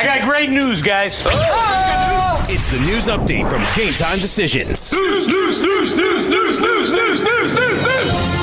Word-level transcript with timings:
I 0.00 0.04
got 0.04 0.26
great 0.26 0.48
news, 0.48 0.80
guys. 0.80 1.22
It's 2.48 2.72
the 2.72 2.80
news 2.86 3.08
update 3.08 3.46
from 3.50 3.60
Game 3.76 3.92
Time 3.92 4.18
Decisions. 4.18 4.94
News, 4.94 5.28
news, 5.28 5.28
news, 5.28 5.60
news, 5.60 5.60
news, 5.60 5.79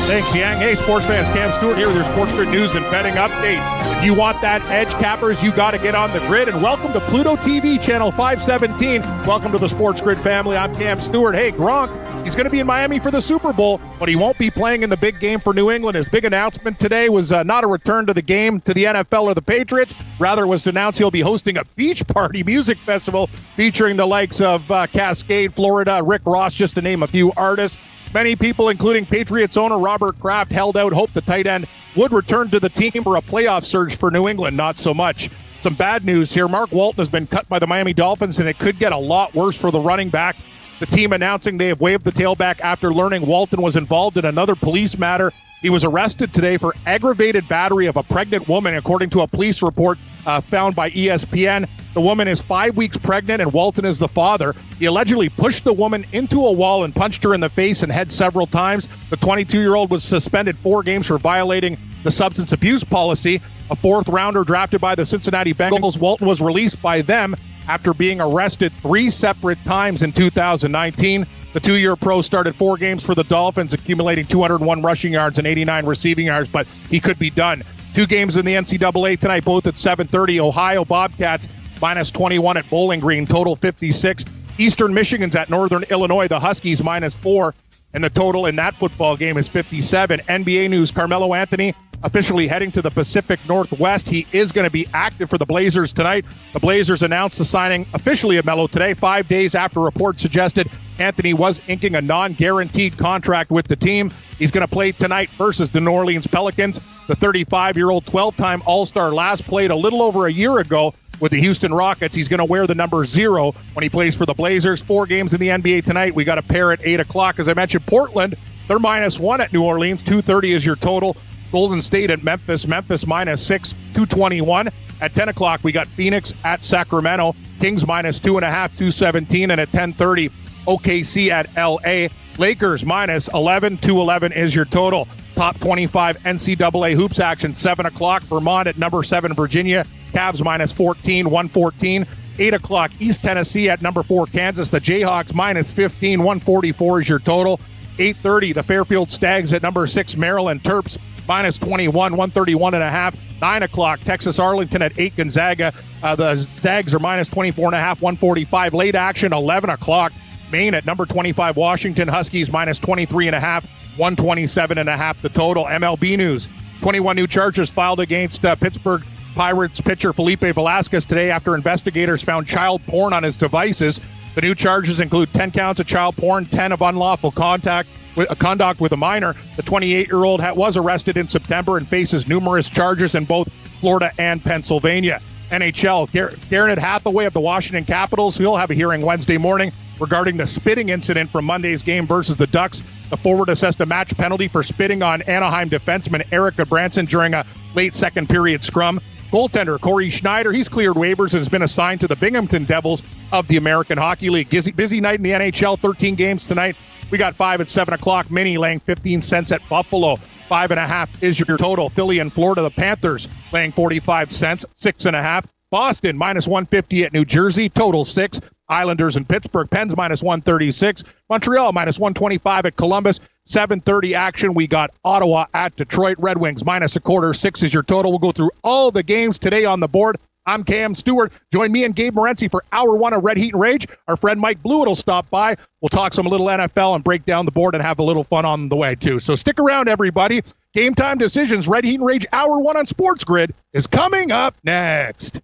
Thanks, 0.07 0.33
Yang. 0.33 0.59
Hey, 0.59 0.75
sports 0.75 1.05
fans, 1.05 1.27
Cam 1.27 1.51
Stewart 1.51 1.77
here 1.77 1.87
with 1.87 1.97
your 1.97 2.05
Sports 2.05 2.31
Grid 2.31 2.47
news 2.47 2.73
and 2.75 2.85
betting 2.85 3.15
update. 3.15 3.97
If 3.97 4.05
you 4.05 4.13
want 4.13 4.39
that 4.39 4.61
edge, 4.71 4.93
cappers, 4.93 5.43
you 5.43 5.51
got 5.51 5.71
to 5.71 5.77
get 5.79 5.95
on 5.95 6.13
the 6.13 6.19
grid. 6.19 6.47
And 6.47 6.63
welcome 6.63 6.93
to 6.93 7.01
Pluto 7.01 7.35
TV, 7.35 7.79
channel 7.79 8.11
517. 8.11 9.01
Welcome 9.27 9.51
to 9.51 9.57
the 9.57 9.67
Sports 9.67 9.99
Grid 9.99 10.17
family. 10.19 10.55
I'm 10.55 10.73
Cam 10.75 11.01
Stewart. 11.01 11.35
Hey, 11.35 11.51
Gronk, 11.51 12.23
he's 12.23 12.35
going 12.35 12.45
to 12.45 12.49
be 12.49 12.61
in 12.61 12.67
Miami 12.67 12.99
for 12.99 13.11
the 13.11 13.19
Super 13.19 13.51
Bowl, 13.51 13.81
but 13.99 14.07
he 14.07 14.15
won't 14.15 14.37
be 14.37 14.49
playing 14.49 14.83
in 14.83 14.89
the 14.89 14.95
big 14.95 15.19
game 15.19 15.41
for 15.41 15.53
New 15.53 15.71
England. 15.71 15.97
His 15.97 16.07
big 16.07 16.23
announcement 16.23 16.79
today 16.79 17.09
was 17.09 17.33
uh, 17.33 17.43
not 17.43 17.65
a 17.65 17.67
return 17.67 18.05
to 18.05 18.13
the 18.13 18.21
game 18.21 18.61
to 18.61 18.73
the 18.73 18.85
NFL 18.85 19.23
or 19.23 19.33
the 19.33 19.41
Patriots. 19.41 19.93
Rather, 20.19 20.47
was 20.47 20.63
to 20.63 20.69
announce 20.69 20.97
he'll 20.97 21.11
be 21.11 21.19
hosting 21.19 21.57
a 21.57 21.65
beach 21.75 22.07
party 22.07 22.43
music 22.43 22.77
festival 22.77 23.27
featuring 23.27 23.97
the 23.97 24.05
likes 24.05 24.39
of 24.39 24.71
uh, 24.71 24.87
Kaskade, 24.87 25.51
Flo 25.51 25.71
Rida, 25.71 26.07
Rick 26.07 26.21
Ross, 26.25 26.55
just 26.55 26.75
to 26.75 26.81
name 26.81 27.03
a 27.03 27.07
few 27.07 27.33
artists. 27.35 27.77
Many 28.13 28.35
people, 28.35 28.69
including 28.69 29.05
Patriots 29.05 29.57
owner 29.57 29.77
Robert 29.77 30.19
Kraft, 30.19 30.51
held 30.51 30.77
out 30.77 30.93
hope 30.93 31.11
the 31.13 31.21
tight 31.21 31.47
end 31.47 31.67
would 31.95 32.11
return 32.11 32.49
to 32.49 32.59
the 32.59 32.69
team 32.69 33.03
for 33.03 33.17
a 33.17 33.21
playoff 33.21 33.63
surge 33.63 33.95
for 33.95 34.11
New 34.11 34.27
England. 34.27 34.55
Not 34.57 34.79
so 34.79 34.93
much. 34.93 35.29
Some 35.59 35.73
bad 35.73 36.05
news 36.05 36.33
here. 36.33 36.47
Mark 36.47 36.71
Walton 36.71 36.99
has 36.99 37.09
been 37.09 37.27
cut 37.27 37.49
by 37.49 37.59
the 37.59 37.67
Miami 37.67 37.93
Dolphins, 37.93 38.39
and 38.39 38.47
it 38.47 38.57
could 38.57 38.79
get 38.79 38.93
a 38.93 38.97
lot 38.97 39.33
worse 39.33 39.59
for 39.59 39.71
the 39.71 39.79
running 39.79 40.09
back. 40.09 40.35
The 40.79 40.85
team 40.85 41.11
announcing 41.11 41.57
they 41.57 41.69
have 41.69 41.81
waived 41.81 42.05
the 42.05 42.11
tailback 42.11 42.59
after 42.59 42.93
learning 42.93 43.25
Walton 43.25 43.61
was 43.61 43.75
involved 43.75 44.17
in 44.17 44.25
another 44.25 44.55
police 44.55 44.97
matter. 44.97 45.33
He 45.61 45.71
was 45.71 45.83
arrested 45.83 46.33
today 46.33 46.57
for 46.57 46.75
aggravated 46.85 47.47
battery 47.47 47.87
of 47.87 47.97
a 47.97 48.03
pregnant 48.03 48.47
woman, 48.47 48.75
according 48.75 49.09
to 49.11 49.21
a 49.21 49.27
police 49.27 49.63
report 49.63 49.97
uh, 50.25 50.39
found 50.39 50.75
by 50.75 50.91
ESPN. 50.91 51.67
The 51.95 52.01
woman 52.01 52.27
is 52.27 52.39
five 52.41 52.77
weeks 52.77 52.95
pregnant, 52.95 53.41
and 53.41 53.51
Walton 53.51 53.83
is 53.83 53.97
the 53.97 54.07
father. 54.07 54.53
He 54.77 54.85
allegedly 54.85 55.29
pushed 55.29 55.63
the 55.63 55.73
woman 55.73 56.05
into 56.11 56.45
a 56.45 56.51
wall 56.51 56.83
and 56.83 56.93
punched 56.93 57.23
her 57.23 57.33
in 57.33 57.41
the 57.41 57.49
face 57.49 57.81
and 57.81 57.91
head 57.91 58.11
several 58.11 58.45
times. 58.45 58.87
The 59.09 59.17
22 59.17 59.59
year 59.59 59.73
old 59.73 59.89
was 59.89 60.03
suspended 60.03 60.59
four 60.59 60.83
games 60.83 61.07
for 61.07 61.17
violating 61.17 61.79
the 62.03 62.11
substance 62.11 62.51
abuse 62.51 62.83
policy. 62.83 63.41
A 63.71 63.75
fourth 63.75 64.09
rounder 64.09 64.43
drafted 64.43 64.79
by 64.79 64.93
the 64.93 65.07
Cincinnati 65.07 65.55
Bengals, 65.55 65.97
Walton 65.97 66.27
was 66.27 66.39
released 66.39 66.83
by 66.83 67.01
them 67.01 67.35
after 67.67 67.95
being 67.95 68.21
arrested 68.21 68.71
three 68.83 69.09
separate 69.09 69.61
times 69.65 70.03
in 70.03 70.11
2019. 70.11 71.25
The 71.57 71.61
two 71.61 71.75
year 71.75 71.95
pro 71.95 72.21
started 72.21 72.55
four 72.55 72.77
games 72.77 73.03
for 73.03 73.15
the 73.15 73.23
Dolphins, 73.23 73.73
accumulating 73.73 74.27
201 74.27 74.83
rushing 74.83 75.13
yards 75.13 75.39
and 75.39 75.47
89 75.47 75.87
receiving 75.87 76.27
yards, 76.27 76.49
but 76.49 76.67
he 76.91 76.99
could 76.99 77.17
be 77.17 77.31
done. 77.31 77.63
Two 77.95 78.05
games 78.05 78.37
in 78.37 78.45
the 78.45 78.53
NCAA 78.53 79.19
tonight, 79.19 79.43
both 79.43 79.65
at 79.65 79.79
7:30. 79.79 80.39
Ohio 80.39 80.85
Bobcats 80.85 81.49
minus 81.81 82.11
21 82.11 82.57
at 82.57 82.69
Bowling 82.69 82.99
Green, 82.99 83.25
total 83.25 83.55
56. 83.55 84.23
Eastern 84.59 84.93
Michigan's 84.93 85.35
at 85.35 85.49
Northern 85.49 85.81
Illinois. 85.89 86.27
The 86.27 86.39
Huskies 86.39 86.83
minus 86.83 87.15
four, 87.15 87.55
and 87.91 88.03
the 88.03 88.11
total 88.11 88.45
in 88.45 88.57
that 88.57 88.75
football 88.75 89.17
game 89.17 89.37
is 89.37 89.49
57. 89.49 90.19
NBA 90.29 90.69
news: 90.69 90.91
Carmelo 90.91 91.33
Anthony 91.33 91.73
officially 92.03 92.47
heading 92.47 92.71
to 92.71 92.83
the 92.83 92.91
Pacific 92.91 93.39
Northwest. 93.47 94.07
He 94.07 94.27
is 94.31 94.51
going 94.51 94.65
to 94.65 94.71
be 94.71 94.85
active 94.93 95.31
for 95.31 95.39
the 95.39 95.47
Blazers 95.47 95.91
tonight. 95.91 96.25
The 96.53 96.59
Blazers 96.59 97.01
announced 97.01 97.39
the 97.39 97.45
signing 97.45 97.87
officially 97.95 98.37
of 98.37 98.45
Melo 98.45 98.67
today, 98.67 98.93
five 98.93 99.27
days 99.27 99.55
after 99.55 99.79
reports 99.79 100.21
suggested 100.21 100.69
Anthony 100.99 101.33
was 101.33 101.61
inking 101.67 101.95
a 101.95 102.01
non 102.01 102.33
guaranteed 102.33 102.97
contract 102.97 103.51
with 103.51 103.67
the 103.67 103.75
team. 103.75 104.11
He's 104.39 104.51
going 104.51 104.65
to 104.65 104.71
play 104.71 104.91
tonight 104.91 105.29
versus 105.31 105.71
the 105.71 105.79
New 105.79 105.91
Orleans 105.91 106.27
Pelicans. 106.27 106.79
The 107.07 107.15
35 107.15 107.77
year 107.77 107.89
old 107.89 108.05
12 108.05 108.35
time 108.35 108.61
All 108.65 108.85
Star 108.85 109.13
last 109.13 109.45
played 109.45 109.71
a 109.71 109.75
little 109.75 110.03
over 110.03 110.27
a 110.27 110.31
year 110.31 110.57
ago 110.59 110.93
with 111.19 111.31
the 111.31 111.39
Houston 111.39 111.73
Rockets. 111.73 112.15
He's 112.15 112.27
going 112.27 112.39
to 112.39 112.45
wear 112.45 112.67
the 112.67 112.75
number 112.75 113.03
zero 113.05 113.53
when 113.73 113.83
he 113.83 113.89
plays 113.89 114.15
for 114.15 114.25
the 114.25 114.33
Blazers. 114.33 114.81
Four 114.81 115.05
games 115.05 115.33
in 115.33 115.39
the 115.39 115.49
NBA 115.49 115.85
tonight. 115.85 116.13
We 116.13 116.23
got 116.23 116.37
a 116.37 116.43
pair 116.43 116.71
at 116.71 116.79
8 116.83 116.99
o'clock. 116.99 117.39
As 117.39 117.47
I 117.47 117.53
mentioned, 117.53 117.85
Portland, 117.85 118.35
they're 118.67 118.79
minus 118.79 119.19
one 119.19 119.41
at 119.41 119.53
New 119.53 119.63
Orleans. 119.63 120.01
230 120.01 120.51
is 120.51 120.65
your 120.65 120.75
total. 120.75 121.15
Golden 121.51 121.81
State 121.81 122.09
at 122.09 122.23
Memphis. 122.23 122.67
Memphis 122.67 123.07
minus 123.07 123.45
six, 123.45 123.73
221. 123.93 124.69
At 124.99 125.13
10 125.13 125.29
o'clock, 125.29 125.61
we 125.63 125.71
got 125.71 125.87
Phoenix 125.87 126.33
at 126.43 126.63
Sacramento. 126.63 127.35
Kings 127.59 127.85
minus 127.85 128.19
two 128.19 128.37
and 128.37 128.43
a 128.45 128.49
half, 128.49 128.71
217. 128.71 129.51
And 129.51 129.61
at 129.61 129.67
1030, 129.67 130.29
OKC 130.67 131.29
at 131.29 131.55
LA. 131.55 132.09
Lakers 132.37 132.85
minus 132.85 133.29
11, 133.33 133.77
211 133.77 134.33
is 134.33 134.53
your 134.53 134.65
total. 134.65 135.07
Top 135.35 135.59
25 135.59 136.19
NCAA 136.19 136.93
hoops 136.93 137.19
action, 137.19 137.55
7 137.55 137.85
o'clock. 137.85 138.21
Vermont 138.23 138.67
at 138.67 138.77
number 138.77 139.01
7, 139.03 139.33
Virginia. 139.33 139.85
Cavs 140.11 140.43
minus 140.43 140.73
14, 140.73 141.25
114. 141.25 142.05
8 142.39 142.53
o'clock, 142.53 142.91
East 142.99 143.23
Tennessee 143.23 143.69
at 143.69 143.81
number 143.81 144.03
4, 144.03 144.27
Kansas. 144.27 144.69
The 144.69 144.79
Jayhawks 144.79 145.33
minus 145.33 145.71
15, 145.71 146.19
144 146.19 147.01
is 147.01 147.09
your 147.09 147.19
total. 147.19 147.59
8.30, 147.97 148.53
the 148.53 148.61
Fairfield 148.61 149.09
Stags 149.09 149.53
at 149.53 149.63
number 149.63 149.87
6, 149.87 150.17
Maryland 150.17 150.61
Terps 150.61 150.99
minus 151.27 151.57
21, 151.57 151.93
131 151.93 152.73
and 152.75 152.83
a 152.83 152.89
half. 152.89 153.15
9 153.41 153.63
o'clock, 153.63 153.99
Texas 154.01 154.39
Arlington 154.39 154.81
at 154.81 154.97
8, 154.97 155.15
Gonzaga. 155.15 155.73
Uh, 156.01 156.15
the 156.15 156.35
Zags 156.35 156.93
are 156.93 156.99
minus 156.99 157.27
24 157.27 157.67
and 157.67 157.75
a 157.75 157.79
half, 157.79 158.01
145. 158.01 158.73
Late 158.73 158.95
action, 158.95 159.33
11 159.33 159.69
o'clock. 159.69 160.13
Maine 160.51 160.73
at 160.73 160.85
number 160.85 161.05
25, 161.05 161.57
Washington 161.57 162.07
Huskies 162.07 162.51
minus 162.51 162.79
23 162.79 163.27
and 163.27 163.35
a 163.35 163.39
half, 163.39 163.65
127 163.97 164.77
and 164.77 164.87
a 164.87 164.95
half 164.95 165.21
the 165.21 165.29
total. 165.29 165.65
MLB 165.65 166.17
news 166.17 166.47
21 166.81 167.15
new 167.15 167.27
charges 167.27 167.71
filed 167.71 167.99
against 167.99 168.45
uh, 168.45 168.55
Pittsburgh 168.55 169.03
Pirates 169.35 169.81
pitcher 169.81 170.13
Felipe 170.13 170.41
Velasquez 170.41 171.05
today 171.05 171.31
after 171.31 171.55
investigators 171.55 172.23
found 172.23 172.47
child 172.47 172.81
porn 172.85 173.13
on 173.13 173.23
his 173.23 173.37
devices. 173.37 173.99
The 174.35 174.41
new 174.41 174.55
charges 174.55 174.99
include 174.99 175.33
10 175.33 175.51
counts 175.51 175.79
of 175.79 175.87
child 175.87 176.15
porn, 176.15 176.45
10 176.45 176.71
of 176.71 176.81
unlawful 176.81 177.31
contact 177.31 177.89
with, 178.15 178.31
uh, 178.31 178.35
conduct 178.35 178.79
with 178.79 178.93
a 178.93 178.97
minor. 178.97 179.35
The 179.55 179.63
28 179.63 180.07
year 180.07 180.23
old 180.23 180.41
was 180.55 180.77
arrested 180.77 181.17
in 181.17 181.27
September 181.27 181.77
and 181.77 181.87
faces 181.87 182.27
numerous 182.27 182.69
charges 182.69 183.15
in 183.15 183.25
both 183.25 183.51
Florida 183.79 184.11
and 184.17 184.43
Pennsylvania. 184.43 185.19
NHL, 185.49 186.11
Gar- 186.11 186.33
Garnet 186.49 186.77
Hathaway 186.77 187.25
of 187.25 187.33
the 187.33 187.39
Washington 187.39 187.85
Capitals, 187.85 188.37
he'll 188.37 188.57
have 188.57 188.69
a 188.69 188.73
hearing 188.73 189.01
Wednesday 189.01 189.37
morning 189.37 189.71
regarding 189.99 190.37
the 190.37 190.47
spitting 190.47 190.89
incident 190.89 191.29
from 191.29 191.45
Monday's 191.45 191.83
game 191.83 192.07
versus 192.07 192.35
the 192.35 192.47
Ducks. 192.47 192.81
The 193.09 193.17
forward 193.17 193.49
assessed 193.49 193.81
a 193.81 193.85
match 193.85 194.15
penalty 194.17 194.47
for 194.47 194.63
spitting 194.63 195.03
on 195.03 195.21
Anaheim 195.23 195.69
defenseman 195.69 196.27
Erik 196.31 196.55
Gudbranson 196.55 197.07
during 197.07 197.33
a 197.33 197.45
late 197.75 197.95
second 197.95 198.29
period 198.29 198.63
scrum. 198.63 198.99
Goaltender 199.31 199.79
Cory 199.79 200.09
Schneider, 200.09 200.53
he's 200.53 200.69
cleared 200.69 200.95
waivers 200.95 201.31
and 201.31 201.39
has 201.39 201.49
been 201.49 201.61
assigned 201.61 201.99
to 202.01 202.07
the 202.07 202.15
Binghamton 202.15 202.63
Devils 202.63 203.03
of 203.31 203.47
the 203.47 203.57
American 203.57 203.97
Hockey 203.97 204.29
League. 204.29 204.49
Busy, 204.49 204.71
busy 204.71 205.01
night 205.01 205.17
in 205.17 205.23
the 205.23 205.31
NHL, 205.31 205.77
13 205.77 206.15
games 206.15 206.47
tonight. 206.47 206.77
We 207.11 207.17
got 207.17 207.35
five 207.35 207.59
at 207.59 207.67
7 207.67 207.93
o'clock. 207.93 208.31
Mini 208.31 208.57
laying 208.57 208.79
15 208.79 209.21
cents 209.21 209.51
at 209.51 209.67
Buffalo. 209.67 210.15
Five 210.15 210.71
and 210.71 210.79
a 210.79 210.87
half 210.87 211.21
is 211.21 211.37
your 211.37 211.57
total. 211.57 211.89
Philly 211.89 212.19
and 212.19 212.31
Florida, 212.31 212.61
the 212.61 212.69
Panthers 212.69 213.27
laying 213.51 213.73
45 213.73 214.31
cents, 214.31 214.65
six 214.73 215.05
and 215.05 215.15
a 215.15 215.21
half. 215.21 215.45
Boston 215.71 216.17
minus 216.17 216.47
150 216.47 217.03
at 217.03 217.11
New 217.11 217.25
Jersey, 217.25 217.67
total 217.67 218.05
six. 218.05 218.39
Islanders 218.69 219.15
and 219.15 219.27
Pittsburgh, 219.27 219.69
Pens 219.69 219.95
minus 219.95 220.21
136. 220.21 221.03
Montreal 221.29 221.71
minus 221.73 221.99
125 221.99 222.65
at 222.65 222.75
Columbus. 222.75 223.19
7:30 223.45 224.13
action. 224.13 224.53
We 224.53 224.67
got 224.67 224.91
Ottawa 225.05 225.45
at 225.53 225.75
Detroit. 225.75 226.17
Red 226.19 226.37
Wings 226.37 226.65
minus 226.65 226.95
a 226.95 226.99
quarter. 226.99 227.33
Six 227.33 227.63
is 227.63 227.73
your 227.73 227.83
total. 227.83 228.11
We'll 228.11 228.19
go 228.19 228.31
through 228.31 228.51
all 228.63 228.91
the 228.91 229.03
games 229.03 229.39
today 229.39 229.65
on 229.65 229.79
the 229.79 229.87
board. 229.87 230.17
I'm 230.47 230.63
Cam 230.63 230.95
Stewart. 230.95 231.33
Join 231.51 231.73
me 231.73 231.83
and 231.83 231.93
Gabe 231.93 232.15
Morency 232.15 232.49
for 232.49 232.63
hour 232.71 232.95
one 232.95 233.13
of 233.13 233.21
Red 233.23 233.35
Heat 233.35 233.53
and 233.53 233.61
Rage. 233.61 233.85
Our 234.07 234.15
friend 234.15 234.39
Mike 234.39 234.63
Blewett 234.63 234.87
will 234.87 234.95
stop 234.95 235.29
by. 235.29 235.57
We'll 235.81 235.89
talk 235.89 236.13
some 236.13 236.25
little 236.25 236.47
NFL 236.47 236.95
and 236.95 237.03
break 237.03 237.25
down 237.25 237.45
the 237.45 237.51
board 237.51 237.75
and 237.75 237.83
have 237.83 237.99
a 237.99 238.03
little 238.03 238.23
fun 238.23 238.45
on 238.45 238.69
the 238.69 238.77
way 238.77 238.95
too. 238.95 239.19
So 239.19 239.35
stick 239.35 239.59
around, 239.59 239.89
everybody. 239.89 240.41
Game 240.73 240.93
time 240.93 241.17
decisions. 241.17 241.67
Red 241.67 241.83
Heat 241.83 241.95
and 241.95 242.05
Rage 242.05 242.25
hour 242.31 242.61
one 242.61 242.77
on 242.77 242.85
Sports 242.85 243.25
Grid 243.25 243.53
is 243.73 243.87
coming 243.87 244.31
up 244.31 244.55
next. 244.63 245.41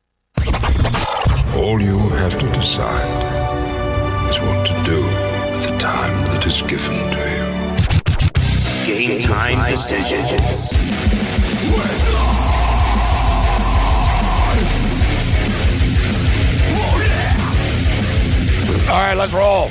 All 1.55 1.79
you 1.79 1.99
have 1.99 2.39
to 2.39 2.51
decide 2.51 3.23
is 4.29 4.39
what 4.41 4.65
to 4.67 4.73
do 4.89 5.03
with 5.03 5.69
the 5.69 5.77
time 5.77 6.23
that 6.31 6.45
is 6.47 6.61
given 6.63 6.97
to 7.13 7.19
you. 7.29 9.07
Game 9.07 9.19
time 9.21 9.67
decisions. 9.69 10.73
All 18.89 18.99
right, 18.99 19.15
let's 19.15 19.33
roll. 19.33 19.69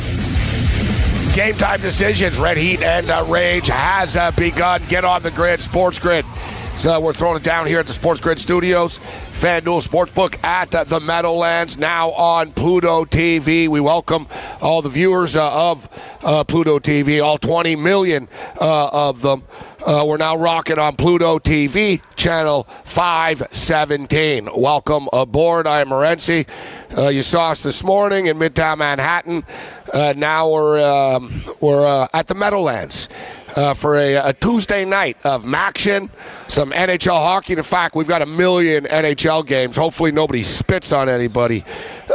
Game 1.35 1.55
time 1.55 1.81
decisions. 1.81 2.39
Red 2.39 2.59
Heat 2.59 2.83
and 2.83 3.11
uh, 3.11 3.25
Rage 3.29 3.69
has 3.69 4.17
uh, 4.17 4.31
begun. 4.33 4.83
Get 4.89 5.05
on 5.05 5.23
the 5.23 5.31
grid, 5.33 5.61
Sports 5.61 5.99
Grid. 5.99 6.25
So 6.75 6.99
we're 6.99 7.13
throwing 7.13 7.37
it 7.37 7.45
down 7.45 7.67
here 7.67 7.79
at 7.79 7.87
the 7.87 7.93
Sports 7.93 8.21
Grid 8.21 8.41
Studios. 8.41 8.99
FanDuel 8.99 9.87
Sportsbook 9.87 10.43
at 10.43 10.75
uh, 10.75 10.83
the 10.85 11.01
Meadowlands, 11.01 11.79
now 11.79 12.11
on 12.11 12.51
Pluto 12.51 13.05
TV. 13.05 13.69
We 13.69 13.79
welcome 13.79 14.27
all 14.61 14.83
the 14.83 14.89
viewers 14.89 15.37
uh, 15.37 15.71
of 15.71 15.87
uh, 16.25 16.43
Pluto 16.45 16.79
TV, 16.79 17.23
all 17.23 17.39
20 17.39 17.77
million 17.77 18.27
uh, 18.61 18.89
of 18.93 19.21
them. 19.21 19.45
Uh, 19.87 20.05
we're 20.07 20.17
now 20.17 20.37
rocking 20.37 20.79
on 20.79 20.97
Pluto 20.97 21.39
TV, 21.39 22.03
channel 22.17 22.65
517. 22.85 24.49
Welcome 24.57 25.09
aboard. 25.13 25.67
I'm 25.67 25.89
Morency. 25.89 26.49
Uh, 26.97 27.09
you 27.09 27.23
saw 27.23 27.51
us 27.51 27.63
this 27.63 27.85
morning 27.85 28.27
in 28.27 28.39
Midtown 28.39 28.79
Manhattan. 28.79 29.45
Now 29.93 30.51
we're 30.51 30.83
um, 30.83 31.45
we're 31.61 32.09
at 32.13 32.29
the 32.29 32.35
Meadowlands 32.35 33.09
uh, 33.57 33.75
for 33.75 33.97
a, 33.97 34.15
a, 34.17 34.33
Tuesday 34.33 34.85
night 34.85 35.17
of 35.25 35.53
action, 35.55 36.11
some 36.49 36.73
NHL 36.73 37.17
hockey. 37.17 37.55
In 37.55 37.63
fact, 37.63 37.95
we've 37.95 38.09
got 38.09 38.23
a 38.23 38.27
million 38.27 38.85
NHL 38.85 39.47
games. 39.47 39.77
Hopefully, 39.77 40.13
nobody 40.13 40.43
spits 40.43 40.93
on 40.93 41.09
anybody 41.09 41.65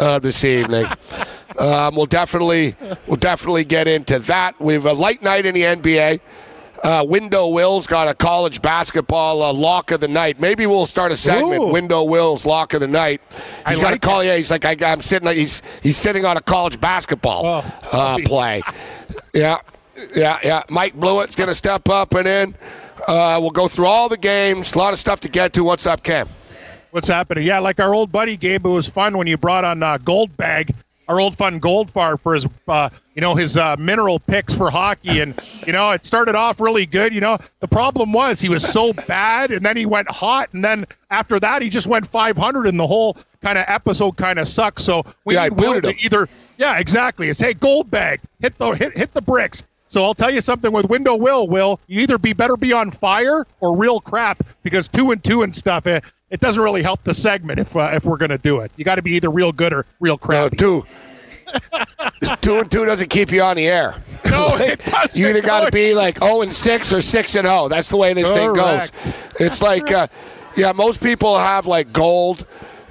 uh, 0.02 0.20
this 0.20 0.44
evening. 0.44 0.86
um, 1.60 1.96
we'll 1.96 2.06
definitely 2.06 2.76
we'll 3.08 3.18
definitely 3.18 3.64
get 3.64 3.88
into 3.88 4.20
that. 4.20 4.60
We 4.60 4.74
have 4.74 4.86
a 4.86 4.94
light 4.94 5.22
night 5.22 5.46
in 5.46 5.56
the 5.56 5.64
NBA. 5.64 6.20
Uh, 6.84 7.04
Window 7.08 7.48
Will's 7.48 7.88
got 7.88 8.08
a 8.08 8.14
college 8.14 8.62
basketball 8.62 9.42
uh, 9.42 9.52
lock 9.52 9.92
of 9.92 10.00
the 10.00 10.08
night. 10.08 10.40
Maybe 10.40 10.66
we'll 10.68 10.86
start 10.86 11.12
a 11.12 11.16
segment. 11.16 11.62
Ooh. 11.62 11.74
Window 11.74 12.04
Will's 12.04 12.46
lock 12.46 12.74
of 12.74 12.82
the 12.82 12.88
night. 12.88 13.22
He's 13.30 13.40
I 13.66 13.74
got 13.74 13.84
like 13.84 13.96
a 13.96 14.00
call. 14.00 14.24
Yeah, 14.24 14.38
he's 14.38 14.52
like 14.52 14.64
I, 14.64 14.76
am 14.92 15.02
sitting. 15.02 15.28
He's 15.30 15.62
he's 15.82 15.98
sitting 15.98 16.26
on 16.26 16.38
a 16.38 16.42
college 16.42 16.80
basketball 16.80 17.46
Oh. 17.46 17.74
uh, 17.92 18.20
play. 18.26 18.62
yeah, 19.34 19.58
yeah, 20.16 20.40
yeah. 20.44 20.64
Mike 20.70 20.94
Blewett's 20.96 21.36
going 21.36 21.50
to 21.50 21.56
step 21.56 21.90
up 21.90 22.14
and 22.14 22.28
in. 22.28 22.56
Uh, 23.08 23.38
we'll 23.42 23.52
go 23.52 23.68
through 23.68 23.86
all 23.86 24.10
the 24.10 24.18
games. 24.18 24.74
A 24.74 24.78
lot 24.78 24.94
of 24.94 25.00
stuff 25.00 25.20
to 25.22 25.30
get 25.30 25.54
to. 25.54 25.64
What's 25.64 25.86
up, 25.86 26.04
Cam? 26.04 26.28
What's 26.92 27.08
happening? 27.08 27.46
Yeah, 27.46 27.60
like 27.60 27.80
our 27.80 27.94
old 27.94 28.12
buddy 28.12 28.38
Gabe. 28.38 28.66
It 28.66 28.70
was 28.70 28.88
fun 28.88 29.18
when 29.18 29.28
you 29.28 29.38
brought 29.38 29.64
on 29.66 29.84
uh, 29.84 29.98
Goldbag, 30.00 30.74
our 31.08 31.20
old 31.20 31.36
fun 31.38 31.60
Goldfarb 31.60 32.22
for 32.22 32.34
his, 32.34 32.48
uh, 32.68 32.90
you 33.14 33.22
know, 33.22 33.36
his 33.36 33.56
uh, 33.56 33.76
mineral 33.78 34.20
picks 34.20 34.56
for 34.56 34.70
hockey, 34.72 35.20
and 35.20 35.38
you 35.66 35.74
know, 35.74 35.92
it 35.92 36.06
started 36.06 36.34
off 36.36 36.60
really 36.60 36.86
good. 36.86 37.14
You 37.14 37.22
know, 37.22 37.38
the 37.60 37.68
problem 37.68 38.14
was 38.14 38.40
he 38.42 38.50
was 38.50 38.64
so 38.68 38.94
bad, 38.94 39.52
and 39.52 39.66
then 39.66 39.78
he 39.78 39.86
went 39.86 40.10
hot, 40.10 40.50
and 40.54 40.64
then 40.64 40.86
after 41.12 41.40
that 41.40 41.62
he 41.62 41.70
just 41.70 41.88
went 41.88 42.08
500, 42.08 42.66
and 42.68 42.80
the 42.80 42.88
whole 42.88 43.18
kind 43.44 43.58
of 43.58 43.66
episode 43.68 44.18
kind 44.18 44.40
of 44.40 44.48
sucks. 44.48 44.84
So 44.84 45.04
we 45.26 45.36
Yeah, 45.36 45.50
need 45.50 45.60
Will 45.60 45.82
to 45.82 45.90
him. 45.90 45.96
either, 46.04 46.28
yeah, 46.58 46.80
exactly. 46.80 47.30
It's 47.30 47.40
hey 47.40 47.54
Goldbag, 47.54 48.20
hit 48.40 48.58
the 48.58 48.72
hit 48.72 48.98
hit 48.98 49.14
the 49.14 49.22
bricks. 49.22 49.64
So 49.90 50.04
I'll 50.04 50.14
tell 50.14 50.32
you 50.32 50.42
something 50.42 50.72
with 50.72 50.90
Window 50.90 51.16
Will, 51.16 51.48
Will, 51.48 51.80
you 51.88 52.02
either 52.02 52.18
be 52.18 52.34
better 52.34 52.58
be 52.58 52.74
on 52.74 52.92
fire 52.92 53.46
or 53.62 53.78
real 53.78 54.00
crap 54.00 54.44
because 54.64 54.88
two 54.88 55.12
and 55.12 55.24
two 55.24 55.44
and 55.44 55.56
stuff, 55.56 55.88
it, 55.88 56.04
it 56.30 56.40
doesn't 56.42 56.62
really 56.62 56.84
help 56.84 57.04
the 57.04 57.14
segment 57.14 57.60
if 57.60 57.76
uh, 57.76 57.90
if 57.94 58.06
we're 58.06 58.18
going 58.18 58.32
to 58.32 58.38
do 58.38 58.60
it. 58.60 58.72
You 58.76 58.84
got 58.84 58.96
to 58.96 59.02
be 59.02 59.12
either 59.12 59.30
real 59.30 59.52
good 59.52 59.72
or 59.74 59.86
real 60.00 60.16
No, 60.16 60.50
crap. 60.50 60.58
two. 60.58 60.86
two 62.42 62.60
and 62.60 62.70
two 62.70 62.86
doesn't 62.86 63.10
keep 63.10 63.32
you 63.32 63.42
on 63.42 63.56
the 63.56 63.68
air. 63.68 63.96
No, 64.30 64.48
Like, 64.60 64.70
it 64.72 64.80
doesn't. 64.84 65.22
You 65.22 65.30
either 65.30 65.42
got 65.42 65.66
to 65.66 65.72
be 65.72 65.94
like 65.94 66.18
zero 66.20 66.42
and 66.42 66.52
six 66.52 66.94
or 66.94 67.00
six 67.00 67.36
and 67.36 67.48
zero. 67.48 67.70
That's 67.70 67.88
the 67.88 67.96
way 67.96 68.14
this 68.14 68.30
thing 68.30 68.54
goes. 68.54 68.92
Correct. 68.92 69.36
It's 69.40 69.62
like, 69.62 69.90
uh, 69.90 70.08
yeah, 70.58 70.74
most 70.74 71.02
people 71.02 71.38
have 71.38 71.66
like 71.66 71.94
gold, 71.94 72.46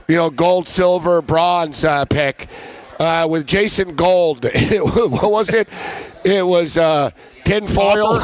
you 0.09 0.17
know, 0.17 0.31
gold, 0.31 0.67
silver, 0.67 1.21
bronze 1.21 1.85
uh, 1.85 2.07
pick. 2.07 2.47
Uh, 2.99 3.27
with 3.29 3.47
Jason 3.47 3.95
Gold, 3.95 4.45
what 4.45 5.31
was 5.31 5.53
it? 5.53 5.69
It 6.25 6.47
was 6.47 6.77
uh, 6.79 7.11
tin 7.45 7.69
foil, 7.69 8.19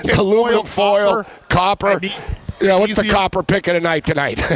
tin 0.00 0.10
aluminum 0.18 0.64
foil, 0.66 1.24
copper. 1.48 1.92
And 1.92 2.02
Yeah, 2.60 2.78
what's 2.78 2.96
the 2.96 3.08
copper 3.08 3.42
pick 3.42 3.68
of 3.68 3.74
the 3.74 3.80
night 3.80 4.04
tonight? 4.04 4.38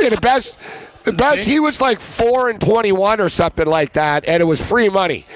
yeah, 0.00 0.08
the 0.08 0.18
best, 0.22 0.58
the 1.04 1.12
best. 1.12 1.46
He 1.46 1.60
was 1.60 1.80
like 1.80 2.00
four 2.00 2.48
and 2.48 2.60
twenty-one 2.60 3.20
or 3.20 3.28
something 3.28 3.66
like 3.66 3.92
that, 3.92 4.24
and 4.26 4.40
it 4.42 4.46
was 4.46 4.66
free 4.66 4.88
money. 4.88 5.26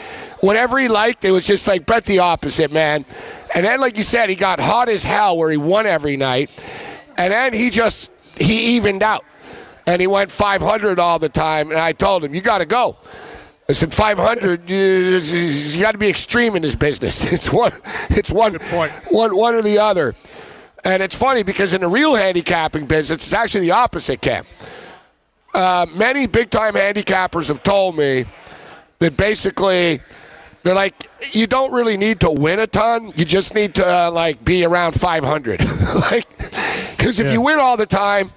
Whatever 0.41 0.79
he 0.79 0.89
liked, 0.89 1.25
it 1.25 1.31
was 1.33 1.47
just 1.47 1.69
like 1.69 1.85
bet 1.85 2.05
the 2.05 2.21
opposite, 2.21 2.73
man. 2.73 3.05
And 3.55 3.65
then, 3.67 3.81
like 3.81 3.97
you 3.97 4.03
said, 4.03 4.31
he 4.31 4.37
got 4.37 4.61
hot 4.61 4.89
as 4.89 5.05
hell 5.05 5.37
where 5.37 5.51
he 5.51 5.57
won 5.57 5.87
every 5.87 6.17
night, 6.17 6.51
and 7.19 7.33
then 7.33 7.53
he 7.53 7.71
just 7.71 8.13
he 8.37 8.77
evened 8.77 9.03
out, 9.03 9.25
and 9.89 10.03
he 10.03 10.07
went 10.07 10.31
five 10.31 10.61
hundred 10.61 10.99
all 10.99 11.19
the 11.19 11.31
time. 11.31 11.71
And 11.71 11.81
I 11.81 11.93
told 11.93 12.23
him, 12.23 12.35
you 12.35 12.43
got 12.43 12.59
to 12.59 12.67
go. 12.67 12.97
I 13.71 13.73
said 13.75 13.93
500. 13.93 14.71
You, 14.71 14.77
you 14.77 15.83
got 15.83 15.93
to 15.93 15.99
be 15.99 16.09
extreme 16.09 16.57
in 16.57 16.63
this 16.63 16.77
business. 16.77 17.33
It's 17.39 17.53
one. 17.53 17.73
It's 18.11 18.31
one. 18.31 18.59
point. 18.59 18.93
One. 19.11 19.37
One 19.37 19.55
or 19.55 19.63
the 19.63 19.79
other. 19.79 20.15
And 20.85 21.03
it's 21.03 21.15
funny 21.15 21.43
because 21.43 21.75
in 21.75 21.83
the 21.83 21.89
real 21.89 22.15
handicapping 22.15 22.87
business, 22.87 23.25
it's 23.25 23.33
actually 23.33 23.63
the 23.63 23.73
opposite, 23.73 24.23
Cam. 24.23 24.45
Uh, 25.55 25.87
many 25.95 26.27
big 26.27 26.51
time 26.51 26.75
handicappers 26.75 27.49
have 27.49 27.63
told 27.63 27.97
me 27.97 28.25
that 29.01 29.17
basically 29.17 30.01
they're 30.63 30.75
like, 30.75 30.95
you 31.33 31.47
don't 31.47 31.73
really 31.73 31.97
need 31.97 32.21
to 32.21 32.31
win 32.31 32.59
a 32.61 32.67
ton. 32.67 33.13
You 33.17 33.25
just 33.25 33.55
need 33.55 33.75
to 33.77 33.87
uh, 33.87 34.11
like 34.11 34.45
be 34.45 34.65
around 34.65 34.93
500. 34.93 35.61
like, 36.11 36.39
because 36.97 37.21
if 37.21 37.33
you 37.33 37.43
win 37.43 37.59
all 37.59 37.77
the 37.77 37.87
time, 37.87 38.31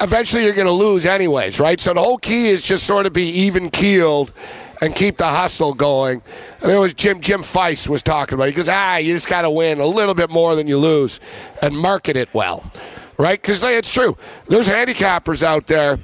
eventually 0.00 0.44
you're 0.44 0.54
going 0.54 0.66
to 0.66 0.72
lose 0.72 1.06
anyways, 1.06 1.60
right? 1.60 1.78
So 1.78 1.92
the 1.94 2.00
whole 2.00 2.18
key 2.18 2.48
is 2.48 2.62
just 2.62 2.84
sort 2.84 3.06
of 3.06 3.12
be 3.12 3.28
even 3.30 3.70
keeled 3.70 4.32
and 4.80 4.94
keep 4.94 5.18
the 5.18 5.26
hustle 5.26 5.74
going. 5.74 6.22
And 6.60 6.70
there 6.70 6.80
was 6.80 6.94
Jim 6.94 7.20
Jim 7.20 7.42
Feist 7.42 7.88
was 7.88 8.02
talking 8.02 8.34
about. 8.34 8.44
It. 8.48 8.52
He 8.52 8.56
goes, 8.56 8.68
ah, 8.68 8.96
you 8.96 9.12
just 9.12 9.28
got 9.28 9.42
to 9.42 9.50
win 9.50 9.78
a 9.80 9.86
little 9.86 10.14
bit 10.14 10.30
more 10.30 10.54
than 10.54 10.66
you 10.66 10.78
lose, 10.78 11.20
and 11.62 11.76
market 11.76 12.16
it 12.16 12.32
well, 12.32 12.70
right? 13.18 13.40
Because 13.40 13.62
it's 13.62 13.92
true. 13.92 14.16
There's 14.46 14.68
handicappers 14.68 15.42
out 15.42 15.66
there 15.66 15.98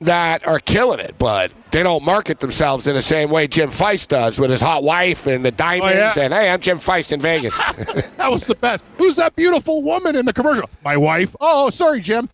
that 0.00 0.46
are 0.48 0.58
killing 0.60 0.98
it, 0.98 1.14
but 1.18 1.52
they 1.72 1.82
don't 1.82 2.02
market 2.02 2.40
themselves 2.40 2.86
in 2.86 2.94
the 2.94 3.02
same 3.02 3.30
way 3.30 3.46
Jim 3.46 3.68
Feist 3.68 4.08
does 4.08 4.40
with 4.40 4.50
his 4.50 4.60
hot 4.62 4.82
wife 4.82 5.26
and 5.26 5.44
the 5.44 5.50
diamonds. 5.50 6.16
yeah. 6.16 6.22
And 6.24 6.32
hey, 6.32 6.50
I'm 6.50 6.60
Jim 6.60 6.78
Feist 6.78 7.12
in 7.12 7.20
Vegas. 7.20 7.58
That 8.20 8.30
was 8.30 8.46
the 8.46 8.54
best. 8.54 8.84
Who's 8.98 9.16
that 9.16 9.34
beautiful 9.34 9.82
woman 9.82 10.14
in 10.14 10.26
the 10.26 10.32
commercial? 10.34 10.68
My 10.84 10.94
wife. 10.94 11.34
Oh, 11.40 11.70
sorry, 11.70 12.00
Jim. 12.00 12.28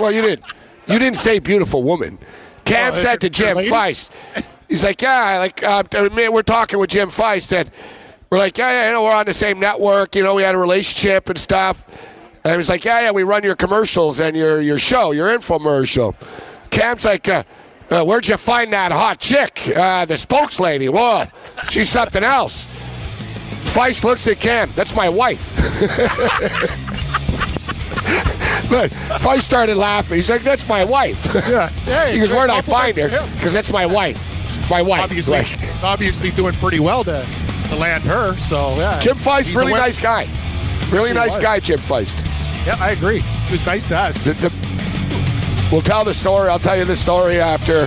Well, 0.00 0.12
you 0.12 0.22
didn't. 0.22 0.44
You 0.86 0.98
didn't 0.98 1.16
say 1.16 1.38
beautiful 1.38 1.82
woman. 1.82 2.18
Cam 2.64 2.92
Oh, 2.92 2.96
said 2.96 3.20
to 3.22 3.30
Jim? 3.30 3.56
Feist. 3.56 4.10
He's 4.68 4.84
like, 4.84 5.00
yeah, 5.02 5.38
like 5.38 5.62
uh, 5.62 5.82
I 5.94 6.08
mean, 6.10 6.32
we're 6.32 6.42
talking 6.42 6.78
with 6.78 6.90
Jim 6.90 7.08
Feist, 7.08 7.52
and 7.52 7.70
we're 8.30 8.38
like, 8.38 8.58
yeah, 8.58 8.70
yeah, 8.70 8.86
you 8.88 8.92
know, 8.94 9.02
we're 9.04 9.14
on 9.14 9.26
the 9.26 9.32
same 9.32 9.60
network. 9.60 10.14
You 10.16 10.22
know, 10.24 10.34
we 10.34 10.42
had 10.42 10.54
a 10.54 10.58
relationship 10.58 11.28
and 11.28 11.38
stuff. 11.38 12.12
And 12.44 12.52
he 12.52 12.56
was 12.56 12.68
like, 12.68 12.84
yeah, 12.84 13.00
yeah, 13.02 13.10
we 13.12 13.22
run 13.24 13.42
your 13.42 13.56
commercials 13.56 14.20
and 14.20 14.36
your 14.36 14.60
your 14.60 14.78
show, 14.78 15.12
your 15.12 15.28
infomercial. 15.28 16.14
Cam's 16.70 17.04
like, 17.04 17.28
uh, 17.28 17.42
uh, 17.90 18.04
where'd 18.04 18.26
you 18.28 18.36
find 18.36 18.72
that 18.72 18.92
hot 18.92 19.18
chick? 19.20 19.60
Uh, 19.76 20.04
the 20.04 20.14
spokeslady. 20.14 20.88
Whoa, 20.88 21.26
she's 21.70 21.88
something 21.88 22.22
else. 22.24 22.66
Feist 23.74 24.04
looks 24.04 24.26
at 24.28 24.38
Cam. 24.40 24.70
That's 24.74 24.94
my 24.94 25.08
wife. 25.08 25.52
but 28.68 28.90
Feist 28.90 29.42
started 29.42 29.76
laughing. 29.76 30.16
He's 30.16 30.30
like, 30.30 30.42
that's 30.42 30.66
my 30.68 30.84
wife. 30.84 31.26
Yeah. 31.48 31.68
Hey, 31.86 32.14
He 32.14 32.20
goes, 32.20 32.32
where'd 32.32 32.50
I 32.50 32.60
find 32.60 32.96
her? 32.96 33.08
Because 33.34 33.52
that's 33.52 33.70
my 33.72 33.86
wife. 33.86 34.20
My 34.70 34.82
wife. 34.82 35.02
Obviously, 35.04 35.38
Like, 35.38 35.82
obviously 35.84 36.30
doing 36.30 36.54
pretty 36.54 36.80
well 36.80 37.04
to, 37.04 37.26
to 37.68 37.76
land 37.76 38.02
her. 38.04 38.36
So 38.36 38.74
yeah. 38.76 38.98
Jim 39.00 39.16
Feist, 39.16 39.54
really 39.54 39.72
nice 39.72 40.00
guy. 40.02 40.26
Really 40.90 41.12
nice 41.12 41.34
was. 41.36 41.44
guy, 41.44 41.60
Jim 41.60 41.78
Feist. 41.78 42.24
Yeah, 42.66 42.76
I 42.80 42.90
agree. 42.90 43.20
He 43.20 43.52
was 43.52 43.64
nice 43.66 43.86
to 43.88 43.96
us. 43.96 44.22
The, 44.22 44.32
the, 44.32 45.68
we'll 45.70 45.80
tell 45.80 46.04
the 46.04 46.14
story. 46.14 46.48
I'll 46.48 46.58
tell 46.58 46.76
you 46.76 46.84
the 46.84 46.96
story 46.96 47.38
after 47.40 47.86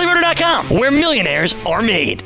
DailyRoto.com, 0.01 0.69
where 0.69 0.91
millionaires 0.91 1.53
are 1.67 1.81
made. 1.81 2.23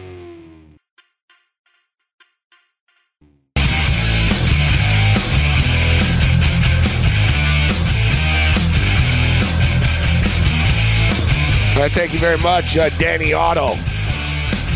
Uh, 11.78 11.90
thank 11.90 12.14
you 12.14 12.20
very 12.20 12.38
much, 12.38 12.78
uh, 12.78 12.90
Danny 12.98 13.34
Otto. 13.34 13.76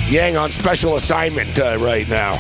Yang 0.10 0.36
on 0.36 0.52
special 0.52 0.96
assignment 0.96 1.58
uh, 1.58 1.78
right 1.80 2.08
now. 2.10 2.36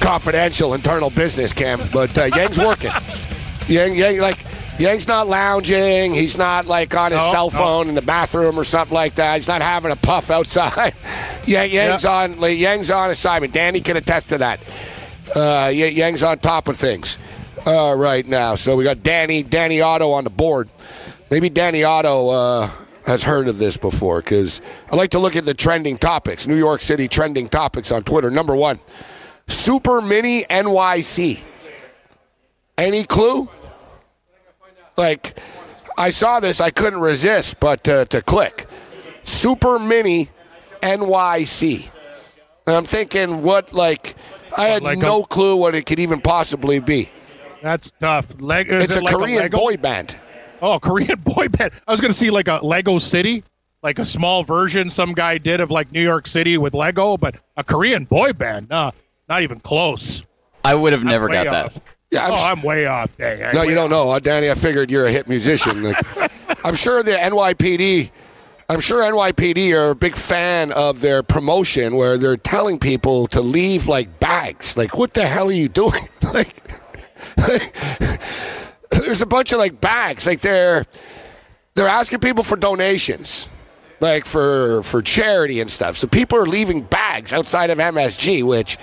Confidential 0.00 0.74
internal 0.74 1.10
business, 1.10 1.52
Cam, 1.52 1.80
but 1.92 2.16
uh, 2.16 2.26
Yang's 2.36 2.58
working. 2.58 2.92
Yang, 3.68 3.96
Yang, 3.96 4.18
like 4.18 4.47
Yang's 4.78 5.08
not 5.08 5.26
lounging. 5.26 6.14
He's 6.14 6.38
not 6.38 6.66
like 6.66 6.94
on 6.94 7.10
his 7.12 7.20
No, 7.20 7.32
cell 7.32 7.50
no. 7.50 7.58
phone 7.58 7.88
in 7.88 7.94
the 7.96 8.02
bathroom 8.02 8.58
or 8.58 8.64
something 8.64 8.94
like 8.94 9.16
that. 9.16 9.34
He's 9.36 9.48
not 9.48 9.60
having 9.60 9.90
a 9.90 9.96
puff 9.96 10.30
outside. 10.30 10.94
Yang, 11.46 11.70
Yang's 11.72 12.04
on. 12.04 12.38
like, 12.38 12.58
Yang's 12.58 12.90
on 12.90 13.10
assignment. 13.10 13.52
Danny 13.52 13.80
can 13.80 13.96
attest 13.96 14.28
to 14.28 14.38
that. 14.38 14.60
Uh, 15.34 15.70
Yang's 15.74 16.22
on 16.22 16.38
top 16.38 16.68
of 16.68 16.76
things 16.76 17.18
uh, 17.66 17.94
right 17.96 18.26
now. 18.26 18.54
So 18.54 18.76
we 18.76 18.84
got 18.84 19.02
Danny 19.02 19.42
Danny 19.42 19.80
Otto 19.80 20.12
on 20.12 20.24
the 20.24 20.30
board. 20.30 20.68
Maybe 21.30 21.50
Danny 21.50 21.82
Otto 21.84 22.28
uh, 22.30 22.70
has 23.04 23.24
heard 23.24 23.48
of 23.48 23.58
this 23.58 23.76
before 23.76 24.20
because 24.22 24.62
I 24.92 24.96
like 24.96 25.10
to 25.10 25.18
look 25.18 25.34
at 25.36 25.44
the 25.44 25.54
trending 25.54 25.98
topics. 25.98 26.46
New 26.46 26.56
York 26.56 26.80
City 26.80 27.08
trending 27.08 27.48
topics 27.48 27.90
on 27.92 28.04
Twitter. 28.04 28.30
Number 28.30 28.54
one, 28.56 28.78
Super 29.48 30.00
Mini 30.00 30.44
NYC. 30.44 31.44
Any 32.78 33.02
clue? 33.02 33.48
Like, 34.98 35.38
I 35.96 36.10
saw 36.10 36.40
this, 36.40 36.60
I 36.60 36.70
couldn't 36.70 37.00
resist 37.00 37.60
but 37.60 37.84
to, 37.84 38.04
to 38.06 38.20
click. 38.20 38.66
Super 39.22 39.78
Mini 39.78 40.28
NYC. 40.82 41.90
And 42.66 42.76
I'm 42.76 42.84
thinking, 42.84 43.42
what, 43.42 43.72
like, 43.72 44.14
I 44.56 44.66
had 44.66 44.82
Like 44.82 44.98
a- 44.98 45.00
no 45.00 45.22
clue 45.22 45.56
what 45.56 45.74
it 45.74 45.86
could 45.86 46.00
even 46.00 46.20
possibly 46.20 46.80
be. 46.80 47.08
That's 47.62 47.90
tough. 48.00 48.40
Leg- 48.40 48.70
It's 48.70 48.96
it 48.96 49.00
a 49.00 49.04
like 49.04 49.14
Korean 49.14 49.42
Lego? 49.42 49.56
boy 49.58 49.76
band. 49.76 50.16
Oh, 50.60 50.78
Korean 50.78 51.18
boy 51.24 51.48
band. 51.48 51.72
I 51.86 51.92
was 51.92 52.00
going 52.00 52.12
to 52.12 52.18
see 52.18 52.30
like 52.30 52.48
a 52.48 52.60
Lego 52.64 52.98
City, 52.98 53.42
like 53.82 53.98
a 53.98 54.04
small 54.04 54.42
version 54.42 54.90
some 54.90 55.12
guy 55.12 55.38
did 55.38 55.60
of 55.60 55.70
like 55.70 55.90
New 55.92 56.02
York 56.02 56.26
City 56.26 56.58
with 56.58 56.74
Lego, 56.74 57.16
but 57.16 57.36
a 57.56 57.64
Korean 57.64 58.04
boy 58.04 58.32
band. 58.32 58.68
Nah, 58.68 58.90
not 59.28 59.42
even 59.42 59.60
close. 59.60 60.24
I 60.64 60.74
would 60.74 60.92
have 60.92 61.04
never 61.04 61.26
Way 61.28 61.44
got 61.44 61.72
that. 61.72 61.82
Yeah, 62.10 62.24
I'm 62.26 62.32
oh, 62.32 62.44
I'm 62.52 62.62
way 62.62 62.86
off. 62.86 63.16
Dang. 63.18 63.42
I'm 63.42 63.54
No, 63.54 63.62
you 63.62 63.74
don't 63.74 63.92
off. 63.92 64.06
know, 64.08 64.18
Danny. 64.18 64.50
I 64.50 64.54
figured 64.54 64.90
you're 64.90 65.06
a 65.06 65.10
hit 65.12 65.28
musician. 65.28 65.82
Like, 65.82 65.96
I'm 66.64 66.74
sure 66.74 67.02
the 67.02 67.12
NYPD. 67.12 68.10
I'm 68.70 68.80
sure 68.80 69.02
NYPD 69.02 69.72
are 69.74 69.90
a 69.90 69.94
big 69.94 70.14
fan 70.16 70.72
of 70.72 71.00
their 71.00 71.22
promotion, 71.22 71.96
where 71.96 72.18
they're 72.18 72.36
telling 72.36 72.78
people 72.78 73.26
to 73.28 73.40
leave 73.40 73.88
like 73.88 74.20
bags. 74.20 74.76
Like, 74.76 74.96
what 74.96 75.14
the 75.14 75.26
hell 75.26 75.48
are 75.48 75.52
you 75.52 75.68
doing? 75.68 76.00
like, 76.32 76.54
there's 78.90 79.22
a 79.22 79.26
bunch 79.26 79.52
of 79.52 79.58
like 79.58 79.80
bags. 79.80 80.26
Like 80.26 80.40
they're 80.40 80.84
they're 81.74 81.88
asking 81.88 82.20
people 82.20 82.42
for 82.42 82.56
donations, 82.56 83.48
like 84.00 84.24
for 84.24 84.82
for 84.82 85.02
charity 85.02 85.60
and 85.60 85.70
stuff. 85.70 85.96
So 85.96 86.06
people 86.06 86.38
are 86.38 86.46
leaving 86.46 86.82
bags 86.82 87.32
outside 87.32 87.70
of 87.70 87.78
MSG, 87.78 88.42
which 88.44 88.76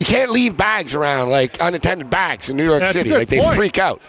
you 0.00 0.06
can't 0.06 0.30
leave 0.30 0.56
bags 0.56 0.94
around 0.94 1.30
like 1.30 1.56
unattended 1.60 2.10
bags 2.10 2.48
in 2.48 2.56
New 2.56 2.64
York 2.64 2.80
That's 2.80 2.92
City. 2.92 3.10
Like 3.10 3.28
they 3.28 3.40
point. 3.40 3.56
freak 3.56 3.78
out. 3.78 4.00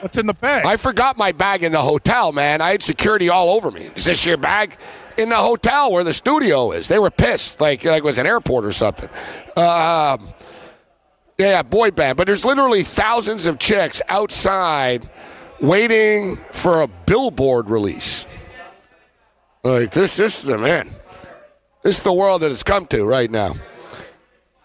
What's 0.00 0.18
in 0.18 0.26
the 0.26 0.34
bag? 0.34 0.66
I 0.66 0.76
forgot 0.76 1.16
my 1.16 1.32
bag 1.32 1.62
in 1.62 1.72
the 1.72 1.80
hotel, 1.80 2.32
man. 2.32 2.60
I 2.60 2.72
had 2.72 2.82
security 2.82 3.28
all 3.28 3.50
over 3.50 3.70
me. 3.70 3.90
Is 3.94 4.04
this 4.04 4.24
your 4.26 4.36
bag? 4.36 4.76
In 5.16 5.28
the 5.28 5.36
hotel 5.36 5.92
where 5.92 6.02
the 6.02 6.12
studio 6.12 6.72
is. 6.72 6.88
They 6.88 6.98
were 6.98 7.10
pissed, 7.10 7.60
like 7.60 7.84
like 7.84 7.98
it 7.98 8.04
was 8.04 8.18
an 8.18 8.26
airport 8.26 8.64
or 8.64 8.72
something. 8.72 9.08
Um, 9.56 10.28
yeah, 11.38 11.62
boy 11.62 11.90
band. 11.90 12.16
But 12.16 12.26
there's 12.26 12.44
literally 12.44 12.82
thousands 12.82 13.46
of 13.46 13.58
chicks 13.58 14.02
outside 14.08 15.08
waiting 15.60 16.36
for 16.36 16.82
a 16.82 16.88
billboard 17.06 17.70
release. 17.70 18.26
Like 19.62 19.92
this, 19.92 20.16
this 20.16 20.40
is 20.40 20.44
the 20.44 20.58
man. 20.58 20.90
This 21.82 21.98
is 21.98 22.02
the 22.02 22.12
world 22.12 22.42
that 22.42 22.50
it's 22.50 22.62
come 22.62 22.86
to 22.86 23.04
right 23.04 23.30
now. 23.30 23.54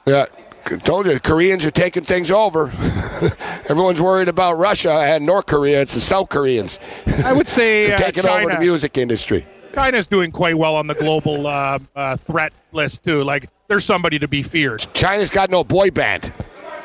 Yeah, 0.06 0.26
I 0.66 0.78
told 0.78 1.08
you, 1.08 1.20
Koreans 1.20 1.66
are 1.66 1.72
taking 1.72 2.04
things 2.04 2.32
over. 2.32 2.68
Everyone's 3.70 4.02
worried 4.02 4.28
about 4.28 4.54
Russia 4.54 4.92
and 4.92 5.26
North 5.26 5.48
Korea. 5.48 5.82
It's 5.82 5.94
the 5.94 6.00
South 6.00 6.30
Koreans 6.30 6.80
I 7.26 7.34
would 7.34 7.48
say 7.48 7.92
uh, 7.94 7.98
taking 7.98 8.26
over 8.26 8.42
China, 8.42 8.56
the 8.56 8.60
music 8.60 8.98
industry. 8.98 9.46
China's 9.74 10.08
doing 10.08 10.32
quite 10.32 10.58
well 10.58 10.76
on 10.76 10.88
the 10.88 10.96
global 10.96 11.48
uh, 11.48 11.80
uh, 11.96 12.16
threat 12.18 12.54
list 12.72 13.04
too. 13.04 13.24
Like, 13.24 13.50
there's 13.68 13.86
somebody 13.86 14.20
to 14.20 14.28
be 14.28 14.42
feared. 14.42 14.86
China's 14.94 15.30
got 15.32 15.50
no 15.50 15.64
boy 15.64 15.92
band. 15.92 16.34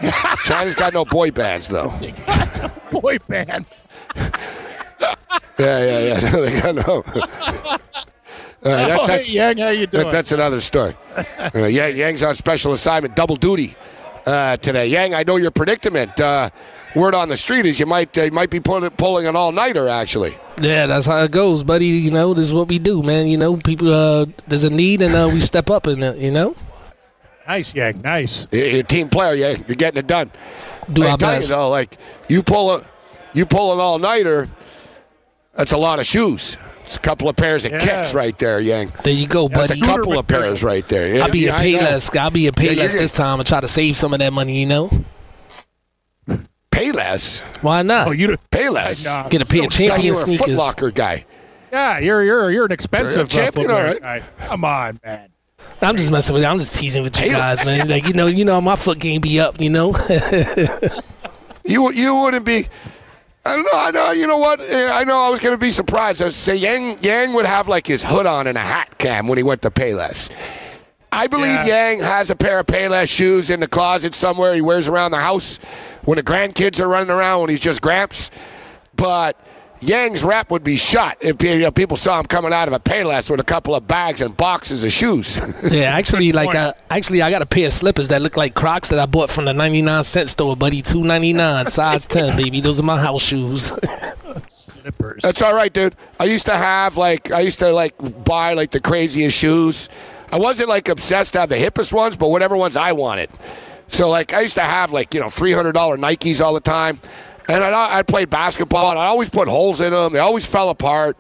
China's 0.44 0.74
got 0.74 0.92
no 0.92 1.04
boy 1.04 1.30
bands 1.30 1.68
though. 1.68 1.92
Boy 2.90 3.18
bands. 3.28 3.82
Yeah, 5.58 5.78
yeah, 5.78 6.00
yeah. 6.00 6.30
they 6.30 6.60
got 6.60 6.74
no. 6.86 7.02
All 8.64 8.73
right, 8.73 8.88
that- 8.88 8.99
Oh, 9.00 9.06
that's, 9.06 9.26
hey, 9.28 9.35
Yang, 9.35 9.59
how 9.59 9.68
you 9.68 9.87
doing? 9.87 10.04
that- 10.04 10.12
that's 10.12 10.33
another 10.33 10.61
story. 10.61 10.94
Uh, 11.54 11.66
Yang, 11.66 11.97
Yang's 11.97 12.23
on 12.23 12.35
special 12.35 12.73
assignment, 12.73 13.14
double 13.14 13.37
duty 13.37 13.76
uh, 14.26 14.56
today. 14.56 14.87
Yang, 14.87 15.14
I 15.14 15.23
know 15.23 15.37
your 15.37 15.50
predicament. 15.50 16.18
Uh, 16.18 16.50
word 16.97 17.14
on 17.14 17.28
the 17.28 17.37
street 17.37 17.66
is 17.66 17.78
you 17.80 17.87
might 17.87 18.16
uh, 18.16 18.23
you 18.23 18.30
might 18.30 18.50
be 18.50 18.61
pulling, 18.61 18.88
pulling 18.90 19.26
an 19.26 19.35
all 19.37 19.52
nighter 19.52 19.88
actually. 19.88 20.33
Yeah, 20.61 20.87
that's 20.87 21.06
how 21.06 21.23
it 21.25 21.30
goes, 21.33 21.62
buddy. 21.64 21.87
You 21.87 22.11
know, 22.12 22.35
this 22.35 22.47
is 22.47 22.54
what 22.54 22.68
we 22.68 22.78
do, 22.78 23.02
man. 23.02 23.26
You 23.26 23.37
know, 23.37 23.56
people, 23.56 23.92
uh, 23.92 24.26
there's 24.47 24.64
a 24.64 24.71
need, 24.71 25.02
and 25.02 25.14
uh, 25.14 25.28
we 25.33 25.40
step 25.40 25.71
up 25.71 25.87
in 25.87 26.02
it. 26.02 26.16
You 26.18 26.30
know, 26.30 26.56
nice, 27.47 27.75
Yang. 27.75 28.00
Nice. 28.02 28.47
You- 28.50 28.61
You're 28.64 28.80
a 28.80 28.85
team 28.85 29.09
player, 29.09 29.35
yeah. 29.35 29.50
You're 29.68 29.76
getting 29.76 29.99
it 29.99 30.06
done. 30.06 30.30
do 30.92 31.02
I 31.04 31.11
our 31.11 31.18
tell 31.18 31.33
you 31.35 31.38
best. 31.40 31.50
though, 31.50 31.68
like 31.71 31.97
you 32.28 32.42
pull 32.42 32.71
a 32.76 32.83
you 33.35 33.44
pull 33.47 33.73
an 33.75 33.80
all 33.80 33.99
nighter, 33.99 34.49
that's 35.54 35.73
a 35.73 35.78
lot 35.78 35.99
of 35.99 36.06
shoes. 36.06 36.56
It's 36.84 36.96
a 36.96 37.00
couple 37.00 37.28
of 37.28 37.36
pairs 37.36 37.64
of 37.64 37.72
Yeah. 37.72 37.78
kicks 37.78 38.14
right 38.14 38.38
there, 38.38 38.60
Yang. 38.60 38.92
There 39.04 39.12
you 39.12 39.26
go, 39.26 39.48
That's 39.48 39.68
buddy. 39.70 39.80
a 39.80 39.84
couple 39.84 40.18
of 40.18 40.26
pairs 40.26 40.62
right 40.62 40.86
there. 40.88 41.14
Yeah, 41.16 41.24
I'll 41.24 41.30
be 41.30 41.40
yeah, 41.40 41.56
a 41.56 41.58
I 41.58 41.70
know. 41.72 41.78
payless. 41.78 42.16
I'll 42.18 42.30
be 42.30 42.40
a 42.42 42.44
Yeah, 42.44 42.50
payless 42.50 42.76
you're- 42.76 42.98
this 43.00 43.12
time 43.12 43.40
and 43.40 43.46
try 43.46 43.60
to 43.60 43.68
save 43.68 43.96
some 43.96 44.12
of 44.12 44.18
that 44.20 44.32
money. 44.32 44.60
You 44.60 44.66
know, 44.66 44.90
Pay 46.70 46.90
less. 46.92 47.40
why 47.62 47.82
not? 47.82 48.08
Oh, 48.08 48.10
you. 48.10 48.36
Pay 48.50 48.68
less. 48.68 49.06
I 49.06 49.22
know. 49.22 49.28
Get 49.30 49.42
a 49.42 49.46
pair 49.46 49.60
of 49.60 49.66
I 49.66 49.68
thought 49.68 49.76
champion 49.78 50.02
you 50.06 50.12
were 50.12 50.18
a 50.18 50.22
sneakers. 50.22 50.46
Foot 50.46 50.56
Locker 50.56 50.90
guy. 50.90 51.24
Yeah, 51.72 51.98
you're 52.00 52.22
you're 52.24 52.50
you're 52.50 52.64
an 52.66 52.72
expensive 52.72 53.14
You're 53.14 53.22
a 53.22 53.24
uh, 53.24 53.26
champion, 53.44 53.70
all 53.70 53.76
right. 53.82 54.00
guy. 54.02 54.22
Come 54.46 54.64
on, 54.64 54.98
man. 55.04 55.28
I'm 55.80 55.96
just 55.96 56.10
messing 56.10 56.34
with 56.34 56.42
you. 56.42 56.48
I'm 56.48 56.58
just 56.58 56.78
teasing 56.78 57.02
with 57.02 57.18
you 57.20 57.26
Payless. 57.28 57.32
guys, 57.32 57.66
man. 57.66 57.88
Like 57.88 58.06
you 58.06 58.12
know, 58.12 58.26
you 58.26 58.44
know, 58.44 58.60
my 58.60 58.76
foot 58.76 58.98
game 58.98 59.20
be 59.20 59.38
up. 59.40 59.60
You 59.60 59.70
know, 59.70 59.94
You 61.64 61.90
you 61.92 62.14
wouldn't 62.14 62.44
be. 62.44 62.66
I 63.46 63.56
don't 63.56 63.64
know. 63.64 63.70
I 63.74 63.90
know. 63.90 64.12
You 64.12 64.26
know 64.26 64.38
what? 64.38 64.60
Eh, 64.60 64.90
I 64.92 65.04
know. 65.04 65.18
I 65.18 65.30
was 65.30 65.40
going 65.40 65.52
to 65.54 65.58
be 65.58 65.70
surprised. 65.70 66.22
I 66.22 66.26
was 66.26 66.36
say 66.36 66.56
Yang 66.56 66.98
Yang 67.02 67.34
would 67.34 67.44
have 67.46 67.68
like 67.68 67.86
his 67.86 68.02
hood 68.02 68.26
on 68.26 68.46
and 68.46 68.56
a 68.56 68.60
hat 68.62 68.96
cam 68.98 69.28
when 69.28 69.36
he 69.38 69.44
went 69.44 69.62
to 69.62 69.70
Payless. 69.70 70.30
I 71.12 71.26
believe 71.28 71.54
Yeah. 71.66 71.90
Yang 71.90 72.00
has 72.00 72.30
a 72.30 72.36
pair 72.36 72.58
of 72.60 72.66
Payless 72.66 73.08
shoes 73.08 73.50
in 73.50 73.60
the 73.60 73.68
closet 73.68 74.14
somewhere. 74.14 74.54
He 74.54 74.60
wears 74.62 74.88
around 74.88 75.10
the 75.12 75.18
house 75.20 75.58
when 76.04 76.16
the 76.16 76.22
grandkids 76.24 76.80
are 76.80 76.88
running 76.88 77.10
around 77.10 77.42
when 77.42 77.50
he's 77.50 77.60
just 77.60 77.82
Gramps. 77.82 78.30
But 78.96 79.38
Yang's 79.84 80.24
rap 80.24 80.50
would 80.50 80.64
be 80.64 80.76
shot 80.76 81.18
if 81.20 81.42
you 81.42 81.58
know, 81.58 81.70
people 81.70 81.96
saw 81.96 82.18
him 82.18 82.26
coming 82.26 82.52
out 82.52 82.68
of 82.68 82.74
a 82.74 82.80
Payless 82.80 83.30
with 83.30 83.40
a 83.40 83.44
couple 83.44 83.74
of 83.74 83.86
bags 83.86 84.22
and 84.22 84.36
boxes 84.36 84.84
of 84.84 84.92
shoes. 84.92 85.36
yeah. 85.70 85.94
Actually, 85.94 86.32
like, 86.32 86.54
uh, 86.54 86.72
actually, 86.90 87.22
I 87.22 87.30
got 87.30 87.42
a 87.42 87.46
pair 87.46 87.66
of 87.66 87.72
slippers 87.72 88.08
that 88.08 88.22
look 88.22 88.36
like 88.36 88.54
Crocs 88.54 88.88
that 88.90 88.98
I 88.98 89.06
bought 89.06 89.30
from 89.30 89.44
the 89.44 89.52
99 89.52 90.04
cent 90.04 90.28
store, 90.28 90.56
buddy. 90.56 90.82
Two 90.82 91.04
ninety 91.04 91.32
nine, 91.32 91.66
size 91.66 92.06
ten, 92.06 92.36
baby. 92.42 92.60
Those 92.60 92.80
are 92.80 92.84
my 92.84 92.98
house 93.00 93.22
shoes. 93.22 93.72
Slippers. 94.48 95.22
That's 95.22 95.40
all 95.40 95.54
right, 95.54 95.72
dude. 95.72 95.94
I 96.20 96.24
used 96.24 96.46
to 96.46 96.54
have 96.54 96.96
like 96.96 97.30
I 97.30 97.40
used 97.40 97.58
to 97.60 97.72
like 97.72 97.94
buy 98.24 98.52
like 98.54 98.70
the 98.70 98.80
craziest 98.80 99.36
shoes. 99.36 99.88
I 100.30 100.38
wasn't 100.38 100.68
like 100.68 100.88
obsessed 100.88 101.32
to 101.34 101.40
have 101.40 101.48
the 101.48 101.56
hippest 101.56 101.92
ones, 101.92 102.16
but 102.16 102.28
whatever 102.28 102.56
ones 102.56 102.76
I 102.76 102.92
wanted. 102.92 103.30
So 103.88 104.10
like 104.10 104.32
I 104.34 104.40
used 104.42 104.56
to 104.56 104.62
have 104.62 104.92
like 104.92 105.14
you 105.14 105.20
know 105.20 105.30
three 105.30 105.52
hundred 105.52 105.72
dollar 105.72 105.96
Nikes 105.96 106.40
all 106.40 106.52
the 106.54 106.60
time, 106.60 107.00
and 107.48 107.62
I 107.64 107.98
I 107.98 108.02
played 108.02 108.30
basketball 108.30 108.90
and 108.90 108.98
I 108.98 109.06
always 109.06 109.28
put 109.30 109.48
holes 109.48 109.80
in 109.80 109.92
them. 109.92 110.12
They 110.12 110.18
always 110.18 110.46
fell 110.46 110.70
apart, 110.70 111.16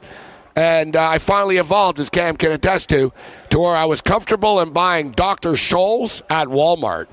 and 0.56 0.96
uh, 0.96 1.08
I 1.08 1.18
finally 1.18 1.56
evolved, 1.58 1.98
as 2.00 2.10
Cam 2.10 2.36
can 2.36 2.52
attest 2.52 2.88
to, 2.90 3.12
to 3.50 3.58
where 3.58 3.74
I 3.76 3.84
was 3.84 4.00
comfortable 4.00 4.60
in 4.60 4.70
buying 4.72 5.10
Dr. 5.10 5.50
Scholl's 5.52 6.22
at 6.30 6.48
Walmart. 6.48 7.06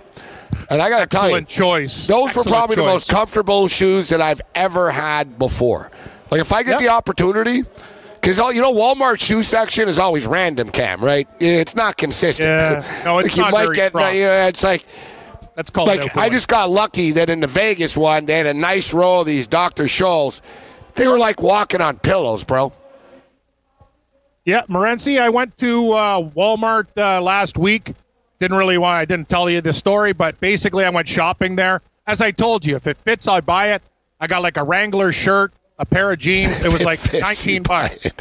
And 0.69 0.81
I 0.81 0.89
got 0.89 0.99
to 1.09 1.17
tell 1.17 1.29
you, 1.29 1.41
choice. 1.41 2.07
those 2.07 2.19
were 2.35 2.41
Excellent 2.41 2.47
probably 2.47 2.75
the 2.77 2.83
most 2.83 3.09
comfortable 3.09 3.67
shoes 3.67 4.09
that 4.09 4.21
I've 4.21 4.41
ever 4.55 4.89
had 4.91 5.37
before. 5.39 5.91
Like 6.29 6.39
if 6.41 6.53
I 6.53 6.63
get 6.63 6.71
Yep. 6.71 6.79
the 6.81 6.87
opportunity, 6.89 7.63
because 8.13 8.37
you 8.55 8.61
know 8.61 8.71
Walmart 8.71 9.19
shoe 9.19 9.41
section 9.43 9.89
is 9.89 9.99
always 9.99 10.25
random, 10.27 10.69
Cam, 10.69 11.03
right? 11.03 11.27
It's 11.41 11.75
not 11.75 11.97
consistent. 11.97 12.47
Yeah. 12.47 13.01
No, 13.03 13.19
it's 13.19 13.29
Like, 13.29 13.35
you 13.37 13.41
not 13.43 13.51
might 13.51 13.63
very 13.63 13.75
get, 13.75 13.89
strong. 13.89 14.15
you 14.15 14.23
know, 14.23 14.47
it's 14.47 14.63
like 14.63 14.85
That's 15.61 15.69
called 15.69 15.89
like 15.89 15.99
outdoor. 15.99 16.23
I 16.23 16.29
just 16.29 16.47
got 16.47 16.71
lucky 16.71 17.11
that 17.11 17.29
in 17.29 17.39
the 17.39 17.45
Vegas 17.45 17.95
one 17.95 18.25
they 18.25 18.33
had 18.33 18.47
a 18.47 18.53
nice 18.53 18.95
row 18.95 19.19
of 19.19 19.27
these 19.27 19.45
Dr. 19.45 19.83
Scholl's. 19.83 20.41
They 20.95 21.07
were 21.07 21.19
like 21.19 21.39
walking 21.39 21.81
on 21.81 21.99
pillows, 21.99 22.43
bro. 22.43 22.73
Yeah, 24.43 24.63
Morency, 24.63 25.21
I 25.21 25.29
went 25.29 25.55
to 25.57 25.91
uh, 25.91 26.21
Walmart 26.29 26.87
uh, 26.97 27.21
last 27.21 27.59
week. 27.59 27.93
Didn't 28.39 28.57
really 28.57 28.79
want, 28.79 28.95
I 28.95 29.05
didn't 29.05 29.29
tell 29.29 29.51
you 29.51 29.61
the 29.61 29.71
story, 29.71 30.13
but 30.13 30.39
basically 30.39 30.83
I 30.83 30.89
went 30.89 31.07
shopping 31.07 31.55
there. 31.55 31.83
As 32.07 32.21
I 32.21 32.31
told 32.31 32.65
you, 32.65 32.75
if 32.75 32.87
it 32.87 32.97
fits, 32.97 33.27
I 33.27 33.39
buy 33.41 33.73
it. 33.73 33.83
I 34.19 34.25
got 34.25 34.41
like 34.41 34.57
a 34.57 34.63
Wrangler 34.63 35.11
shirt, 35.11 35.53
a 35.77 35.85
pair 35.85 36.11
of 36.11 36.17
jeans. 36.17 36.65
It 36.65 36.73
was 36.73 36.83
like 36.83 36.97
fits, 36.97 37.21
19 37.21 37.61
bucks. 37.61 38.11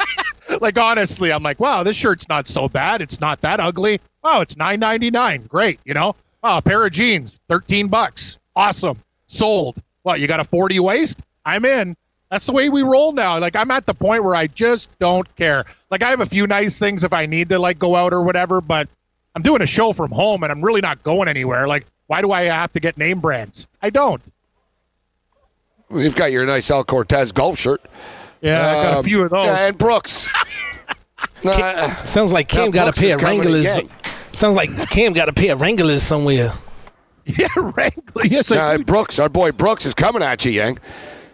like 0.60 0.78
honestly, 0.78 1.32
I'm 1.32 1.42
like, 1.42 1.60
wow, 1.60 1.82
this 1.82 1.96
shirt's 1.96 2.28
not 2.28 2.48
so 2.48 2.68
bad. 2.68 3.00
It's 3.00 3.20
not 3.20 3.40
that 3.42 3.60
ugly. 3.60 4.00
Oh, 4.24 4.40
it's 4.40 4.54
9.99. 4.56 5.48
Great, 5.48 5.80
you 5.84 5.94
know. 5.94 6.14
Oh, 6.42 6.58
a 6.58 6.62
pair 6.62 6.84
of 6.84 6.92
jeans, 6.92 7.40
13 7.48 7.88
bucks. 7.88 8.38
Awesome. 8.54 8.98
Sold. 9.26 9.82
What, 10.02 10.20
you 10.20 10.26
got 10.26 10.40
a 10.40 10.44
40 10.44 10.78
waist? 10.80 11.20
I'm 11.44 11.64
in. 11.64 11.96
That's 12.30 12.46
the 12.46 12.52
way 12.52 12.68
we 12.68 12.82
roll 12.82 13.12
now. 13.12 13.38
Like 13.38 13.56
I'm 13.56 13.70
at 13.70 13.86
the 13.86 13.94
point 13.94 14.24
where 14.24 14.34
I 14.34 14.48
just 14.48 14.96
don't 14.98 15.34
care. 15.36 15.64
Like 15.90 16.02
I 16.02 16.10
have 16.10 16.20
a 16.20 16.26
few 16.26 16.46
nice 16.46 16.78
things 16.78 17.04
if 17.04 17.12
I 17.12 17.26
need 17.26 17.48
to 17.50 17.58
like 17.58 17.78
go 17.78 17.94
out 17.94 18.12
or 18.12 18.22
whatever, 18.22 18.60
but 18.60 18.88
I'm 19.34 19.42
doing 19.42 19.62
a 19.62 19.66
show 19.66 19.92
from 19.92 20.10
home 20.10 20.42
and 20.42 20.50
I'm 20.50 20.64
really 20.64 20.80
not 20.80 21.02
going 21.02 21.28
anywhere. 21.28 21.68
Like 21.68 21.86
Why 22.06 22.22
do 22.22 22.32
I 22.32 22.42
have 22.44 22.72
to 22.72 22.80
get 22.80 22.96
name 22.96 23.20
brands? 23.20 23.66
I 23.82 23.90
don't. 23.90 24.22
You've 25.90 26.16
got 26.16 26.32
your 26.32 26.44
nice 26.46 26.70
El 26.70 26.84
Cortez 26.84 27.32
golf 27.32 27.58
shirt. 27.58 27.80
Yeah, 28.40 28.60
I 28.70 28.74
got 28.74 28.94
a 28.94 28.98
Um, 28.98 29.04
few 29.04 29.22
of 29.22 29.30
those. 29.30 29.46
Yeah, 29.46 29.68
and 29.68 29.78
Brooks. 29.78 30.32
Nah, 31.44 31.86
Sounds 32.04 32.32
like 32.32 32.48
Cam 32.48 32.66
Now 32.66 32.70
got 32.72 32.88
a 32.88 33.00
pair 33.00 33.14
of 33.16 33.22
Wranglers. 33.22 33.78
Sounds 34.32 34.56
like 34.56 34.70
Cam 34.90 35.12
got 35.12 35.28
a 35.28 35.32
pair 35.32 35.52
of 35.52 35.60
Wranglers 35.60 36.02
somewhere. 36.02 36.52
yeah, 37.24 37.46
Wrangler. 37.56 38.26
Yes, 38.26 38.50
I. 38.50 38.78
Brooks, 38.78 39.18
our 39.18 39.28
boy 39.28 39.52
Brooks 39.52 39.86
is 39.86 39.94
coming 39.94 40.22
at 40.22 40.44
you, 40.44 40.52
Yang. 40.52 40.78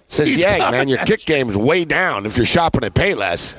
Says, 0.09 0.29
He's 0.29 0.39
Yang, 0.41 0.59
man, 0.71 0.89
your 0.89 0.99
kick 0.99 1.21
kick 1.21 1.25
game's 1.27 1.57
way 1.57 1.85
down 1.85 2.27
if 2.27 2.37
you're 2.37 2.45
shopping 2.47 2.85
at 2.85 2.95
Payless. 2.95 3.57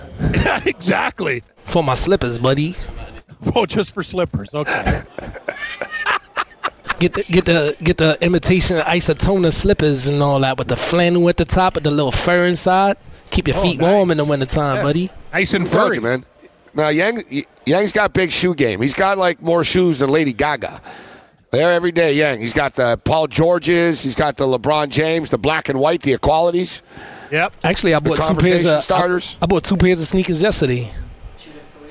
exactly. 0.67 1.43
For 1.63 1.83
my 1.83 1.95
slippers, 1.95 2.37
buddy. 2.37 2.75
Oh, 3.55 3.65
just 3.65 3.93
for 3.93 4.03
slippers. 4.03 4.53
Okay. 4.53 5.01
Get 6.99 7.13
the 7.13 7.23
get 7.29 7.45
the 7.45 7.75
get 7.83 7.97
the 7.97 8.17
imitation 8.21 8.77
Isotoner 8.77 9.51
slippers 9.51 10.07
and 10.07 10.21
all 10.21 10.39
that 10.41 10.57
with 10.57 10.67
the 10.69 10.77
flannel 10.77 11.27
at 11.27 11.37
the 11.37 11.45
top 11.45 11.75
and 11.75 11.85
the 11.85 11.91
little 11.91 12.11
fur 12.11 12.45
inside. 12.45 12.95
Keep 13.33 13.47
your 13.49 13.57
Oh, 13.57 13.61
feet 13.61 13.81
warm 13.81 14.11
in 14.11 14.17
the 14.17 14.25
wintertime, 14.25 14.77
Yeah. 14.77 14.83
buddy. 14.83 15.09
nice 15.33 15.53
and 15.53 15.69
Told 15.69 15.87
furry. 15.87 15.95
you, 15.97 16.01
man. 16.01 16.25
Now, 16.73 16.89
Yang, 16.89 17.45
Yang's 17.65 17.91
got 17.91 18.13
big 18.13 18.31
shoe 18.31 18.55
game. 18.55 18.81
He's 18.81 18.93
got 18.93 19.17
like 19.17 19.41
more 19.41 19.63
shoes 19.63 19.99
than 19.99 20.09
Lady 20.09 20.33
Gaga. 20.33 20.81
There 21.51 21.71
every 21.73 21.91
day, 21.91 22.13
Yang. 22.13 22.39
He's 22.39 22.53
got 22.53 22.73
the 22.75 22.97
Paul 23.03 23.27
Georges. 23.27 24.03
He's 24.03 24.15
got 24.15 24.37
the 24.37 24.45
LeBron 24.45 24.89
James, 24.89 25.29
the 25.29 25.37
black 25.37 25.69
and 25.69 25.79
white, 25.79 26.01
the 26.01 26.13
equalities. 26.13 26.81
Yep. 27.31 27.53
Actually, 27.63 27.93
I 27.95 27.99
bought 27.99 28.17
two 28.27 28.35
pairs 28.35 28.65
of 28.65 28.81
starters. 28.83 29.37
I, 29.41 29.45
I 29.45 29.47
bought 29.47 29.63
two 29.63 29.77
pairs 29.77 30.01
of 30.01 30.07
sneakers 30.07 30.41
yesterday. 30.41 30.91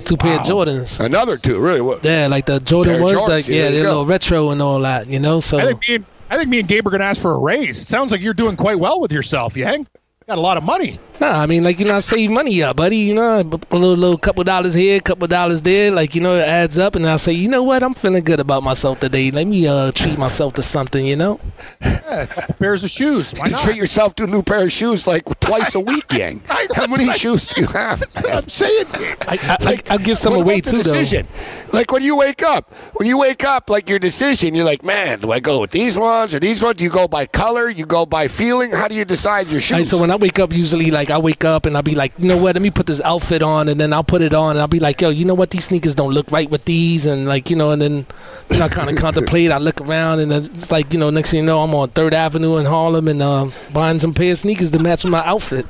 Two 0.04 0.16
pair 0.16 0.40
of 0.40 0.46
Jordans. 0.46 0.98
Another 1.04 1.36
two, 1.36 1.60
really. 1.60 1.80
What? 1.80 2.04
Yeah, 2.04 2.26
like 2.28 2.46
the 2.46 2.58
Jordan 2.58 3.00
ones, 3.00 3.18
Jordans, 3.20 3.28
like 3.28 3.48
yeah, 3.48 3.54
yeah, 3.64 3.70
they're 3.70 3.80
a 3.86 3.88
little 3.88 4.06
retro 4.06 4.50
and 4.50 4.60
all 4.60 4.80
that, 4.80 5.06
you 5.08 5.20
know. 5.20 5.38
So 5.38 5.58
I 5.58 5.64
think 5.64 5.88
me 5.88 5.94
and 5.96 6.04
I 6.28 6.36
think 6.36 6.48
me 6.48 6.58
and 6.58 6.68
Gabe 6.68 6.84
are 6.86 6.90
gonna 6.90 7.04
ask 7.04 7.20
for 7.20 7.32
a 7.34 7.38
raise. 7.38 7.78
It 7.80 7.86
sounds 7.86 8.10
like 8.10 8.20
you're 8.20 8.34
doing 8.34 8.56
quite 8.56 8.78
well 8.80 9.00
with 9.00 9.12
yourself, 9.12 9.56
Yang. 9.56 9.86
Got 10.26 10.38
a 10.38 10.40
lot 10.40 10.56
of 10.56 10.62
money. 10.62 11.00
Nah, 11.20 11.42
I 11.42 11.46
mean, 11.46 11.64
like 11.64 11.78
you 11.80 11.84
know, 11.84 11.94
I 11.96 11.98
save 11.98 12.30
money 12.30 12.62
up, 12.62 12.76
buddy. 12.76 12.96
You 12.96 13.14
know, 13.16 13.40
a 13.40 13.42
little, 13.42 13.94
little 13.96 14.16
couple 14.16 14.44
dollars 14.44 14.72
here, 14.72 15.00
couple 15.00 15.26
dollars 15.26 15.62
there. 15.62 15.90
Like 15.90 16.14
you 16.14 16.20
know, 16.20 16.36
it 16.36 16.42
adds 16.46 16.78
up, 16.78 16.94
and 16.94 17.06
I 17.08 17.16
say, 17.16 17.32
you 17.32 17.48
know 17.48 17.62
what, 17.64 17.82
I'm 17.82 17.92
feeling 17.92 18.22
good 18.22 18.38
about 18.38 18.62
myself 18.62 19.00
today. 19.00 19.30
Let 19.32 19.46
me 19.48 19.66
uh, 19.66 19.90
treat 19.92 20.18
myself 20.18 20.54
to 20.54 20.62
something. 20.62 21.04
You 21.04 21.16
know, 21.16 21.40
Yeah, 21.80 22.26
a 22.48 22.52
pairs 22.54 22.84
of 22.84 22.90
shoes. 22.90 23.32
Why 23.36 23.46
You 23.46 23.52
not? 23.52 23.60
treat 23.62 23.76
yourself 23.76 24.14
to 24.16 24.24
a 24.24 24.26
new 24.28 24.42
pair 24.42 24.62
of 24.64 24.70
shoes 24.72 25.06
like 25.08 25.24
twice 25.40 25.74
a 25.74 25.80
week, 25.90 26.04
Yang. 26.12 26.42
I 26.48 26.62
know, 26.64 26.68
How 26.76 26.86
many 26.86 27.06
that's 27.06 27.18
shoes 27.18 27.48
do 27.48 27.62
you 27.62 27.66
have? 27.68 28.00
I'm 28.30 28.46
saying, 28.48 28.86
Gabe. 28.92 29.16
I, 29.28 29.38
I, 29.42 29.56
I, 29.60 29.78
I'll 29.90 29.98
give 29.98 30.18
some 30.18 30.34
What 30.34 30.42
away 30.42 30.54
about 30.60 30.64
the 30.64 30.70
too, 30.70 30.76
though. 30.78 30.92
decision? 30.94 31.26
Like 31.72 31.90
when 31.90 32.02
you 32.02 32.16
wake 32.16 32.42
up, 32.44 32.72
when 32.94 33.08
you 33.08 33.18
wake 33.18 33.44
up, 33.44 33.68
like 33.70 33.88
your 33.88 33.98
decision, 33.98 34.54
you're 34.54 34.64
like, 34.66 34.84
man, 34.84 35.18
do 35.20 35.32
I 35.32 35.40
go 35.40 35.60
with 35.62 35.70
these 35.72 35.98
ones 35.98 36.32
or 36.34 36.38
these 36.40 36.62
ones? 36.62 36.76
Do 36.76 36.84
you 36.84 36.90
go 36.90 37.08
by 37.08 37.26
color? 37.26 37.68
You 37.68 37.86
go 37.86 38.06
by 38.06 38.28
feeling? 38.28 38.70
How 38.72 38.86
do 38.88 38.94
you 38.94 39.04
decide 39.04 39.48
your 39.48 39.60
shoes? 39.60 39.76
Hey, 39.78 39.82
so 39.84 40.00
when 40.00 40.10
I 40.12 40.16
wake 40.16 40.38
up, 40.38 40.52
usually 40.52 40.90
like 40.90 41.08
I 41.10 41.16
wake 41.16 41.42
up 41.42 41.64
and 41.64 41.74
I'll 41.74 41.82
be 41.82 41.94
like, 41.94 42.12
you 42.18 42.28
know 42.28 42.36
what? 42.36 42.54
Let 42.54 42.60
me 42.60 42.70
put 42.70 42.84
this 42.86 43.00
outfit 43.00 43.42
on, 43.42 43.68
and 43.70 43.80
then 43.80 43.94
I'll 43.94 44.04
put 44.04 44.20
it 44.20 44.34
on, 44.34 44.50
and 44.50 44.60
I'll 44.60 44.68
be 44.68 44.78
like, 44.78 45.00
yo, 45.00 45.08
you 45.08 45.24
know 45.24 45.34
what? 45.34 45.50
These 45.50 45.64
sneakers 45.64 45.94
don't 45.94 46.12
look 46.12 46.30
right 46.30 46.50
with 46.50 46.66
these, 46.66 47.06
and 47.06 47.26
like 47.26 47.48
you 47.48 47.56
know, 47.56 47.70
and 47.70 47.80
then 47.80 48.06
then 48.48 48.60
I 48.60 48.68
kind 48.68 48.90
of 48.90 48.96
contemplate. 48.96 49.50
I 49.50 49.56
look 49.56 49.80
around, 49.80 50.20
and 50.20 50.30
it's 50.30 50.70
like 50.70 50.92
you 50.92 50.98
know, 50.98 51.08
next 51.08 51.30
thing 51.30 51.40
you 51.40 51.46
know, 51.46 51.60
I'm 51.60 51.74
on 51.74 51.88
Third 51.88 52.12
Avenue 52.12 52.58
in 52.58 52.66
Harlem 52.66 53.08
and 53.08 53.22
uh, 53.22 53.48
buying 53.72 54.00
some 54.00 54.12
pair 54.12 54.32
of 54.32 54.38
sneakers 54.38 54.70
to 54.72 54.78
match 54.78 55.02
with 55.02 55.12
my 55.12 55.24
outfit. 55.24 55.64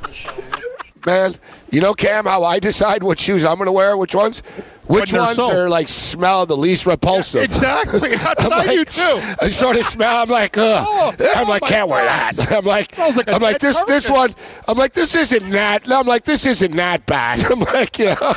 man, 1.05 1.35
you 1.71 1.79
know, 1.79 1.93
Cam, 1.93 2.25
how 2.25 2.43
I 2.43 2.59
decide 2.59 3.01
what 3.01 3.19
shoes 3.19 3.45
I'm 3.45 3.55
going 3.55 3.67
to 3.67 3.71
wear, 3.71 3.95
which 3.95 4.13
ones? 4.13 4.43
Which 4.87 5.13
ones 5.13 5.35
sold. 5.35 5.53
are 5.53 5.69
like 5.69 5.87
smell 5.87 6.45
the 6.45 6.57
least 6.57 6.85
repulsive? 6.85 7.43
Exactly. 7.43 8.09
That's 8.15 8.43
I'm 8.43 8.49
what 8.49 8.67
like- 8.67 8.77
do 8.77 8.85
too. 8.85 9.19
I 9.41 9.47
sort 9.49 9.77
of 9.77 9.83
smell. 9.85 10.23
I'm 10.23 10.29
like, 10.29 10.57
ugh. 10.57 10.85
Oh, 10.87 11.13
oh 11.19 11.33
I'm 11.35 11.47
oh 11.47 11.49
like, 11.49 11.61
can't 11.63 11.89
wear 11.89 12.03
that. 12.03 12.51
I'm 12.51 12.65
like, 12.65 12.93
Smells 12.93 13.17
like 13.17 13.27
a 13.29 13.35
I'm 13.35 13.41
like 13.41 13.59
dead 13.59 13.69
this. 13.69 13.81
This 13.85 14.09
one. 14.09 14.31
I'm 14.67 14.77
like, 14.77 14.93
this 14.93 15.15
isn't 15.15 15.49
that. 15.51 15.89
I'm 15.91 16.05
like, 16.07 16.25
this 16.25 16.45
isn't 16.45 16.75
that 16.75 17.05
bad. 17.05 17.43
I'm 17.51 17.59
like, 17.61 17.97
you 17.99 18.05
know, 18.07 18.33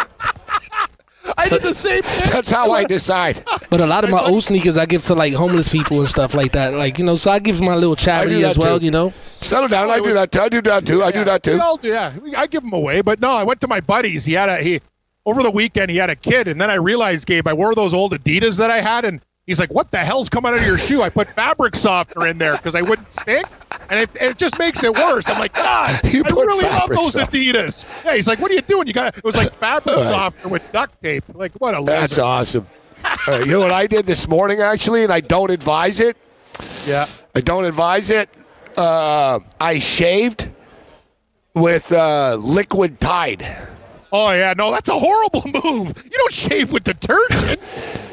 I 1.36 1.48
did 1.48 1.62
the 1.62 1.74
same 1.74 2.02
thing. 2.02 2.30
that's 2.32 2.50
how 2.50 2.70
I 2.70 2.84
decide. 2.84 3.40
But 3.68 3.80
a 3.80 3.86
lot 3.86 4.04
of 4.04 4.10
my 4.10 4.20
old 4.20 4.44
sneakers 4.44 4.76
I 4.78 4.86
give 4.86 5.02
to 5.02 5.14
like 5.14 5.34
homeless 5.34 5.68
people 5.68 5.98
and 5.98 6.06
stuff 6.08 6.32
like 6.34 6.52
that. 6.52 6.72
Like 6.74 6.98
you 6.98 7.04
know, 7.04 7.16
so 7.16 7.32
I 7.32 7.40
give 7.40 7.60
my 7.60 7.74
little 7.74 7.96
charity 7.96 8.44
as 8.44 8.56
well. 8.56 8.78
too. 8.78 8.84
You 8.84 8.92
know, 8.92 9.10
Settle 9.10 9.68
down. 9.68 9.90
I 9.90 9.98
do 10.00 10.14
that 10.14 10.30
too. 10.30 10.40
I 10.40 10.48
do 10.48 10.62
that 10.62 10.86
too. 10.86 11.02
I 11.02 11.10
do 11.10 11.18
Yeah, 11.18 11.24
that 11.24 11.46
we 11.46 11.52
too. 11.54 11.60
all 11.60 11.76
do, 11.76 11.88
yeah, 11.88 12.12
I 12.36 12.46
give 12.46 12.62
them 12.62 12.72
away, 12.72 13.00
but 13.02 13.20
no, 13.20 13.32
I 13.32 13.42
went 13.42 13.60
to 13.62 13.68
my 13.68 13.80
buddies. 13.80 14.24
He 14.24 14.34
had 14.34 14.48
a 14.48 14.56
he 14.58 14.80
over 15.26 15.42
the 15.42 15.50
weekend. 15.50 15.90
He 15.90 15.98
had 15.98 16.08
a 16.08 16.16
kid, 16.16 16.48
and 16.48 16.58
then 16.60 16.70
I 16.70 16.76
realized, 16.76 17.26
Gabe, 17.26 17.46
I 17.46 17.52
wore 17.52 17.74
those 17.74 17.92
old 17.92 18.12
Adidas 18.12 18.56
that 18.58 18.70
I 18.70 18.80
had, 18.80 19.04
and 19.04 19.20
he's 19.46 19.60
like, 19.60 19.72
"What 19.74 19.90
the 19.90 19.98
hell's 19.98 20.28
coming 20.30 20.52
out 20.52 20.58
of 20.58 20.66
your 20.66 20.78
shoe?" 20.78 21.02
I 21.02 21.10
put 21.10 21.28
fabric 21.28 21.76
softener 21.76 22.28
in 22.28 22.38
there 22.38 22.56
because 22.56 22.74
I 22.74 22.82
wouldn't 22.82 23.10
stick, 23.10 23.44
and 23.90 24.00
it, 24.00 24.10
it 24.20 24.38
just 24.38 24.58
makes 24.58 24.82
it 24.82 24.94
worse. 24.94 25.28
I'm 25.28 25.38
like, 25.38 25.52
God, 25.52 26.00
You 26.12 26.22
I 26.24 26.30
really 26.30 26.64
love 26.64 26.88
those 26.88 27.12
softener. 27.12 27.40
Adidas. 27.42 28.04
Yeah, 28.04 28.14
he's 28.14 28.26
like, 28.28 28.38
"What 28.40 28.50
are 28.50 28.54
you 28.54 28.62
doing? 28.62 28.86
You 28.86 28.92
got 28.94 29.16
it 29.18 29.24
was 29.24 29.36
like 29.36 29.52
fabric 29.52 29.94
softener 29.98 30.50
with 30.50 30.72
duct 30.72 31.02
tape. 31.02 31.24
Like, 31.34 31.52
what 31.58 31.74
a 31.74 31.80
loser. 31.80 31.92
That's 31.92 32.18
awesome. 32.18 32.66
Uh, 33.28 33.42
you 33.44 33.52
know 33.52 33.60
what 33.60 33.72
I 33.72 33.86
did 33.86 34.06
this 34.06 34.26
morning 34.26 34.60
actually, 34.60 35.04
and 35.04 35.12
I 35.12 35.20
don't 35.20 35.50
advise 35.50 36.00
it. 36.00 36.16
Yeah, 36.86 37.04
I 37.34 37.40
don't 37.40 37.64
advise 37.66 38.10
it. 38.10 38.30
Uh, 38.76 39.40
I 39.60 39.78
shaved 39.78 40.48
with 41.54 41.92
uh, 41.92 42.36
liquid 42.40 43.00
Tide. 43.00 43.44
Oh 44.12 44.30
yeah, 44.32 44.54
no, 44.56 44.70
that's 44.70 44.88
a 44.88 44.94
horrible 44.98 45.42
move. 45.64 46.02
You 46.04 46.10
don't 46.10 46.32
shave 46.32 46.72
with 46.72 46.84
detergent. 46.84 47.60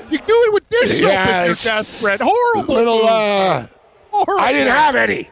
You 0.10 0.18
do 0.20 0.26
it 0.28 0.54
with 0.54 0.70
dish 0.70 1.00
soap 1.00 1.10
Yeah, 1.12 1.42
if 1.42 1.48
you're 1.48 1.74
desperate. 1.74 2.22
Horrible. 2.24 2.74
Little. 2.74 2.98
move. 2.98 3.06
Uh, 3.06 3.68
Horrible. 4.12 4.44
I 4.46 4.52
didn't 4.54 4.74
have 4.74 4.96
any. 4.96 5.30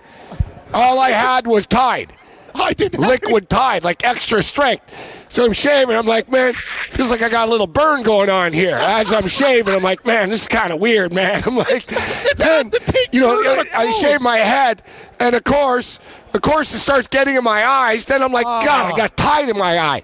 All 0.73 0.99
I 0.99 1.09
had 1.11 1.45
was 1.45 1.67
Tide. 1.67 2.11
I 2.55 2.73
didn't. 2.73 3.01
have 3.01 3.09
liquid 3.09 3.49
Tide, 3.49 3.83
like 3.83 4.03
extra 4.03 4.41
strength. 4.41 5.20
So 5.31 5.45
I'm 5.45 5.53
shaving. 5.53 5.95
I'm 5.95 6.05
like, 6.05 6.29
man, 6.29 6.51
feels 6.51 7.09
like 7.09 7.21
I 7.21 7.29
got 7.29 7.47
a 7.47 7.51
little 7.51 7.65
burn 7.65 8.03
going 8.03 8.29
on 8.29 8.51
here. 8.51 8.75
As 8.75 9.13
I'm 9.13 9.29
shaving, 9.29 9.73
I'm 9.73 9.81
like, 9.81 10.05
man, 10.05 10.29
this 10.29 10.41
is 10.41 10.47
kind 10.49 10.73
of 10.73 10.81
weird, 10.81 11.13
man. 11.13 11.41
I'm 11.45 11.55
like, 11.55 11.85
then, 11.85 12.63
hard 12.63 12.71
to 12.73 12.79
take 12.79 13.13
you 13.13 13.21
know, 13.21 13.41
dirt 13.41 13.59
out 13.59 13.67
of 13.67 13.73
I 13.73 13.91
shave 13.91 14.19
my 14.19 14.35
head, 14.35 14.83
and 15.21 15.33
of 15.33 15.45
course, 15.45 15.99
of 16.33 16.41
course, 16.41 16.73
it 16.73 16.79
starts 16.79 17.07
getting 17.07 17.37
in 17.37 17.45
my 17.45 17.65
eyes. 17.65 18.05
Then 18.05 18.21
I'm 18.21 18.33
like, 18.33 18.43
God, 18.43 18.93
I 18.93 18.97
got 18.97 19.15
Tide 19.15 19.47
in 19.47 19.57
my 19.57 19.79
eye. 19.79 20.03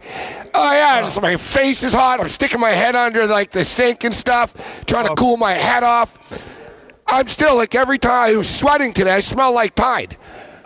Oh 0.56 0.72
yeah, 0.72 1.06
so 1.08 1.20
my 1.20 1.36
face 1.36 1.84
is 1.84 1.92
hot. 1.94 2.22
I'm 2.22 2.30
sticking 2.30 2.62
my 2.62 2.70
head 2.70 2.96
under 2.96 3.28
like 3.28 3.52
the 3.52 3.66
sink 3.66 4.06
and 4.06 4.16
stuff, 4.16 4.86
trying 4.86 5.08
to 5.08 5.16
cool 5.16 5.36
my 5.36 5.52
head 5.52 5.84
off. 5.84 6.18
I'm 7.06 7.28
still 7.28 7.58
like 7.58 7.76
every 7.76 7.98
time 7.98 8.34
I 8.34 8.38
was 8.38 8.50
sweating 8.50 8.94
today, 8.94 9.12
I 9.12 9.20
smell 9.20 9.52
like 9.52 9.76
Tide. 9.76 10.16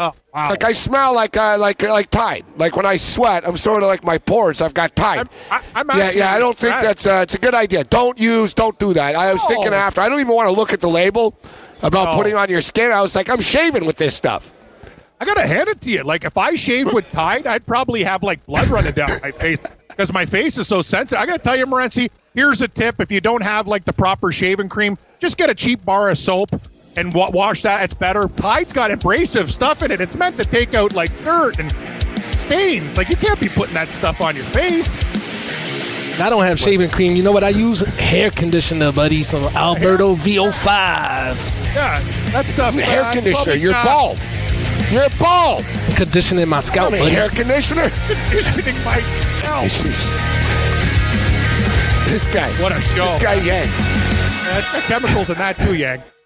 Oh, 0.03 0.13
wow. 0.33 0.49
Like 0.49 0.63
I 0.63 0.71
smell 0.71 1.13
like 1.13 1.37
uh, 1.37 1.57
like 1.59 1.83
like 1.83 2.09
Tide. 2.09 2.43
Like 2.57 2.75
when 2.75 2.87
I 2.87 2.97
sweat, 2.97 3.47
I'm 3.47 3.55
sort 3.55 3.83
of 3.83 3.87
like 3.87 4.03
my 4.03 4.17
pores. 4.17 4.59
I've 4.59 4.73
got 4.73 4.95
Tide. 4.95 5.29
I'm- 5.51 5.61
I'm 5.75 5.87
yeah, 5.95 6.11
yeah. 6.11 6.33
I 6.33 6.39
don't 6.39 6.57
think 6.57 6.73
that's 6.81 7.05
uh, 7.05 7.19
it's 7.21 7.35
a 7.35 7.37
good 7.37 7.53
idea. 7.53 7.83
Don't 7.83 8.19
use, 8.19 8.53
don't 8.55 8.77
do 8.79 8.93
that. 8.93 9.15
I 9.15 9.31
was 9.31 9.43
No. 9.43 9.49
thinking 9.49 9.73
after. 9.73 10.01
I 10.01 10.09
don't 10.09 10.19
even 10.19 10.33
want 10.33 10.49
to 10.49 10.55
look 10.55 10.73
at 10.73 10.81
the 10.81 10.89
label 10.89 11.35
about 11.83 12.05
No. 12.05 12.15
putting 12.15 12.33
on 12.35 12.49
your 12.49 12.61
skin. 12.61 12.91
I 12.91 13.01
was 13.01 13.15
like, 13.15 13.29
I'm 13.29 13.41
shaving 13.41 13.85
with 13.85 13.97
this 13.97 14.15
stuff. 14.15 14.53
I 15.19 15.25
gotta 15.25 15.45
hand 15.45 15.69
it 15.69 15.81
to 15.81 15.91
you. 15.91 16.01
Like 16.03 16.23
if 16.23 16.35
I 16.35 16.55
shaved 16.55 16.93
with 16.93 17.07
Tide, 17.11 17.45
I'd 17.45 17.65
probably 17.67 18.01
have 18.01 18.23
like 18.23 18.43
blood 18.47 18.67
running 18.69 18.93
down 18.93 19.11
my 19.21 19.29
face 19.29 19.61
because 19.87 20.11
my 20.11 20.25
face 20.25 20.57
is 20.57 20.67
so 20.67 20.81
sensitive. 20.81 21.19
I 21.21 21.27
gotta 21.27 21.43
tell 21.43 21.55
you, 21.55 21.67
Morency, 21.67 22.09
here's 22.33 22.59
a 22.61 22.67
tip: 22.67 22.99
if 22.99 23.11
you 23.11 23.21
don't 23.21 23.43
have 23.43 23.67
like 23.67 23.85
the 23.85 23.93
proper 23.93 24.31
shaving 24.31 24.67
cream, 24.67 24.97
just 25.19 25.37
get 25.37 25.51
a 25.51 25.53
cheap 25.53 25.85
bar 25.85 26.09
of 26.09 26.17
soap 26.17 26.49
and 26.97 27.13
wa- 27.13 27.29
wash 27.31 27.61
that. 27.63 27.83
It's 27.83 27.93
better. 27.93 28.27
Tide's 28.27 28.73
got 28.73 28.91
abrasive 28.91 29.51
stuff 29.51 29.83
in 29.83 29.91
it. 29.91 30.01
It's 30.01 30.15
meant 30.15 30.37
to 30.37 30.45
take 30.45 30.73
out 30.73 30.93
like 30.93 31.11
dirt 31.23 31.59
and 31.59 31.71
stains. 32.19 32.97
Like 32.97 33.09
you 33.09 33.15
can't 33.15 33.39
be 33.39 33.47
putting 33.49 33.73
that 33.73 33.91
stuff 33.91 34.21
on 34.21 34.35
your 34.35 34.45
face. 34.45 35.03
I 36.19 36.29
don't 36.29 36.43
have 36.43 36.59
shaving 36.59 36.89
cream. 36.89 37.15
You 37.15 37.23
know 37.23 37.31
what 37.31 37.43
I 37.43 37.49
use? 37.49 37.79
Hair 37.97 38.31
conditioner, 38.31 38.91
buddy. 38.91 39.23
Some 39.23 39.43
Alberto 39.55 40.13
VO5. 40.15 40.65
Yeah, 41.73 41.99
that 42.31 42.45
stuff. 42.45 42.75
uh, 42.75 42.79
hair 42.79 43.01
that's 43.03 43.15
conditioner. 43.15 43.55
You're 43.55 43.71
not 43.71 43.85
bald. 43.85 44.19
You're 44.91 45.09
bald. 45.19 45.63
Conditioning 45.95 46.47
my 46.49 46.59
scalp, 46.59 46.89
I 46.89 46.95
mean, 46.95 47.03
buddy. 47.03 47.15
hair 47.15 47.29
conditioner. 47.29 47.89
Conditioning 48.27 48.75
my 48.83 48.99
scalp. 48.99 49.63
this 52.09 52.27
guy. 52.33 52.49
What 52.61 52.71
a 52.73 52.81
show. 52.81 53.05
This 53.05 53.23
guy 53.23 53.35
Yang. 53.35 53.67
Yeah, 54.51 54.81
chemicals 54.81 55.29
in 55.29 55.37
that 55.37 55.57
too, 55.57 55.75
Yang. 55.75 56.03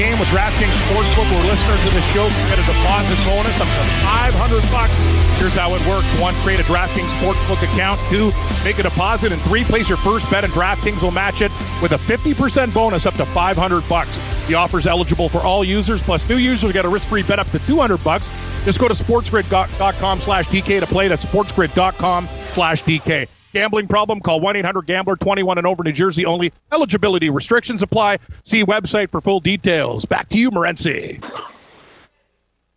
Game 0.00 0.18
with 0.18 0.28
DraftKings 0.28 0.72
Sportsbook, 0.88 1.28
where 1.28 1.44
listeners 1.44 1.84
of 1.84 1.92
the 1.92 2.00
show 2.00 2.24
get 2.48 2.56
a 2.56 2.64
deposit 2.64 3.20
bonus 3.28 3.60
up 3.60 3.68
to 3.68 3.84
500 4.00 4.62
bucks. 4.72 4.96
Here's 5.36 5.54
how 5.54 5.74
it 5.74 5.86
works: 5.86 6.08
one, 6.18 6.32
create 6.40 6.58
a 6.58 6.62
DraftKings 6.62 7.12
Sportsbook 7.20 7.62
account. 7.62 8.00
Two, 8.08 8.32
make 8.64 8.78
a 8.78 8.82
deposit, 8.82 9.30
and 9.32 9.40
three, 9.42 9.62
place 9.62 9.90
your 9.90 9.98
first 9.98 10.30
bet, 10.30 10.42
and 10.42 10.52
DraftKings 10.54 11.02
will 11.02 11.10
match 11.10 11.42
it 11.42 11.52
with 11.82 11.92
a 11.92 11.98
50% 11.98 12.72
bonus 12.72 13.04
up 13.04 13.14
to 13.14 13.26
500 13.26 13.86
bucks. 13.88 14.20
The 14.48 14.54
offer 14.54 14.78
is 14.78 14.86
eligible 14.86 15.28
for 15.28 15.38
all 15.42 15.62
users, 15.62 16.02
plus 16.02 16.26
new 16.28 16.36
users 16.36 16.72
get 16.72 16.86
a 16.86 16.88
risk-free 16.88 17.24
bet 17.24 17.38
up 17.38 17.50
to 17.50 17.58
200 17.58 18.02
bucks. 18.02 18.30
Just 18.64 18.80
go 18.80 18.88
to 18.88 18.94
sportsgrid.com 18.94 20.20
slash 20.20 20.48
DK 20.48 20.80
to 20.80 20.86
play. 20.86 21.08
That's 21.08 21.26
sportsgrid.com 21.26 22.26
slash 22.52 22.82
DK. 22.84 23.28
Gambling 23.52 23.88
problem? 23.88 24.20
Call 24.20 24.40
1 24.40 24.56
800 24.56 24.86
Gambler 24.86 25.16
21 25.16 25.58
and 25.58 25.66
over 25.66 25.82
New 25.82 25.92
Jersey 25.92 26.24
only. 26.24 26.52
Eligibility 26.72 27.30
restrictions 27.30 27.82
apply. 27.82 28.18
See 28.44 28.64
website 28.64 29.10
for 29.10 29.20
full 29.20 29.40
details. 29.40 30.04
Back 30.04 30.28
to 30.30 30.38
you, 30.38 30.50
Morency. 30.50 31.22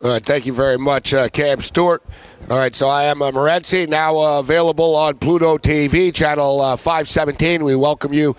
All 0.04 0.10
right, 0.10 0.22
thank 0.22 0.44
you 0.44 0.52
very 0.52 0.76
much, 0.76 1.14
uh, 1.14 1.28
Cam 1.28 1.60
Stewart. 1.60 2.02
All 2.50 2.58
right, 2.58 2.74
so 2.74 2.88
I 2.88 3.04
am 3.04 3.22
uh, 3.22 3.30
Morency, 3.30 3.88
now 3.88 4.18
uh, 4.18 4.40
available 4.40 4.94
on 4.96 5.16
Pluto 5.16 5.56
TV, 5.56 6.12
channel 6.12 6.60
uh, 6.60 6.76
517. 6.76 7.64
We 7.64 7.74
welcome 7.74 8.12
you 8.12 8.36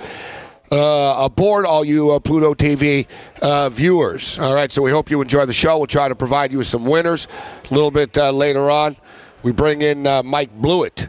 uh, 0.71 1.24
aboard, 1.26 1.65
all 1.65 1.84
you 1.84 2.12
uh, 2.12 2.19
Pluto 2.19 2.54
TV 2.54 3.08
uh, 3.41 3.69
viewers. 3.69 4.38
All 4.38 4.54
right, 4.54 4.71
so 4.71 4.84
we 4.84 4.91
hope 4.91 5.10
you 5.10 5.19
enjoy 5.21 5.45
the 5.45 5.54
show. 5.54 5.78
We'll 5.78 5.88
try 5.88 6.08
to 6.08 6.15
provide 6.15 6.52
you 6.52 6.60
with 6.60 6.67
some 6.67 6.86
winners 6.86 7.28
a 7.71 7.74
little 7.74 7.89
bit 7.89 8.15
later 8.15 8.69
on. 8.69 8.95
We 9.41 9.52
bring 9.52 9.82
in 9.82 10.04
Mike 10.24 10.52
Blewett 10.52 11.08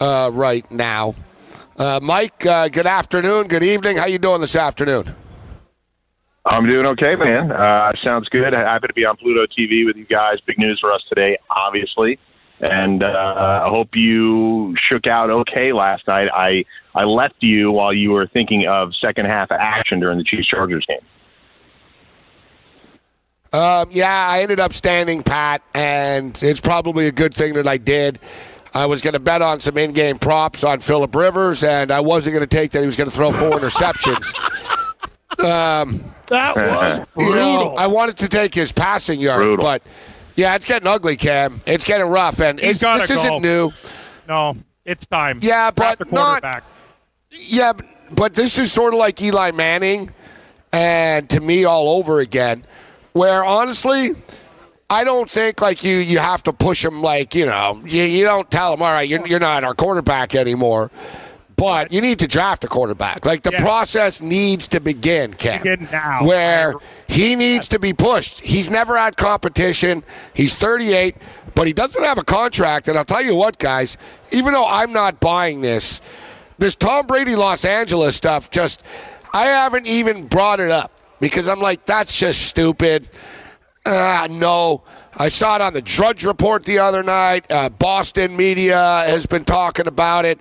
uh, 0.00 0.30
right 0.32 0.68
now. 0.70 1.14
Uh, 1.76 2.00
Mike, 2.02 2.46
uh, 2.46 2.68
good 2.68 2.86
afternoon, 2.86 3.48
good 3.48 3.62
evening. 3.62 3.96
How 3.96 4.06
you 4.06 4.18
doing 4.18 4.40
this 4.40 4.56
afternoon? 4.56 5.14
I'm 6.46 6.66
doing 6.68 6.86
okay, 6.86 7.16
man. 7.16 7.50
Uh, 7.50 7.90
sounds 8.00 8.28
good. 8.28 8.52
Happy 8.52 8.86
to 8.86 8.94
be 8.94 9.04
on 9.04 9.16
Pluto 9.16 9.46
TV 9.46 9.84
with 9.84 9.96
you 9.96 10.06
guys. 10.06 10.38
Big 10.46 10.58
news 10.58 10.78
for 10.80 10.92
us 10.92 11.02
today, 11.08 11.36
obviously. 11.50 12.18
And 12.60 13.02
uh, 13.02 13.62
I 13.66 13.68
hope 13.68 13.94
you 13.94 14.74
shook 14.78 15.06
out 15.06 15.28
okay 15.28 15.72
last 15.72 16.06
night. 16.06 16.28
I 16.32 16.64
I 16.94 17.04
left 17.04 17.34
you 17.40 17.70
while 17.70 17.92
you 17.92 18.12
were 18.12 18.26
thinking 18.26 18.66
of 18.66 18.94
second 18.94 19.26
half 19.26 19.50
action 19.50 20.00
during 20.00 20.16
the 20.16 20.24
Chiefs 20.24 20.46
Chargers 20.46 20.86
game. 20.86 21.00
Um, 23.52 23.88
yeah, 23.90 24.26
I 24.28 24.40
ended 24.40 24.60
up 24.60 24.72
standing 24.72 25.22
pat, 25.22 25.62
and 25.74 26.38
it's 26.42 26.60
probably 26.60 27.06
a 27.06 27.12
good 27.12 27.34
thing 27.34 27.54
that 27.54 27.66
I 27.66 27.76
did. 27.76 28.18
I 28.76 28.86
was 28.86 29.00
going 29.00 29.14
to 29.14 29.18
bet 29.20 29.40
on 29.42 29.60
some 29.60 29.78
in-game 29.78 30.18
props 30.18 30.62
on 30.64 30.80
Philip 30.80 31.14
Rivers, 31.14 31.64
and 31.64 31.90
I 31.90 32.00
wasn't 32.00 32.34
going 32.34 32.46
to 32.46 32.56
take 32.56 32.72
that 32.72 32.80
he 32.80 32.86
was 32.86 32.96
going 32.96 33.08
to 33.08 33.14
throw 33.16 33.32
four 33.32 33.52
interceptions. 33.58 34.34
Um, 35.38 36.02
That 36.28 36.56
was 36.56 36.98
you 36.98 37.04
know, 37.34 37.58
brutal. 37.66 37.78
I 37.78 37.88
wanted 37.88 38.16
to 38.18 38.28
take 38.28 38.54
his 38.54 38.72
passing 38.72 39.20
yards, 39.20 39.44
Brutal. 39.48 39.62
but 39.62 39.82
yeah, 40.34 40.54
it's 40.54 40.64
getting 40.64 40.88
ugly, 40.88 41.16
Cam. 41.16 41.60
It's 41.66 41.84
getting 41.84 42.06
rough, 42.06 42.40
and 42.40 42.58
it's, 42.58 42.80
gotta 42.80 43.00
this 43.00 43.10
go. 43.10 43.16
isn't 43.16 43.42
new. 43.42 43.70
no, 44.26 44.56
it's 44.86 45.04
time. 45.06 45.40
Yeah, 45.42 45.70
Draft 45.72 45.98
but 45.98 45.98
the 45.98 46.04
not- 46.14 46.24
quarterback. 46.40 46.64
Yeah, 47.30 47.74
but, 47.74 47.84
but 48.12 48.34
this 48.34 48.58
is 48.58 48.72
sort 48.72 48.94
of 48.94 48.98
like 48.98 49.20
Eli 49.20 49.50
Manning, 49.50 50.10
and 50.72 51.28
to 51.28 51.40
me, 51.40 51.64
all 51.66 51.98
over 51.98 52.20
again. 52.20 52.64
Where 53.12 53.44
honestly, 53.44 54.12
I 54.88 55.04
don't 55.04 55.28
think 55.28 55.60
like 55.60 55.82
you 55.82 55.96
you 55.96 56.18
have 56.18 56.42
to 56.44 56.52
push 56.52 56.84
him 56.84 57.02
like 57.02 57.34
you 57.34 57.46
know 57.46 57.80
you, 57.84 58.02
you 58.02 58.24
don't 58.24 58.48
tell 58.50 58.72
him 58.74 58.82
all 58.82 58.92
right 58.92 59.08
you're, 59.08 59.26
you're 59.26 59.40
not 59.40 59.64
our 59.64 59.74
quarterback 59.74 60.34
anymore. 60.34 60.90
But 61.56 61.90
you 61.90 62.02
need 62.02 62.18
to 62.18 62.28
draft 62.28 62.64
a 62.64 62.68
quarterback. 62.68 63.24
Like 63.24 63.42
the 63.42 63.50
Yeah. 63.50 63.62
process 63.62 64.20
needs 64.20 64.68
to 64.68 64.78
begin, 64.80 65.32
Cam. 65.32 65.62
Begin 65.62 65.88
now. 65.90 66.22
Where 66.22 66.74
he 67.08 67.34
needs 67.34 67.68
to 67.68 67.78
be 67.78 67.94
pushed. 67.94 68.40
He's 68.40 68.68
never 68.68 68.94
had 68.94 69.16
competition. 69.16 70.04
He's 70.34 70.54
38, 70.54 71.16
but 71.54 71.66
he 71.66 71.72
doesn't 71.72 72.02
have 72.04 72.18
a 72.18 72.22
contract. 72.24 72.88
And 72.88 72.98
I'll 72.98 73.06
tell 73.06 73.22
you 73.22 73.34
what, 73.34 73.58
guys, 73.58 73.96
even 74.32 74.52
though 74.52 74.66
I'm 74.68 74.92
not 74.92 75.18
buying 75.18 75.62
this, 75.62 76.02
this 76.58 76.76
Tom 76.76 77.06
Brady 77.06 77.36
Los 77.36 77.64
Angeles 77.64 78.14
stuff 78.16 78.50
just, 78.50 78.84
I 79.32 79.44
haven't 79.44 79.86
even 79.86 80.26
brought 80.26 80.60
it 80.60 80.70
up 80.70 80.92
because 81.20 81.48
I'm 81.48 81.60
like, 81.60 81.86
that's 81.86 82.14
just 82.14 82.42
stupid. 82.42 83.08
Uh, 83.86 84.26
no. 84.30 84.82
I 85.16 85.28
saw 85.28 85.54
it 85.56 85.62
on 85.62 85.72
the 85.72 85.80
Drudge 85.80 86.24
Report 86.24 86.64
the 86.64 86.80
other 86.80 87.02
night. 87.02 87.50
Uh, 87.50 87.70
Boston 87.70 88.36
media 88.36 88.76
has 89.06 89.26
been 89.26 89.44
talking 89.44 89.86
about 89.86 90.24
it. 90.24 90.40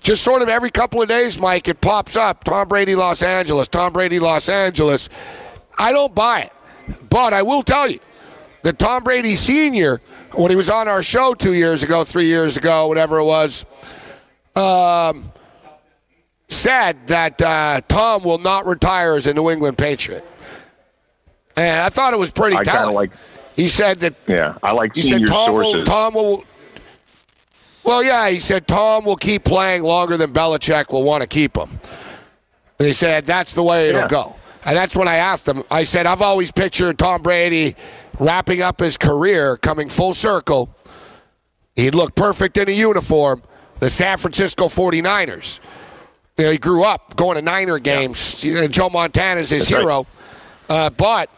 Just 0.00 0.22
sort 0.22 0.42
of 0.42 0.48
every 0.48 0.70
couple 0.70 1.02
of 1.02 1.08
days, 1.08 1.38
Mike, 1.40 1.66
it 1.68 1.80
pops 1.80 2.16
up. 2.16 2.44
Tom 2.44 2.68
Brady, 2.68 2.94
Los 2.94 3.22
Angeles. 3.22 3.68
Tom 3.68 3.92
Brady, 3.92 4.20
Los 4.20 4.48
Angeles. 4.48 5.08
I 5.76 5.92
don't 5.92 6.14
buy 6.14 6.42
it. 6.42 6.52
But 7.10 7.32
I 7.32 7.42
will 7.42 7.62
tell 7.62 7.90
you 7.90 7.98
that 8.62 8.78
Tom 8.78 9.02
Brady 9.02 9.34
Sr., 9.34 10.00
when 10.32 10.50
he 10.50 10.56
was 10.56 10.70
on 10.70 10.88
our 10.88 11.02
show 11.02 11.34
two 11.34 11.54
years 11.54 11.82
ago, 11.82 12.04
three 12.04 12.26
years 12.26 12.56
ago, 12.56 12.86
whatever 12.86 13.18
it 13.18 13.24
was, 13.24 13.66
um, 14.54 15.32
said 16.48 17.06
that 17.08 17.40
uh, 17.42 17.80
Tom 17.88 18.22
will 18.22 18.38
not 18.38 18.66
retire 18.66 19.14
as 19.14 19.26
a 19.26 19.34
New 19.34 19.50
England 19.50 19.78
Patriot. 19.78 20.24
And 21.56 21.80
I 21.80 21.88
thought 21.88 22.12
it 22.12 22.18
was 22.18 22.30
pretty 22.30 22.56
I 22.56 22.64
kind 22.64 22.68
of 22.68 22.74
telling. 22.74 22.94
like, 22.94 23.12
he 23.56 23.68
said 23.68 23.98
that 24.00 24.14
yeah, 24.26 24.58
I 24.62 24.72
like 24.72 24.94
he 24.94 25.02
said 25.02 25.26
Tom 25.26 25.50
sources. 25.50 25.74
will, 25.74 25.84
Tom 25.84 26.14
will. 26.14 26.44
Well, 27.84 28.02
yeah, 28.02 28.28
he 28.30 28.38
said 28.38 28.66
Tom 28.66 29.04
will 29.04 29.16
keep 29.16 29.44
playing 29.44 29.82
longer 29.82 30.16
than 30.16 30.32
Belichick 30.32 30.90
will 30.90 31.04
want 31.04 31.20
to 31.22 31.26
keep 31.28 31.56
him. 31.56 31.68
And 32.78 32.86
he 32.88 32.92
said 32.92 33.26
that's 33.26 33.54
the 33.54 33.62
way 33.62 33.88
it'll 33.90 34.02
Yeah. 34.02 34.08
go. 34.08 34.36
And 34.64 34.76
that's 34.76 34.96
when 34.96 35.06
I 35.06 35.16
asked 35.16 35.46
him. 35.46 35.62
I 35.70 35.82
said 35.84 36.06
I've 36.06 36.22
always 36.22 36.50
pictured 36.50 36.98
Tom 36.98 37.22
Brady 37.22 37.76
wrapping 38.18 38.62
up 38.62 38.80
his 38.80 38.96
career, 38.96 39.56
coming 39.58 39.88
full 39.88 40.14
circle. 40.14 40.74
He'd 41.76 41.94
look 41.94 42.14
perfect 42.14 42.56
in 42.56 42.68
a 42.68 42.72
uniform. 42.72 43.42
The 43.80 43.90
San 43.90 44.16
Francisco 44.18 44.66
49ers. 44.68 45.60
You 46.38 46.46
know, 46.46 46.50
he 46.52 46.58
grew 46.58 46.82
up 46.84 47.14
going 47.16 47.36
to 47.36 47.42
Niner 47.42 47.78
games. 47.78 48.42
Know, 48.44 48.66
Joe 48.66 48.88
Montana's 48.88 49.50
his 49.50 49.68
That's 49.68 49.72
right. 49.74 49.80
hero. 49.82 50.06
Uh, 50.68 50.90
but 50.90 51.28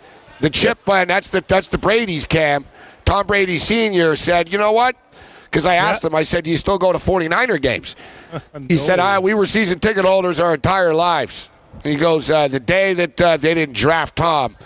the 0.40 0.50
chip, 0.50 0.78
and 0.88 1.08
that's 1.10 1.30
the 1.30 1.44
that's 1.46 1.68
the 1.68 1.78
Brady's 1.78 2.26
cam. 2.26 2.64
Tom 3.04 3.26
Brady 3.26 3.58
Sr. 3.58 4.16
said, 4.16 4.50
you 4.52 4.58
know 4.58 4.72
what? 4.72 4.96
Because 5.44 5.64
I 5.64 5.76
asked 5.76 6.04
him, 6.04 6.14
I 6.14 6.22
said, 6.24 6.42
do 6.44 6.50
you 6.50 6.56
still 6.56 6.76
go 6.76 6.90
to 6.92 6.98
49er 6.98 7.62
games? 7.62 7.94
He 8.68 8.76
said, 8.76 8.98
ah, 8.98 9.20
we 9.20 9.32
were 9.32 9.46
season 9.46 9.78
ticket 9.78 10.04
holders 10.04 10.40
our 10.40 10.52
entire 10.54 10.92
lives. 10.92 11.48
He 11.84 11.94
goes, 11.94 12.30
uh, 12.30 12.48
the 12.48 12.58
day 12.60 12.92
that 12.94 13.20
uh, 13.20 13.36
they 13.36 13.54
didn't 13.54 13.76
draft 13.76 14.16
Tom, 14.16 14.56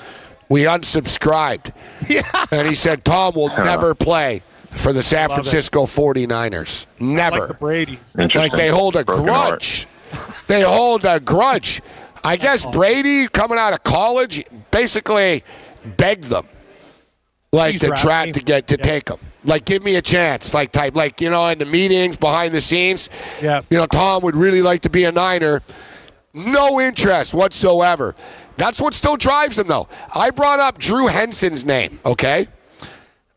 we 0.49 0.63
unsubscribed. 0.65 1.73
Yeah. 2.09 2.23
And 2.51 2.67
he 2.67 2.75
said, 2.75 3.05
Tom 3.05 3.35
will 3.35 3.49
never 3.49 3.95
play 3.95 4.43
for 4.71 4.93
the 4.93 5.03
San 5.03 5.29
Love 5.29 5.31
it. 5.31 5.43
Francisco 5.43 5.85
49ers. 5.85 6.87
Never. 6.99 7.39
Like 7.41 7.49
the 7.49 7.55
Brady's. 7.55 8.17
Like 8.17 8.53
they 8.53 8.69
hold 8.69 8.97
a 8.97 9.05
Broken 9.05 9.29
heart. 9.29 9.49
grudge. 9.51 9.87
They 10.49 10.63
hold 10.63 11.05
a 11.05 11.21
grudge. 11.21 11.83
I 12.25 12.37
guess 12.37 12.67
Brady 12.67 13.29
coming 13.29 13.59
out 13.59 13.73
of 13.73 13.83
college 13.83 14.45
basically 14.71 15.43
begged 15.97 16.25
them, 16.25 16.47
like 17.53 17.79
Please 17.79 17.81
to 17.81 17.97
try 17.97 18.27
me. 18.27 18.33
to 18.33 18.41
get 18.41 18.67
to 18.69 18.77
Yeah. 18.77 18.83
take 18.85 19.09
him. 19.09 19.19
Like 19.45 19.65
give 19.65 19.83
me 19.83 19.97
a 19.97 20.03
chance, 20.03 20.53
like 20.53 20.71
type, 20.71 20.95
like 20.95 21.21
you 21.21 21.31
know, 21.31 21.47
in 21.49 21.59
the 21.59 21.65
meetings 21.67 22.17
behind 22.17 22.53
the 22.53 22.61
scenes. 22.61 23.09
Yeah. 23.41 23.63
You 23.71 23.79
know, 23.79 23.87
Tom 23.87 24.23
would 24.23 24.37
really 24.37 24.61
like 24.63 24.83
to 24.83 24.91
be 24.91 25.05
a 25.05 25.13
Niner. 25.13 25.63
No 26.35 26.79
interest 26.81 27.33
whatsoever. 27.35 28.15
That's 28.57 28.81
what 28.81 28.93
still 28.93 29.17
drives 29.17 29.59
him, 29.59 29.67
though. 29.69 29.89
I 30.15 30.31
brought 30.31 30.61
up 30.61 30.77
Drew 30.79 31.07
Henson's 31.07 31.65
name, 31.65 31.99
okay? 32.05 32.47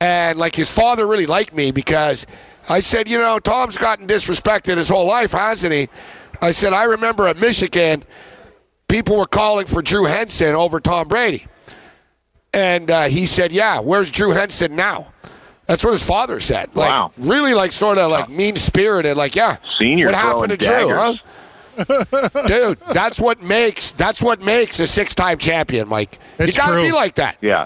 And 0.01 0.37
like 0.37 0.55
his 0.55 0.69
father 0.69 1.07
really 1.07 1.25
liked 1.25 1.53
me 1.55 1.71
because 1.71 2.27
I 2.69 2.81
said, 2.81 3.07
you 3.07 3.17
know, 3.17 3.39
Tom's 3.39 3.77
gotten 3.77 4.05
disrespected 4.05 4.75
his 4.77 4.89
whole 4.89 5.07
life, 5.07 5.31
hasn't 5.31 5.73
he? 5.73 5.87
I 6.41 6.51
said, 6.51 6.73
I 6.73 6.83
remember 6.83 7.25
at 7.27 7.37
Michigan, 7.37 8.03
people 8.93 9.17
were 9.17 9.25
calling 9.25 9.65
for 9.65 9.81
Drew 9.81 10.05
Henson 10.05 10.53
over 10.53 10.79
Tom 10.79 11.07
Brady. 11.07 11.47
And 12.53 12.91
uh, 12.91 13.05
he 13.05 13.25
said, 13.25 13.51
yeah, 13.51 13.79
where's 13.79 14.11
Drew 14.11 14.29
Henson 14.29 14.75
now? 14.75 15.11
That's 15.65 15.83
what 15.83 15.93
his 15.93 16.03
father 16.03 16.39
said. 16.39 16.69
Like, 16.75 16.89
Wow. 16.89 17.11
Really, 17.17 17.55
like, 17.55 17.71
sort 17.71 17.97
of 17.97 18.11
like 18.11 18.29
mean 18.29 18.55
spirited. 18.55 19.17
Like, 19.17 19.35
yeah. 19.35 19.57
Senior 19.79 20.05
What 20.05 20.15
happened 20.15 20.51
to 20.51 20.57
throwing 20.57 20.89
Drew, 20.89 21.17
huh? 22.05 22.45
Dude, 22.45 22.79
that's 22.91 23.19
what 23.19 23.41
makes 23.41 23.93
that's 23.93 24.21
what 24.21 24.41
makes 24.41 24.79
a 24.79 24.85
six-time 24.85 25.39
champion, 25.39 25.87
Mike. 25.87 26.19
It's 26.37 26.55
you 26.55 26.61
got 26.61 26.67
to 26.67 26.73
true. 26.73 26.83
be 26.83 26.91
like 26.91 27.15
that. 27.15 27.39
Yeah. 27.41 27.65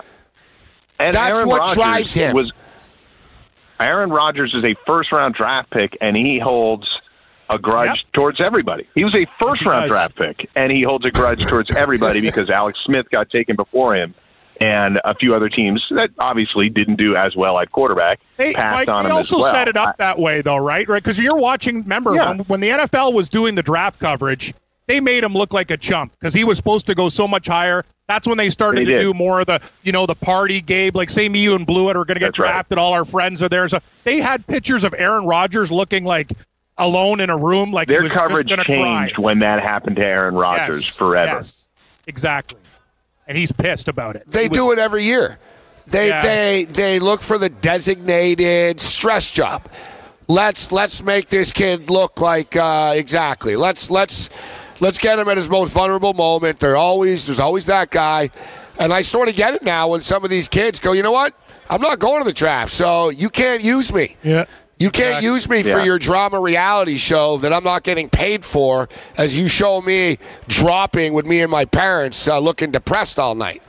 And 0.98 1.14
That's 1.14 1.40
Aaron 1.40 1.50
what 1.50 1.60
Rodgers 1.60 1.76
drives 1.76 2.14
him. 2.14 2.36
Was, 2.36 2.54
Aaron 3.82 4.12
Rodgers 4.12 4.54
is 4.54 4.64
a 4.64 4.76
first 4.86 5.12
round 5.12 5.36
draft 5.36 5.72
pick, 5.72 5.98
and 6.00 6.16
he 6.16 6.40
holds 6.40 6.88
a 7.50 7.58
grudge 7.58 7.88
Yep. 7.90 7.98
towards 8.14 8.42
everybody. 8.42 8.88
He 8.96 9.04
was 9.04 9.16
a 9.16 9.26
first 9.42 9.62
he 9.64 9.70
round 9.70 9.90
draft 9.90 10.16
pick, 10.16 10.50
and 10.56 10.72
he 10.72 10.84
holds 10.84 11.06
a 11.06 11.12
grudge 11.12 11.46
towards 11.46 11.70
everybody 11.76 12.22
because 12.22 12.50
Alex 12.50 12.80
Smith 12.86 13.10
got 13.10 13.30
taken 13.30 13.56
before 13.56 13.96
him. 13.96 14.14
And 14.60 15.00
a 15.06 15.14
few 15.14 15.36
other 15.36 15.50
teams 15.50 15.86
that 15.92 16.10
obviously 16.18 16.68
didn't 16.70 16.96
do 16.96 17.16
as 17.16 17.36
well 17.36 17.60
at 17.60 17.72
quarterback 17.72 18.20
They, 18.38 18.54
passed 18.54 18.76
Mike, 18.76 18.88
on 18.88 19.04
they 19.04 19.10
him 19.12 19.16
also 19.18 19.38
as 19.38 19.42
well. 19.44 19.54
set 19.54 19.68
it 19.68 19.78
up 19.78 19.98
that 19.98 20.18
way, 20.18 20.42
though, 20.42 20.58
right? 20.58 20.88
Right? 20.90 21.02
Because 21.04 21.20
you're 21.20 21.38
watching. 21.38 21.84
Remember 21.84 22.16
Yeah. 22.16 22.30
when, 22.30 22.40
when 22.40 22.60
the 22.62 22.70
NFL 22.70 23.14
was 23.14 23.30
doing 23.30 23.54
the 23.54 23.62
draft 23.62 24.00
coverage, 24.00 24.56
they 24.88 25.00
made 25.00 25.24
him 25.24 25.34
look 25.34 25.54
like 25.54 25.70
a 25.70 25.78
chump 25.78 26.14
because 26.20 26.34
he 26.34 26.44
was 26.44 26.58
supposed 26.58 26.88
to 26.88 26.96
go 26.96 27.08
so 27.08 27.28
much 27.28 27.46
higher. 27.46 27.86
That's 28.08 28.26
when 28.28 28.38
they 28.40 28.50
started 28.50 28.80
They 28.80 28.86
to 28.86 28.98
did. 28.98 29.02
do 29.02 29.14
more 29.14 29.42
of 29.42 29.46
the, 29.46 29.62
you 29.84 29.92
know, 29.92 30.08
the 30.08 30.16
party, 30.16 30.60
Gabe. 30.62 30.96
Like, 30.96 31.12
say 31.12 31.30
me, 31.30 31.40
you, 31.40 31.54
and 31.54 31.68
Blewett 31.68 31.96
are 31.96 32.06
going 32.06 32.16
to 32.16 32.20
get 32.20 32.28
That's 32.28 32.40
right. 32.40 32.48
drafted. 32.54 32.80
All 32.80 32.94
our 32.94 33.06
friends 33.06 33.44
are 33.44 33.50
there. 33.50 33.68
So 33.68 33.78
they 34.06 34.18
had 34.22 34.48
pictures 34.48 34.84
of 34.84 34.96
Aaron 34.98 35.28
Rodgers 35.28 35.72
looking 35.72 36.04
like 36.04 36.32
alone 36.78 37.20
in 37.20 37.30
a 37.30 37.38
room, 37.38 37.72
like 37.72 37.88
Their 37.88 38.02
was 38.04 38.12
coverage 38.12 38.50
gonna 38.50 38.64
cry. 38.64 38.76
changed 39.06 39.18
when 39.18 39.40
that 39.40 39.62
happened 39.62 39.96
to 39.98 40.04
Aaron 40.06 40.36
Rodgers 40.36 40.86
Yes, 40.86 40.96
forever. 40.98 41.28
Yes, 41.36 41.68
exactly. 42.08 42.60
And 43.28 43.38
he's 43.38 43.52
pissed 43.52 43.88
about 43.88 44.16
it. 44.16 44.24
They 44.28 44.48
was- 44.48 44.58
do 44.58 44.72
it 44.72 44.80
every 44.80 45.04
year. 45.04 45.38
They 45.88 46.10
Yeah. 46.10 46.22
they 46.22 46.66
they 46.66 47.00
look 47.00 47.22
for 47.22 47.38
the 47.38 47.50
designated 47.50 48.82
stress 48.82 49.32
job. 49.32 49.64
Let's 50.28 50.72
let's 50.74 51.02
make 51.04 51.30
this 51.30 51.54
kid 51.54 51.90
look 51.90 52.20
like 52.20 52.56
uh, 52.56 52.92
exactly. 52.96 53.56
Let's 53.56 53.90
let's 53.90 54.30
let's 54.82 54.98
get 54.98 55.18
him 55.20 55.30
at 55.30 55.38
his 55.38 55.50
most 55.50 55.72
vulnerable 55.72 56.14
moment. 56.14 56.60
There 56.60 56.76
always 56.76 57.26
there's 57.26 57.40
always 57.40 57.66
that 57.68 57.90
guy, 57.90 58.30
and 58.78 58.92
I 58.92 59.02
sort 59.02 59.30
of 59.30 59.36
get 59.38 59.54
it 59.54 59.64
now 59.64 59.88
when 59.88 60.02
some 60.02 60.24
of 60.26 60.30
these 60.30 60.48
kids 60.50 60.80
go. 60.82 60.92
You 60.92 61.04
know 61.04 61.12
what? 61.14 61.34
I'm 61.70 61.82
not 61.82 62.00
going 62.00 62.22
to 62.22 62.26
the 62.26 62.34
draft, 62.34 62.72
so 62.74 63.10
you 63.10 63.30
can't 63.30 63.62
use 63.64 63.94
me. 63.94 64.16
Yeah. 64.24 64.46
You 64.80 64.92
can't 64.92 65.24
use 65.24 65.50
me 65.50 65.64
for 65.64 65.80
Yeah. 65.80 65.84
your 65.86 65.98
drama 66.00 66.40
reality 66.40 66.98
show 66.98 67.38
that 67.38 67.52
I'm 67.52 67.64
not 67.64 67.84
getting 67.84 68.10
paid 68.10 68.46
for 68.46 68.88
as 69.18 69.38
you 69.38 69.48
show 69.48 69.82
me 69.82 70.18
dropping 70.48 71.14
with 71.14 71.26
me 71.26 71.42
and 71.42 71.50
my 71.50 71.66
parents 71.66 72.28
uh, 72.28 72.38
looking 72.40 72.72
depressed 72.72 73.18
all 73.18 73.34
night. 73.36 73.62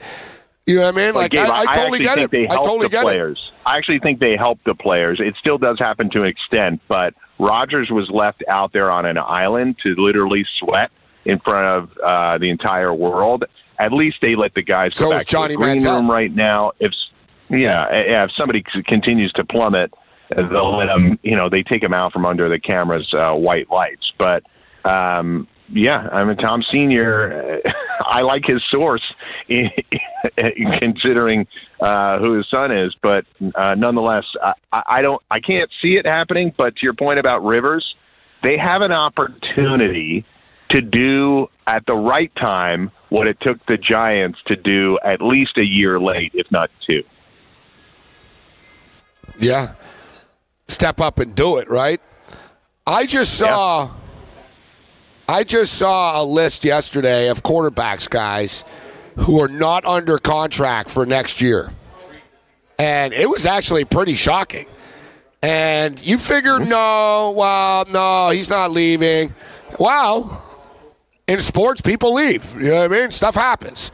You 0.66 0.76
know 0.76 0.82
what 0.82 0.94
I 0.94 0.96
mean? 0.98 1.12
But 1.14 1.20
Like, 1.20 1.30
Gabe, 1.32 1.48
I, 1.48 1.60
I 1.62 1.64
totally 1.74 2.06
actually 2.06 2.26
get 2.26 2.34
it. 2.44 2.50
I 2.52 2.56
totally 2.56 2.88
get 2.90 3.00
it. 3.00 3.04
players. 3.04 3.52
I 3.64 3.78
actually 3.78 4.00
think 4.00 4.20
they 4.20 4.36
help 4.36 4.58
the 4.66 4.74
players. 4.74 5.18
It 5.18 5.34
still 5.40 5.56
does 5.56 5.78
happen 5.78 6.10
to 6.10 6.22
an 6.22 6.28
extent, 6.28 6.82
but 6.88 7.14
Rodgers 7.38 7.88
was 7.90 8.10
left 8.10 8.44
out 8.48 8.74
there 8.74 8.90
on 8.90 9.06
an 9.06 9.16
island 9.16 9.76
to 9.84 9.94
literally 9.96 10.44
sweat 10.58 10.90
in 11.24 11.38
front 11.38 11.64
of 11.66 11.98
uh, 12.04 12.36
the 12.36 12.50
entire 12.50 12.92
world. 12.92 13.44
At 13.78 13.92
least 13.94 14.18
they 14.20 14.34
let 14.34 14.52
the 14.54 14.62
guys 14.62 14.94
So 14.94 15.06
go 15.06 15.12
back 15.16 15.26
Johnny 15.26 15.54
to 15.54 15.58
the 15.58 15.64
green 15.64 15.78
Manziel. 15.78 15.96
room 15.96 16.10
right 16.10 16.34
now. 16.34 16.72
If 16.80 16.92
yeah, 17.48 17.90
yeah, 17.90 18.24
if 18.24 18.32
somebody 18.32 18.62
continues 18.86 19.32
to 19.34 19.44
plummet, 19.44 19.90
they'll 20.34 20.76
let 20.76 20.86
them. 20.86 21.18
You 21.22 21.36
know, 21.36 21.48
they 21.48 21.62
take 21.62 21.82
them 21.82 21.94
out 21.94 22.12
from 22.12 22.26
under 22.26 22.48
the 22.48 22.58
camera's 22.58 23.12
uh, 23.14 23.32
white 23.34 23.70
lights. 23.70 24.12
But 24.18 24.44
um, 24.84 25.48
yeah, 25.68 26.08
I 26.12 26.24
mean, 26.24 26.36
Tom 26.36 26.62
Senior. 26.70 27.60
I 28.10 28.22
like 28.22 28.44
his 28.46 28.62
source, 28.70 29.02
considering 30.78 31.46
uh, 31.80 32.18
who 32.18 32.34
his 32.34 32.48
son 32.48 32.72
is. 32.72 32.94
But 33.02 33.26
uh, 33.54 33.74
nonetheless, 33.74 34.24
I, 34.42 34.54
I 34.72 35.02
don't. 35.02 35.22
I 35.30 35.40
can't 35.40 35.70
see 35.82 35.96
it 35.96 36.06
happening. 36.06 36.52
But 36.56 36.76
to 36.76 36.82
your 36.82 36.94
point 36.94 37.18
about 37.18 37.44
Rivers, 37.44 37.94
they 38.42 38.56
have 38.56 38.82
an 38.82 38.92
opportunity 38.92 40.24
to 40.70 40.80
do 40.80 41.48
at 41.66 41.84
the 41.86 41.94
right 41.94 42.34
time 42.36 42.90
what 43.08 43.26
it 43.26 43.38
took 43.40 43.64
the 43.66 43.78
Giants 43.78 44.38
to 44.46 44.56
do 44.56 44.98
at 45.04 45.22
least 45.22 45.56
a 45.56 45.68
year 45.68 45.98
late, 45.98 46.32
if 46.34 46.50
not 46.50 46.70
two. 46.86 47.02
Yeah. 49.38 49.74
Step 50.78 51.00
up 51.00 51.18
and 51.18 51.34
do 51.34 51.56
it, 51.56 51.68
right? 51.68 52.00
I 52.86 53.04
just 53.04 53.36
saw 53.36 53.90
I 55.28 55.42
just 55.42 55.74
saw 55.74 56.22
a 56.22 56.24
list 56.24 56.64
yesterday 56.64 57.30
of 57.30 57.42
quarterbacks 57.42 58.08
guys 58.08 58.64
who 59.16 59.40
are 59.40 59.48
not 59.48 59.84
under 59.84 60.18
contract 60.18 60.88
for 60.88 61.04
next 61.04 61.40
year. 61.40 61.72
And 62.78 63.12
it 63.12 63.28
was 63.28 63.44
actually 63.44 63.86
pretty 63.86 64.14
shocking. 64.14 64.68
And 65.42 66.00
you 66.00 66.16
figure 66.16 66.60
mm-hmm. 66.60 66.68
no, 66.68 67.34
well, 67.36 67.84
no, 67.90 68.30
he's 68.30 68.48
not 68.48 68.70
leaving. 68.70 69.34
Well, 69.80 70.62
in 71.26 71.40
sports 71.40 71.80
people 71.80 72.14
leave. 72.14 72.54
You 72.54 72.68
know 72.68 72.82
what 72.82 72.92
I 72.92 73.00
mean? 73.00 73.10
Stuff 73.10 73.34
happens. 73.34 73.90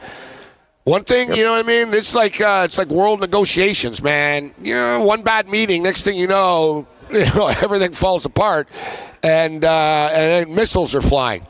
One 0.85 1.03
thing, 1.03 1.33
you 1.33 1.43
know 1.43 1.53
what 1.53 1.65
I 1.65 1.67
mean? 1.67 1.91
It's 1.95 2.13
like 2.13 2.39
uh, 2.39 2.61
it's 2.65 2.77
like 2.77 2.89
world 2.89 3.19
negotiations, 3.19 4.03
man. 4.03 4.53
You 4.61 4.75
know, 4.75 5.03
one 5.03 5.23
bad 5.23 5.49
meeting, 5.49 5.81
next 5.81 6.03
thing 6.03 6.15
you 6.15 6.27
know, 6.27 6.87
you 7.11 7.25
know 7.33 7.47
everything 7.47 7.91
falls 7.91 8.23
apart, 8.25 8.67
and 9.23 9.65
uh, 9.65 10.09
and 10.13 10.47
then 10.47 10.55
missiles 10.55 10.93
are 10.93 11.01
flying. 11.01 11.45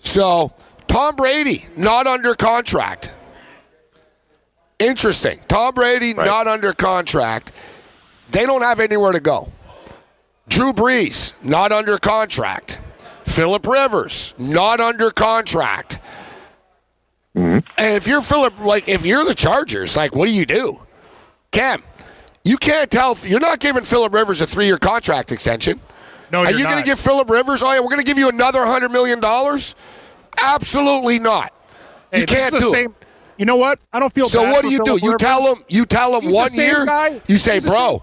So 0.00 0.52
Tom 0.86 1.16
Brady 1.16 1.64
not 1.78 2.06
under 2.06 2.34
contract. 2.34 3.10
Interesting. 4.78 5.38
Tom 5.48 5.72
Brady 5.74 6.12
Right. 6.14 6.26
not 6.26 6.46
under 6.46 6.72
contract. 6.74 7.52
They 8.30 8.44
don't 8.44 8.62
have 8.62 8.80
anywhere 8.80 9.12
to 9.12 9.20
go. 9.20 9.50
Drew 10.48 10.72
Brees 10.74 11.32
not 11.42 11.72
under 11.72 11.96
contract. 11.98 12.80
Philip 13.24 13.66
Rivers 13.66 14.34
not 14.38 14.78
under 14.80 15.10
contract. 15.10 15.98
Mm-hmm. 17.38 17.68
And 17.78 17.94
if 17.94 18.06
you're 18.08 18.20
Philip, 18.22 18.58
like 18.58 18.88
if 18.88 19.06
you're 19.06 19.24
the 19.24 19.34
Chargers, 19.34 19.96
like 19.96 20.14
what 20.14 20.26
do 20.26 20.32
you 20.34 20.44
do? 20.44 20.82
Cam, 21.52 21.82
you 22.44 22.56
can't 22.56 22.90
tell. 22.90 23.16
You're 23.22 23.40
not 23.40 23.60
giving 23.60 23.84
Philip 23.84 24.12
Rivers 24.12 24.40
a 24.40 24.46
three-year 24.46 24.78
contract 24.78 25.30
extension. 25.30 25.80
No, 26.32 26.40
Are 26.40 26.50
you're 26.50 26.58
you 26.58 26.64
going 26.66 26.78
to 26.78 26.84
give 26.84 26.98
Philip 26.98 27.30
Rivers? 27.30 27.62
Oh 27.62 27.72
yeah, 27.72 27.78
we're 27.80 27.86
going 27.86 28.00
to 28.00 28.04
give 28.04 28.18
you 28.18 28.28
another 28.28 28.64
hundred 28.66 28.90
million 28.90 29.20
dollars? 29.20 29.76
Absolutely 30.36 31.18
not. 31.18 31.52
Hey, 32.10 32.20
you 32.20 32.26
can't 32.26 32.54
do 32.54 32.70
same, 32.70 32.90
it. 32.90 33.06
You 33.38 33.44
know 33.46 33.56
what? 33.56 33.78
I 33.92 34.00
don't 34.00 34.12
feel 34.12 34.26
So 34.26 34.42
bad 34.42 34.52
what 34.52 34.62
do 34.62 34.70
you 34.70 34.78
do? 34.78 34.98
Philip 34.98 35.02
You 35.02 35.16
tell 35.16 35.54
him. 35.54 35.64
You 35.68 35.86
tell 35.86 36.16
him 36.16 36.22
He's 36.22 36.32
the 36.32 36.36
one 36.36 36.50
same 36.50 36.70
year. 36.70 36.86
guy. 36.86 37.20
You 37.28 37.36
say, 37.36 37.54
He's 37.54 37.64
the 37.64 37.70
bro. 37.70 38.02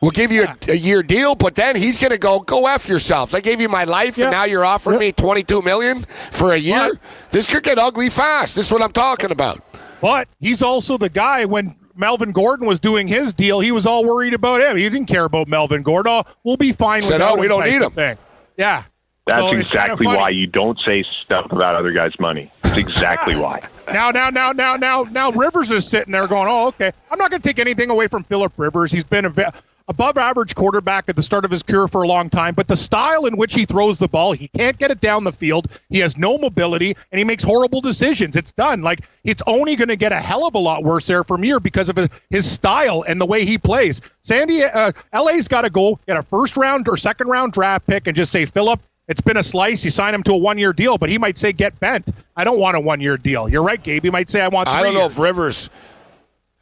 We'll 0.00 0.12
give 0.12 0.30
you 0.30 0.44
a, 0.44 0.56
a 0.72 0.76
year 0.76 1.02
deal, 1.02 1.34
but 1.34 1.54
then 1.56 1.74
he's 1.74 2.00
going 2.00 2.12
to 2.12 2.18
go 2.18 2.40
go 2.40 2.66
f 2.66 2.88
yourself. 2.88 3.34
I 3.34 3.40
gave 3.40 3.60
you 3.60 3.68
my 3.68 3.84
life, 3.84 4.16
Yeah. 4.16 4.26
and 4.26 4.32
now 4.32 4.44
you're 4.44 4.64
offering 4.64 4.94
Yeah. 4.94 5.06
me 5.08 5.12
twenty 5.12 5.42
two 5.42 5.60
million 5.62 6.04
for 6.30 6.52
a 6.52 6.56
year. 6.56 6.90
What? 6.90 6.98
This 7.30 7.46
could 7.48 7.64
get 7.64 7.78
ugly 7.78 8.08
fast. 8.08 8.54
This 8.56 8.66
is 8.66 8.72
what 8.72 8.82
I'm 8.82 8.92
talking 8.92 9.30
about. 9.32 9.60
But 10.00 10.28
he's 10.38 10.62
also 10.62 10.96
the 10.98 11.08
guy 11.08 11.44
when 11.44 11.74
Melvin 11.96 12.30
Gordon 12.30 12.68
was 12.68 12.78
doing 12.78 13.08
his 13.08 13.32
deal, 13.32 13.58
he 13.58 13.72
was 13.72 13.86
all 13.86 14.04
worried 14.04 14.34
about 14.34 14.60
him. 14.60 14.76
He 14.76 14.88
didn't 14.88 15.06
care 15.08 15.24
about 15.24 15.48
Melvin 15.48 15.82
Gordon. 15.82 16.12
Oh, 16.12 16.22
we'll 16.44 16.56
be 16.56 16.70
fine 16.70 17.02
Said, 17.02 17.14
without 17.14 17.32
"Oh, 17.36 17.40
we 17.40 17.46
him 17.46 17.48
don't 17.50 17.64
need 17.64 17.76
of 17.78 17.82
him." 17.82 17.90
Thing. 17.92 18.18
Yeah. 18.56 18.84
That's 19.26 19.42
So 19.42 19.48
it's 19.52 19.70
kinda 19.72 19.84
exactly 19.86 20.06
why 20.06 20.28
you 20.30 20.46
don't 20.46 20.78
say 20.86 21.04
stuff 21.24 21.46
about 21.50 21.74
other 21.74 21.90
guys' 21.90 22.12
money. 22.20 22.50
That's 22.62 22.76
exactly 22.78 23.34
why. 23.36 23.58
Now, 23.92 24.10
now, 24.10 24.30
now, 24.30 24.52
now, 24.52 24.76
now, 24.76 25.02
now, 25.10 25.32
Rivers 25.32 25.70
is 25.70 25.86
sitting 25.86 26.12
there 26.12 26.26
going, 26.28 26.48
"Oh, 26.48 26.68
okay. 26.68 26.92
I'm 27.10 27.18
not 27.18 27.30
going 27.30 27.42
to 27.42 27.46
take 27.48 27.58
anything 27.58 27.90
away 27.90 28.06
from 28.06 28.22
Philip 28.24 28.52
Rivers. 28.56 28.90
He's 28.92 29.04
been 29.04 29.24
a 29.26 29.28
ve- 29.30 29.44
above 29.88 30.18
average 30.18 30.54
quarterback 30.54 31.08
at 31.08 31.16
the 31.16 31.22
start 31.22 31.44
of 31.44 31.50
his 31.50 31.62
career 31.62 31.88
for 31.88 32.02
a 32.02 32.06
long 32.06 32.28
time, 32.28 32.54
but 32.54 32.68
the 32.68 32.76
style 32.76 33.26
in 33.26 33.36
which 33.36 33.54
he 33.54 33.64
throws 33.64 33.98
the 33.98 34.08
ball, 34.08 34.32
he 34.32 34.48
can't 34.48 34.78
get 34.78 34.90
it 34.90 35.00
down 35.00 35.24
the 35.24 35.32
field. 35.32 35.66
He 35.88 35.98
has 36.00 36.16
no 36.16 36.38
mobility, 36.38 36.94
and 37.10 37.18
he 37.18 37.24
makes 37.24 37.42
horrible 37.42 37.80
decisions. 37.80 38.36
It's 38.36 38.52
done. 38.52 38.82
Like 38.82 39.08
it's 39.24 39.42
only 39.46 39.76
going 39.76 39.88
to 39.88 39.96
get 39.96 40.12
a 40.12 40.18
hell 40.18 40.46
of 40.46 40.54
a 40.54 40.58
lot 40.58 40.84
worse 40.84 41.06
there 41.06 41.24
from 41.24 41.42
here 41.42 41.58
because 41.58 41.88
of 41.88 41.98
his, 42.30 42.48
style 42.48 43.04
and 43.06 43.20
the 43.20 43.26
way 43.26 43.44
he 43.44 43.58
plays. 43.58 44.00
Sandy, 44.22 44.62
uh, 44.62 44.92
LA's 45.14 45.48
got 45.48 45.62
to 45.62 45.70
go 45.70 45.98
get 46.06 46.16
a 46.16 46.22
first 46.22 46.56
round 46.56 46.88
or 46.88 46.96
second 46.96 47.28
round 47.28 47.52
draft 47.52 47.86
pick 47.86 48.06
and 48.06 48.16
just 48.16 48.30
say, 48.30 48.46
Philip. 48.46 48.80
It's 49.06 49.22
been 49.22 49.38
a 49.38 49.42
slice. 49.42 49.82
You 49.86 49.90
sign 49.90 50.14
him 50.14 50.22
to 50.24 50.32
a 50.32 50.36
one-year 50.36 50.74
deal, 50.74 50.98
but 50.98 51.08
he 51.08 51.16
might 51.16 51.38
say, 51.38 51.50
"Get 51.50 51.80
bent." 51.80 52.10
I 52.36 52.44
don't 52.44 52.60
want 52.60 52.76
a 52.76 52.80
one-year 52.80 53.16
deal. 53.16 53.48
You're 53.48 53.62
right, 53.62 53.82
Gabe. 53.82 54.04
He 54.04 54.10
might 54.10 54.28
say, 54.28 54.42
"I 54.42 54.48
want." 54.48 54.68
I 54.68 54.82
don't 54.82 54.92
know 54.92 55.00
years. 55.00 55.12
if 55.12 55.18
Rivers. 55.18 55.70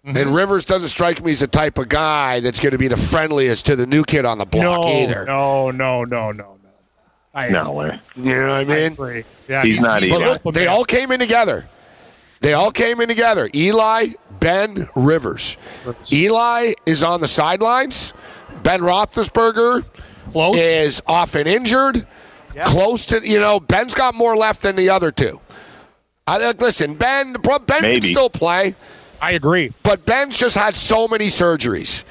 Mm-hmm. 0.06 0.16
And 0.16 0.34
Rivers 0.34 0.64
doesn't 0.64 0.88
strike 0.88 1.22
me 1.24 1.32
as 1.32 1.40
the 1.40 1.48
type 1.48 1.78
of 1.78 1.88
guy 1.88 2.38
that's 2.40 2.60
going 2.60 2.72
to 2.72 2.78
be 2.78 2.86
the 2.88 2.96
friendliest 2.96 3.66
to 3.66 3.76
the 3.76 3.86
new 3.86 4.04
kid 4.04 4.24
on 4.24 4.38
the 4.38 4.46
block 4.46 4.82
no, 4.82 4.88
either. 4.88 5.24
No, 5.26 5.70
no, 5.72 6.04
no, 6.04 6.30
no, 6.30 6.58
no. 6.62 6.70
I, 7.34 7.48
No 7.48 7.72
way. 7.72 8.00
You 8.14 8.24
know 8.24 8.46
what 8.48 8.50
I 8.52 8.60
I 8.60 8.64
mean? 8.64 8.92
agree. 8.92 9.24
Yeah, 9.48 9.64
He's 9.64 9.80
not 9.80 10.02
he's 10.02 10.12
But 10.12 10.22
either. 10.22 10.38
look, 10.44 10.54
they 10.54 10.68
all 10.68 10.84
came 10.84 11.10
in 11.10 11.18
together. 11.18 11.68
They 12.40 12.52
all 12.52 12.70
came 12.70 13.00
in 13.00 13.08
together. 13.08 13.50
Eli, 13.54 14.08
Ben, 14.38 14.86
Rivers. 14.94 15.56
Eli 16.12 16.74
is 16.86 17.02
on 17.02 17.20
the 17.20 17.28
sidelines. 17.28 18.12
Ben 18.62 18.80
Roethlisberger 18.80 19.84
close. 20.30 20.56
is 20.56 21.02
often 21.06 21.46
injured. 21.48 22.06
Close 22.66 23.06
to 23.06 23.26
you 23.26 23.40
know, 23.40 23.58
Ben's 23.60 23.92
got 23.94 24.14
more 24.14 24.36
left 24.36 24.62
than 24.62 24.76
the 24.76 24.88
other 24.90 25.10
two. 25.10 25.40
I 26.26 26.38
look, 26.38 26.60
listen, 26.60 26.94
Ben. 26.94 27.32
bro, 27.34 27.58
Ben 27.58 27.82
can 27.82 28.02
still 28.02 28.30
play, 28.30 28.74
I 29.20 29.32
agree. 29.32 29.72
but 29.82 30.06
Ben's 30.06 30.38
just 30.38 30.56
had 30.56 30.76
so 30.76 31.08
many 31.08 31.26
surgeries. 31.26 32.04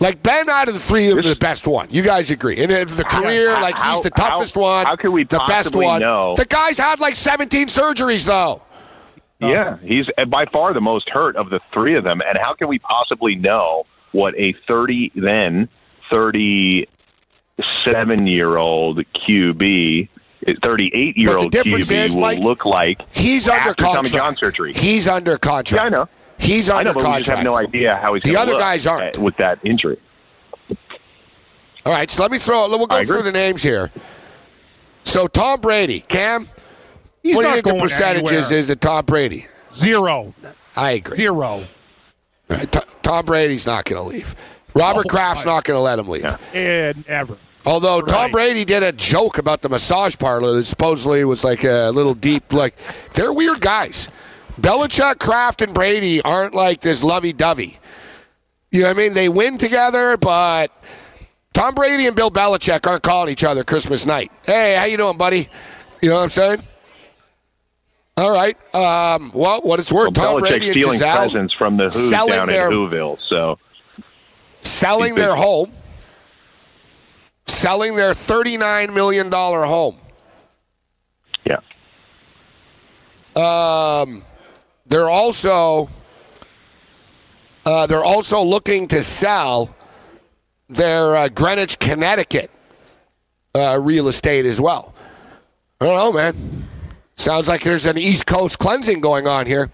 Like 0.00 0.22
Ben, 0.22 0.48
out 0.48 0.68
of 0.68 0.74
the 0.74 0.80
three, 0.80 1.06
is 1.06 1.26
the 1.28 1.34
best 1.34 1.66
one. 1.66 1.88
You 1.90 2.02
guys 2.02 2.30
agree? 2.30 2.62
And 2.62 2.70
if 2.70 2.96
the 2.96 3.02
career, 3.04 3.52
How- 3.54 3.62
like 3.62 3.74
he's 3.74 3.82
how- 3.84 4.00
the 4.02 4.10
toughest 4.10 4.54
how- 4.54 4.60
one. 4.60 4.86
how 4.86 4.94
can 4.96 5.10
we 5.10 5.24
the 5.24 5.38
best 5.38 5.48
possibly 5.72 5.86
one? 5.86 6.00
know? 6.00 6.36
The 6.36 6.44
guy's 6.44 6.78
had 6.78 7.00
like 7.00 7.16
17 7.16 7.66
surgeries 7.66 8.24
though. 8.24 8.62
Yeah, 9.40 9.76
he's 9.84 10.06
uh, 10.16 10.24
by 10.24 10.46
far 10.52 10.72
the 10.72 10.80
most 10.80 11.08
hurt 11.10 11.34
of 11.36 11.50
the 11.50 11.58
three 11.72 11.96
of 11.96 12.04
them. 12.04 12.20
And 12.26 12.38
how 12.42 12.54
can 12.54 12.68
we 12.68 12.78
possibly 12.78 13.34
know 13.36 13.84
what 14.12 14.34
a 14.36 14.54
30 14.68 15.12
then 15.16 15.68
37 16.12 18.26
year 18.26 18.56
old 18.56 18.98
QB, 19.14 20.08
uh, 20.46 20.52
38 20.64 21.16
year 21.16 21.36
old 21.36 21.52
QB 21.52 21.92
is, 21.92 22.14
will 22.14 22.22
Mike, 22.22 22.38
look 22.40 22.64
like 22.64 23.00
He's 23.12 23.48
under 23.48 23.60
after 23.70 23.74
Tommy 23.74 23.94
contract. 23.94 24.14
John 24.14 24.36
surgery? 24.36 24.72
He's 24.74 25.08
under 25.08 25.36
contract. 25.38 25.82
Yeah, 25.82 25.86
I 25.86 25.88
know. 25.88 26.08
He's 26.38 26.70
I 26.70 26.82
know, 26.82 26.92
but 26.92 26.98
we 26.98 27.02
contract. 27.02 27.24
just 27.24 27.36
have 27.36 27.44
no 27.44 27.54
idea 27.54 27.96
how 27.96 28.14
he's 28.14 28.22
The 28.22 28.30
gonna 28.32 28.42
other 28.42 28.52
look 28.52 28.60
guys 28.60 28.86
aren't. 28.86 29.16
at- 29.16 29.18
with 29.18 29.36
that 29.38 29.58
injury. 29.64 29.98
All 31.86 31.92
right, 31.92 32.10
so 32.10 32.22
let 32.22 32.30
me 32.30 32.38
throw. 32.38 32.68
We'll 32.68 32.86
go 32.86 32.96
I 32.96 33.00
agree. 33.00 33.14
through 33.14 33.22
the 33.22 33.32
names 33.32 33.62
here. 33.62 33.90
So 35.04 35.26
Tom 35.26 35.60
Brady, 35.60 36.00
Cam, 36.00 36.48
He's 37.22 37.34
what 37.36 37.42
do 37.42 37.48
you 37.48 37.54
not 37.56 37.64
think 37.64 37.76
the 37.76 37.82
percentages 37.82 38.32
anywhere. 38.32 38.58
is 38.58 38.70
of 38.70 38.80
Tom 38.80 39.04
Brady? 39.06 39.46
Zero. 39.72 40.34
I 40.76 40.92
agree. 40.92 41.16
Zero. 41.16 41.44
All 41.46 41.64
right, 42.50 42.70
T- 42.70 42.80
Tom 43.02 43.24
Brady's 43.24 43.66
not 43.66 43.84
going 43.84 44.02
to 44.02 44.08
leave. 44.08 44.34
Robert 44.74 45.06
Oh, 45.06 45.08
Kraft's 45.08 45.44
my- 45.46 45.52
not 45.54 45.64
going 45.64 45.76
to 45.78 45.80
let 45.82 45.98
him 45.98 46.08
leave. 46.08 46.26
And 46.54 47.04
ever. 47.08 47.38
Although 47.66 48.00
Tom 48.02 48.30
Brady 48.30 48.64
did 48.64 48.82
a 48.82 48.92
joke 48.92 49.38
about 49.38 49.62
the 49.62 49.68
massage 49.68 50.16
parlor 50.16 50.52
that 50.54 50.64
supposedly 50.66 51.24
was 51.24 51.42
like 51.44 51.64
a 51.64 51.90
little 51.90 52.14
deep, 52.14 52.52
like 52.52 52.74
they're 53.14 53.32
weird 53.32 53.60
guys. 53.60 54.08
Belichick, 54.60 55.18
Kraft, 55.18 55.62
and 55.62 55.72
Brady 55.72 56.20
aren't 56.22 56.54
like 56.54 56.80
this 56.80 57.02
lovey-dovey. 57.02 57.78
You 58.70 58.82
know 58.82 58.88
what 58.88 58.96
I 58.96 58.98
mean? 59.00 59.14
They 59.14 59.28
win 59.28 59.56
together, 59.58 60.16
but 60.16 60.70
Tom 61.54 61.74
Brady 61.74 62.06
and 62.06 62.14
Bill 62.14 62.30
Belichick 62.30 62.86
aren't 62.86 63.02
calling 63.02 63.30
each 63.32 63.44
other 63.44 63.64
Christmas 63.64 64.04
night. 64.04 64.30
Hey, 64.44 64.76
how 64.76 64.84
you 64.84 64.96
doing, 64.96 65.16
buddy? 65.16 65.48
You 66.02 66.10
know 66.10 66.16
what 66.16 66.22
I'm 66.24 66.28
saying? 66.28 66.62
All 68.18 68.30
right. 68.32 68.56
Um, 68.74 69.30
well, 69.34 69.60
what 69.62 69.78
it's 69.80 69.92
worth, 69.92 70.16
Well, 70.16 70.32
Tom 70.34 70.40
Brady 70.40 70.66
and 70.70 70.72
stealing 70.80 70.98
Gisele 70.98 71.16
presents 71.30 71.54
from 71.54 71.76
the 71.76 71.84
Who's 71.84 72.10
down 72.10 72.48
their- 72.48 72.66
in 72.70 72.72
Whoville. 72.76 73.16
So 73.28 73.58
selling 74.62 75.14
their 75.14 75.34
home, 75.36 75.72
selling 77.46 77.94
their 77.96 78.10
$39 78.12 78.92
million 78.92 79.30
home. 79.32 79.96
yeah, 81.46 81.58
Um, 83.36 84.22
they're 84.88 85.08
also 85.10 85.88
uh, 87.64 87.86
they're 87.86 88.04
also 88.04 88.42
looking 88.42 88.88
to 88.88 89.02
sell 89.02 89.74
their 90.68 91.16
uh, 91.16 91.28
Greenwich, 91.28 91.78
Connecticut 91.78 92.50
uh, 93.54 93.78
real 93.80 94.08
estate 94.08 94.46
as 94.46 94.60
well. 94.60 94.94
I 95.80 95.84
don't 95.86 95.94
know, 95.94 96.12
man. 96.12 96.66
Sounds 97.16 97.48
like 97.48 97.62
there's 97.62 97.86
an 97.86 97.98
East 97.98 98.26
Coast 98.26 98.58
cleansing 98.58 99.00
going 99.00 99.26
on 99.26 99.46
here. 99.46 99.70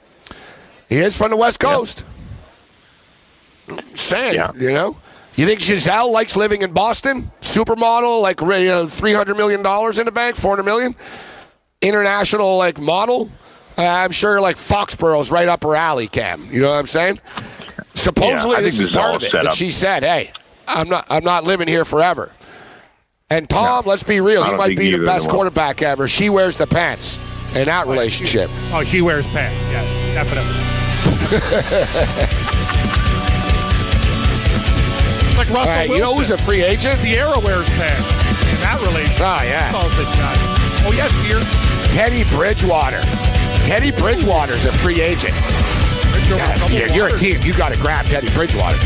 He 0.88 0.96
is 0.96 1.16
from 1.16 1.30
the 1.30 1.36
West 1.36 1.60
Coast. 1.60 2.04
Saying, 3.94 4.34
Yeah. 4.34 4.52
you 4.58 4.72
know. 4.72 4.96
You 5.36 5.46
think 5.46 5.60
Gisele 5.60 6.12
likes 6.12 6.36
living 6.36 6.62
in 6.62 6.72
Boston? 6.72 7.30
Supermodel, 7.40 8.22
like 8.22 8.40
you 8.40 8.68
know, 8.68 8.86
three 8.86 9.12
hundred 9.12 9.36
million 9.36 9.62
dollars 9.62 9.98
in 9.98 10.06
the 10.06 10.12
bank, 10.12 10.36
four 10.36 10.52
hundred 10.52 10.64
million. 10.64 10.94
International 11.82 12.56
like 12.56 12.80
model. 12.80 13.30
Uh, 13.76 13.84
I'm 13.84 14.10
sure 14.12 14.40
like 14.40 14.56
Foxborough's 14.56 15.30
right 15.30 15.48
up 15.48 15.62
her 15.64 15.74
alley, 15.74 16.06
Cam. 16.06 16.48
You 16.52 16.60
know 16.60 16.70
what 16.70 16.78
I'm 16.78 16.86
saying? 16.86 17.20
Supposedly 17.94 18.56
Yeah, 18.56 18.60
this 18.60 18.74
is 18.74 18.86
this 18.86 18.88
is 18.88 18.96
part 18.96 19.16
of 19.16 19.22
it. 19.22 19.30
set 19.30 19.44
That 19.44 19.52
she 19.54 19.70
said, 19.70 20.02
"Hey, 20.02 20.32
I'm 20.68 20.88
not 20.88 21.06
I'm 21.10 21.24
not 21.24 21.44
living 21.44 21.68
here 21.68 21.84
forever." 21.84 22.34
And 23.30 23.48
Tom, 23.48 23.86
let's 23.86 24.02
be 24.02 24.20
real, 24.20 24.44
he 24.44 24.54
might 24.54 24.76
be 24.76 24.92
the 24.92 25.04
best 25.04 25.24
of 25.24 25.30
them 25.30 25.36
quarterback 25.36 25.82
ever. 25.82 26.06
She 26.06 26.28
wears 26.28 26.56
the 26.56 26.66
pants 26.66 27.18
in 27.56 27.64
that 27.64 27.86
relationship. 27.86 28.50
Oh, 28.70 28.84
she 28.84 29.00
wears 29.00 29.26
pants. 29.28 29.56
Yes, 29.72 29.90
definitely. 30.14 30.54
like 35.36 35.48
Russell 35.48 35.58
All 35.58 35.66
right, 35.66 35.88
Wilson. 35.88 35.96
you 35.96 36.00
know 36.02 36.14
who's 36.14 36.30
a 36.30 36.38
free 36.38 36.62
agent? 36.62 36.98
Sierra 36.98 37.38
wears 37.40 37.68
pants 37.70 38.08
in 38.52 38.60
that 38.62 38.78
relationship. 38.86 39.26
Oh 39.26 39.42
yeah, 39.42 39.72
this. 39.72 40.14
Oh, 40.86 40.92
yes, 40.92 41.10
dear. 41.24 41.40
Teddy 41.92 42.24
Bridgewater. 42.36 43.00
Teddy 43.64 43.90
Bridgewater's 43.92 44.64
a 44.66 44.72
free 44.72 45.00
agent. 45.00 45.34
Yeah, 46.28 46.68
you're, 46.70 46.92
you're 46.92 47.14
a 47.14 47.18
team. 47.18 47.40
You 47.42 47.54
got 47.54 47.72
to 47.72 47.78
grab 47.78 48.06
Teddy 48.06 48.28
Bridgewater. 48.34 48.78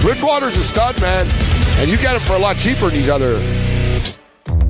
Bridgewater's 0.00 0.56
a 0.56 0.62
stud, 0.62 1.00
man, 1.00 1.26
and 1.78 1.88
you 1.88 1.96
get 1.96 2.14
him 2.14 2.20
for 2.20 2.34
a 2.34 2.38
lot 2.38 2.56
cheaper 2.56 2.86
than 2.86 2.94
these 2.94 3.08
other. 3.08 3.63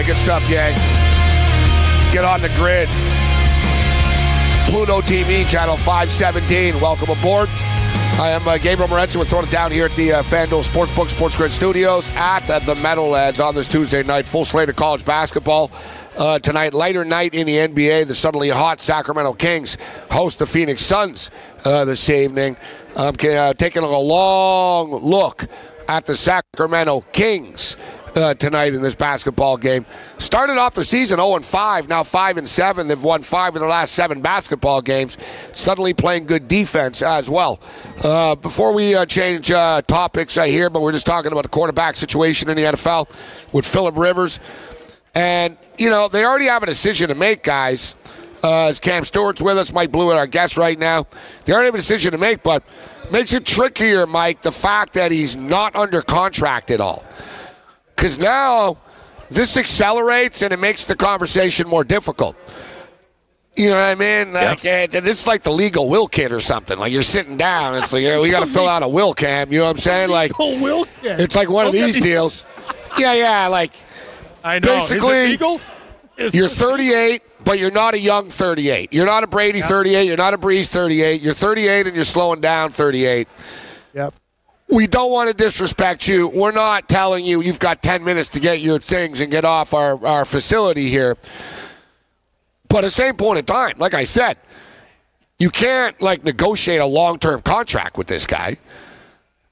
Right, 0.00 0.06
good 0.06 0.16
stuff, 0.16 0.48
Yang. 0.48 0.74
Get 2.10 2.24
on 2.24 2.40
the 2.40 2.48
grid. 2.56 2.88
Pluto 4.70 5.00
TV, 5.02 5.46
channel 5.48 5.76
517. 5.76 6.80
Welcome 6.80 7.10
aboard. 7.10 7.48
I 8.18 8.30
am 8.30 8.46
uh, 8.48 8.56
Gabriel 8.56 8.88
Morency. 8.88 9.16
We're 9.16 9.26
throwing 9.26 9.46
it 9.46 9.50
down 9.50 9.70
here 9.70 9.86
at 9.86 9.96
the 9.96 10.12
uh, 10.12 10.22
FanDuel 10.22 10.66
Sportsbook 10.66 11.10
Sports 11.10 11.34
Grid 11.34 11.52
Studios 11.52 12.10
at 12.14 12.48
uh, 12.48 12.60
the 12.60 12.76
Meadowlands 12.76 13.40
on 13.40 13.54
this 13.54 13.68
Tuesday 13.68 14.02
night. 14.02 14.24
Full 14.24 14.44
slate 14.44 14.70
of 14.70 14.76
college 14.76 15.04
basketball. 15.04 15.70
Uh, 16.16 16.38
tonight, 16.38 16.72
lighter 16.72 17.04
night 17.04 17.34
in 17.34 17.46
the 17.46 17.56
NBA. 17.56 18.06
The 18.06 18.14
suddenly 18.14 18.48
hot 18.48 18.80
Sacramento 18.80 19.34
Kings 19.34 19.76
host 20.10 20.38
the 20.38 20.46
Phoenix 20.46 20.80
Suns 20.80 21.30
uh, 21.64 21.84
this 21.84 22.08
evening. 22.08 22.56
I'm 22.96 23.14
uh, 23.22 23.52
taking 23.54 23.82
a 23.82 23.98
long 23.98 24.92
look 24.92 25.46
at 25.88 26.06
the 26.06 26.16
Sacramento 26.16 27.02
Kings 27.12 27.76
uh, 28.16 28.34
tonight 28.34 28.74
in 28.74 28.82
this 28.82 28.94
basketball 28.94 29.56
game. 29.56 29.86
Started 30.18 30.58
off 30.58 30.74
the 30.74 30.84
season 30.84 31.18
0 31.18 31.36
and 31.36 31.44
5, 31.44 31.88
now 31.88 32.02
5 32.02 32.36
and 32.36 32.48
7. 32.48 32.88
They've 32.88 33.02
won 33.02 33.22
five 33.22 33.54
of 33.54 33.60
their 33.60 33.68
last 33.68 33.92
seven 33.92 34.20
basketball 34.20 34.82
games. 34.82 35.16
Suddenly 35.52 35.94
playing 35.94 36.26
good 36.26 36.48
defense 36.48 37.02
as 37.02 37.28
well. 37.28 37.60
Uh, 38.02 38.34
before 38.34 38.72
we 38.72 38.94
uh, 38.94 39.06
change 39.06 39.50
uh, 39.50 39.82
topics 39.82 40.36
uh, 40.36 40.44
here, 40.44 40.70
but 40.70 40.82
we're 40.82 40.92
just 40.92 41.06
talking 41.06 41.32
about 41.32 41.42
the 41.42 41.48
quarterback 41.48 41.96
situation 41.96 42.48
in 42.48 42.56
the 42.56 42.64
NFL 42.64 43.52
with 43.52 43.66
Philip 43.66 43.96
Rivers. 43.96 44.40
And, 45.14 45.56
you 45.78 45.90
know, 45.90 46.08
they 46.08 46.24
already 46.24 46.46
have 46.46 46.62
a 46.62 46.66
decision 46.66 47.08
to 47.08 47.14
make, 47.14 47.42
guys. 47.42 47.96
Uh, 48.42 48.68
as 48.68 48.80
Cam 48.80 49.04
Stewart's 49.04 49.42
with 49.42 49.58
us, 49.58 49.72
Mike 49.72 49.90
Blewett, 49.90 50.16
our 50.16 50.26
guest 50.26 50.56
right 50.56 50.78
now. 50.78 51.06
They 51.44 51.52
already 51.52 51.66
have 51.66 51.74
a 51.74 51.78
decision 51.78 52.12
to 52.12 52.18
make, 52.18 52.42
but 52.42 52.62
makes 53.12 53.32
it 53.34 53.44
trickier, 53.44 54.06
Mike, 54.06 54.40
the 54.40 54.52
fact 54.52 54.94
that 54.94 55.12
he's 55.12 55.36
not 55.36 55.76
under 55.76 56.00
contract 56.00 56.70
at 56.70 56.80
all. 56.80 57.04
Because 58.00 58.18
now 58.18 58.78
this 59.28 59.58
accelerates 59.58 60.40
and 60.40 60.54
it 60.54 60.58
makes 60.58 60.86
the 60.86 60.96
conversation 60.96 61.68
more 61.68 61.84
difficult. 61.84 62.34
You 63.56 63.68
know 63.68 63.74
what 63.74 63.82
I 63.82 63.94
mean? 63.94 64.32
Like, 64.32 64.64
eh, 64.64 64.86
this 64.86 65.20
is 65.20 65.26
like 65.26 65.42
the 65.42 65.52
legal 65.52 65.90
will 65.90 66.06
kit 66.06 66.32
or 66.32 66.40
something. 66.40 66.78
Like 66.78 66.94
you're 66.94 67.02
sitting 67.02 67.36
down, 67.36 67.76
it's 67.76 67.92
like 67.92 68.02
yeah, 68.02 68.18
we 68.18 68.30
got 68.30 68.40
to 68.40 68.46
fill 68.46 68.66
out 68.66 68.82
a 68.82 68.88
will, 68.88 69.12
Cam. 69.12 69.52
You 69.52 69.58
know 69.58 69.64
what 69.66 69.72
I'm 69.72 69.76
saying? 69.76 70.08
Like 70.08 70.32
Oh, 70.40 70.62
Will. 70.62 70.86
it's 71.02 71.36
like 71.36 71.50
one 71.50 71.66
of 71.66 71.72
these 71.72 72.00
deals. 72.00 72.46
Yeah, 72.98 73.12
yeah. 73.12 73.48
Like 73.48 73.74
I 74.42 74.60
know. 74.60 74.76
Basically, 74.76 75.38
you're 76.32 76.48
38, 76.48 77.22
but 77.44 77.58
you're 77.58 77.70
not 77.70 77.92
a 77.92 77.98
young 77.98 78.30
38. 78.30 78.94
You're 78.94 79.04
not 79.04 79.24
a 79.24 79.26
Brady 79.26 79.60
38. 79.60 80.06
You're 80.06 80.16
not 80.16 80.32
a 80.32 80.38
Brees 80.38 80.68
38. 80.68 81.20
You're 81.20 81.34
38 81.34 81.86
and 81.86 81.94
you're 81.94 82.04
slowing 82.06 82.40
down 82.40 82.70
38. 82.70 83.28
Yep. 83.92 84.14
We 84.72 84.86
don't 84.86 85.10
want 85.10 85.28
to 85.28 85.34
disrespect 85.34 86.06
you. 86.06 86.28
We're 86.28 86.52
not 86.52 86.88
telling 86.88 87.24
you 87.24 87.40
you've 87.40 87.58
got 87.58 87.82
10 87.82 88.04
minutes 88.04 88.28
to 88.30 88.40
get 88.40 88.60
your 88.60 88.78
things 88.78 89.20
and 89.20 89.30
get 89.30 89.44
off 89.44 89.74
our, 89.74 90.04
our 90.06 90.24
facility 90.24 90.88
here. 90.88 91.16
But 92.68 92.78
at 92.78 92.82
the 92.82 92.90
same 92.90 93.16
point 93.16 93.40
in 93.40 93.44
time, 93.44 93.74
like 93.78 93.94
I 93.94 94.04
said, 94.04 94.38
you 95.40 95.50
can't 95.50 96.00
like 96.00 96.22
negotiate 96.22 96.80
a 96.80 96.86
long-term 96.86 97.42
contract 97.42 97.98
with 97.98 98.06
this 98.06 98.26
guy. 98.26 98.58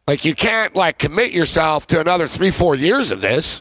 Like 0.06 0.24
you 0.24 0.34
can't 0.34 0.76
like 0.76 0.98
commit 0.98 1.32
yourself 1.32 1.86
to 1.88 2.00
another 2.00 2.26
three, 2.26 2.50
four 2.50 2.76
years 2.76 3.10
of 3.10 3.20
this. 3.20 3.60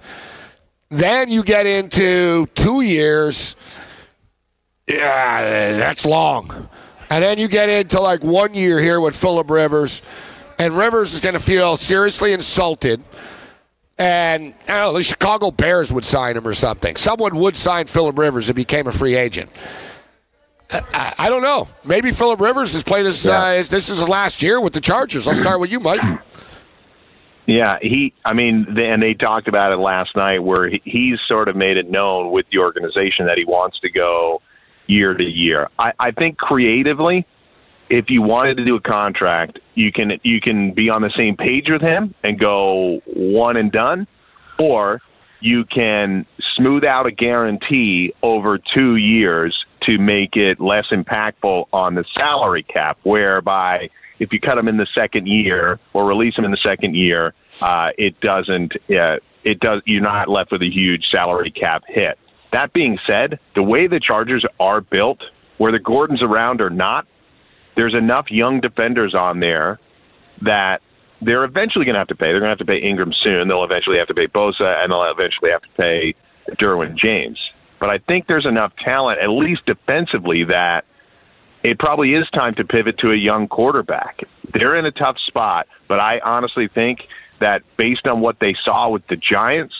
Then 0.89 1.29
you 1.29 1.43
get 1.43 1.65
into 1.65 2.45
two 2.53 2.81
years. 2.81 3.55
Yeah, 4.87 5.71
that's 5.73 6.05
long. 6.05 6.69
And 7.09 7.23
then 7.23 7.39
you 7.39 7.47
get 7.47 7.69
into 7.69 7.99
like 7.99 8.23
one 8.23 8.53
year 8.53 8.79
here 8.79 9.01
with 9.01 9.15
Philip 9.15 9.49
Rivers, 9.49 10.01
and 10.59 10.77
Rivers 10.77 11.13
is 11.13 11.21
going 11.21 11.33
to 11.33 11.39
feel 11.39 11.77
seriously 11.77 12.33
insulted. 12.33 13.01
And 13.97 14.53
I 14.67 14.77
don't 14.77 14.93
know, 14.93 14.93
the 14.93 15.03
Chicago 15.03 15.49
Bears 15.51 15.91
would 15.91 16.05
sign 16.05 16.37
him 16.37 16.47
or 16.47 16.53
something. 16.53 16.95
Someone 16.97 17.35
would 17.37 17.55
sign 17.55 17.87
Philip 17.87 18.17
Rivers 18.17 18.49
if 18.49 18.55
he 18.55 18.63
became 18.63 18.87
a 18.87 18.91
free 18.91 19.15
agent. 19.15 19.49
I, 20.71 21.13
I, 21.17 21.29
don't 21.29 21.41
know. 21.41 21.67
Maybe 21.83 22.11
Philip 22.11 22.39
Rivers 22.41 22.73
has 22.73 22.83
played 22.83 23.05
his, 23.05 23.25
uh, 23.25 23.53
his 23.53 23.69
this 23.69 23.89
is 23.89 23.99
his 23.99 24.09
last 24.09 24.43
year 24.43 24.59
with 24.59 24.73
the 24.73 24.81
Chargers. 24.81 25.27
I'll 25.27 25.33
start 25.33 25.59
with 25.59 25.71
you, 25.71 25.79
Mike. 25.79 26.01
Yeah, 27.47 27.77
he. 27.81 28.13
I 28.25 28.33
mean, 28.33 28.67
they, 28.69 28.89
and 28.89 29.01
they 29.01 29.13
talked 29.13 29.47
about 29.47 29.71
it 29.71 29.77
last 29.77 30.17
night, 30.17 30.43
where 30.43 30.67
he, 30.67 30.81
he's 30.83 31.17
sort 31.29 31.47
of 31.47 31.55
made 31.55 31.77
it 31.77 31.89
known 31.89 32.29
with 32.29 32.45
the 32.51 32.57
organization 32.57 33.25
that 33.27 33.37
he 33.37 33.45
wants 33.45 33.79
to 33.79 33.89
go 33.89 34.41
year 34.85 35.13
to 35.13 35.23
year. 35.23 35.69
I, 35.79 35.93
I 35.97 36.11
think 36.11 36.37
creatively, 36.37 37.25
if 37.89 38.09
you 38.09 38.21
wanted 38.21 38.57
to 38.57 38.65
do 38.65 38.75
a 38.75 38.81
contract, 38.81 39.59
you 39.75 39.91
can 39.91 40.19
you 40.23 40.41
can 40.41 40.71
be 40.71 40.89
on 40.89 41.01
the 41.01 41.11
same 41.11 41.35
page 41.37 41.69
with 41.69 41.81
him 41.81 42.13
and 42.23 42.39
go 42.39 43.01
one 43.05 43.57
and 43.57 43.71
done, 43.71 44.07
or 44.61 45.01
you 45.39 45.65
can 45.65 46.25
smooth 46.55 46.83
out 46.83 47.05
a 47.05 47.11
guarantee 47.11 48.13
over 48.23 48.57
two 48.57 48.95
years 48.95 49.65
to 49.81 49.97
make 49.97 50.35
it 50.35 50.59
less 50.59 50.87
impactful 50.87 51.67
on 51.71 51.95
the 51.95 52.03
salary 52.13 52.63
cap, 52.63 52.97
whereby 53.03 53.89
if 54.19 54.33
you 54.33 54.39
cut 54.39 54.57
him 54.57 54.67
in 54.67 54.77
the 54.77 54.87
second 54.95 55.27
year 55.27 55.79
or 55.93 56.05
release 56.05 56.35
him 56.35 56.45
in 56.45 56.51
the 56.51 56.57
second 56.57 56.95
year, 56.95 57.33
uh, 57.61 57.91
it 57.97 58.19
doesn't. 58.19 58.73
Uh, 58.89 59.17
it 59.43 59.59
does. 59.59 59.81
You're 59.85 60.01
not 60.01 60.27
left 60.27 60.51
with 60.51 60.61
a 60.61 60.69
huge 60.69 61.07
salary 61.09 61.51
cap 61.51 61.83
hit. 61.87 62.17
That 62.51 62.73
being 62.73 62.97
said, 63.05 63.39
the 63.55 63.63
way 63.63 63.87
the 63.87 63.99
Chargers 63.99 64.45
are 64.59 64.81
built, 64.81 65.23
where 65.57 65.71
the 65.71 65.79
Gordons 65.79 66.21
around 66.21 66.61
or 66.61 66.69
not, 66.69 67.07
there's 67.77 67.93
enough 67.93 68.29
young 68.29 68.59
defenders 68.59 69.15
on 69.15 69.39
there 69.39 69.79
that 70.41 70.81
they're 71.21 71.45
eventually 71.45 71.85
going 71.85 71.93
to 71.93 71.99
have 71.99 72.07
to 72.09 72.15
pay. 72.15 72.31
They're 72.31 72.39
going 72.39 72.49
to 72.49 72.57
have 72.57 72.57
to 72.57 72.65
pay 72.65 72.79
Ingram 72.79 73.13
soon. 73.13 73.47
They'll 73.47 73.63
eventually 73.63 73.97
have 73.99 74.07
to 74.07 74.13
pay 74.13 74.27
Bosa, 74.27 74.83
and 74.83 74.91
they'll 74.91 75.03
eventually 75.03 75.51
have 75.51 75.61
to 75.61 75.69
pay 75.77 76.15
Derwin 76.55 76.95
James. 76.95 77.39
But 77.79 77.91
I 77.91 77.99
think 77.99 78.27
there's 78.27 78.45
enough 78.45 78.75
talent, 78.77 79.19
at 79.19 79.29
least 79.29 79.65
defensively, 79.65 80.43
that 80.45 80.85
it 81.63 81.77
probably 81.79 82.13
is 82.15 82.27
time 82.31 82.55
to 82.55 82.63
pivot 82.63 82.97
to 82.99 83.11
a 83.11 83.15
young 83.15 83.47
quarterback. 83.47 84.21
They're 84.53 84.75
in 84.75 84.85
a 84.85 84.91
tough 84.91 85.17
spot, 85.19 85.67
but 85.87 85.99
I 85.99 86.19
honestly 86.19 86.67
think 86.67 87.07
that 87.39 87.61
based 87.77 88.07
on 88.07 88.21
what 88.21 88.39
they 88.39 88.55
saw 88.63 88.89
with 88.89 89.05
the 89.07 89.15
Giants, 89.15 89.75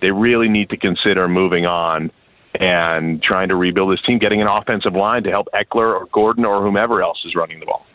they 0.00 0.10
really 0.10 0.48
need 0.48 0.68
to 0.70 0.76
consider 0.76 1.28
moving 1.28 1.64
on 1.64 2.10
and 2.58 3.22
trying 3.22 3.48
to 3.48 3.56
rebuild 3.56 3.92
this 3.92 4.02
team, 4.02 4.18
getting 4.18 4.42
an 4.42 4.48
offensive 4.48 4.94
line 4.94 5.22
to 5.22 5.30
help 5.30 5.48
Ekeler 5.54 5.94
or 5.94 6.06
Gordon 6.12 6.44
or 6.44 6.62
whomever 6.62 7.02
else 7.02 7.24
is 7.24 7.34
running 7.34 7.60
the 7.60 7.66
ball. 7.66 7.86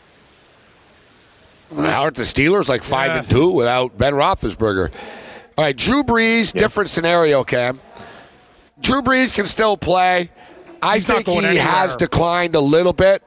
How 1.76 2.04
Aren't 2.04 2.16
the 2.16 2.24
Steelers 2.24 2.70
like 2.70 2.84
five 2.84 3.12
yeah. 3.12 3.20
and 3.20 3.30
two 3.30 3.52
without 3.52 3.98
Ben 3.98 4.14
Roethlisberger? 4.14 4.94
All 5.58 5.66
right, 5.66 5.76
Drew 5.76 6.04
Brees, 6.04 6.54
yeah. 6.54 6.60
different 6.62 6.90
scenario, 6.90 7.44
Cam. 7.44 7.80
Drew 8.80 9.02
Brees 9.02 9.34
can 9.34 9.46
still 9.46 9.78
play. 9.78 10.30
I 10.82 10.96
He's 10.96 11.06
think 11.06 11.28
he 11.28 11.38
anywhere. 11.38 11.64
has 11.64 11.96
declined 11.96 12.56
a 12.56 12.60
little 12.60 12.94
bit, 12.94 13.24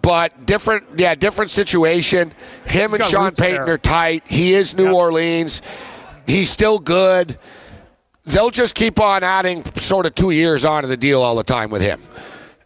but 0.00 0.46
different, 0.46 0.84
yeah, 0.98 1.14
different 1.14 1.50
situation. 1.50 2.32
Him 2.66 2.90
He's 2.90 3.00
and 3.00 3.04
Sean 3.04 3.32
Payton 3.32 3.66
there. 3.66 3.74
are 3.74 3.78
tight. 3.78 4.22
He 4.26 4.54
is 4.54 4.74
New 4.74 4.84
yep. 4.84 4.94
Orleans. 4.94 5.62
He's 6.26 6.50
still 6.50 6.78
good. 6.78 7.36
They'll 8.24 8.50
just 8.50 8.74
keep 8.74 9.00
on 9.00 9.24
adding 9.24 9.64
sort 9.74 10.06
of 10.06 10.14
two 10.14 10.30
years 10.30 10.64
onto 10.64 10.88
the 10.88 10.96
deal 10.96 11.22
all 11.22 11.34
the 11.34 11.42
time 11.42 11.70
with 11.70 11.82
him. 11.82 12.00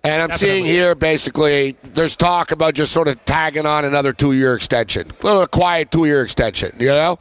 And 0.04 0.22
I'm 0.22 0.28
Definitely. 0.28 0.54
seeing 0.62 0.64
here 0.66 0.94
basically 0.94 1.76
there's 1.82 2.14
talk 2.14 2.52
about 2.52 2.74
just 2.74 2.92
sort 2.92 3.08
of 3.08 3.24
tagging 3.24 3.66
on 3.66 3.84
another 3.84 4.12
two 4.12 4.32
year 4.32 4.54
extension, 4.54 5.10
a 5.20 5.24
little 5.24 5.46
quiet 5.46 5.90
two 5.90 6.04
year 6.04 6.22
extension, 6.22 6.76
you 6.78 6.88
know? 6.88 7.18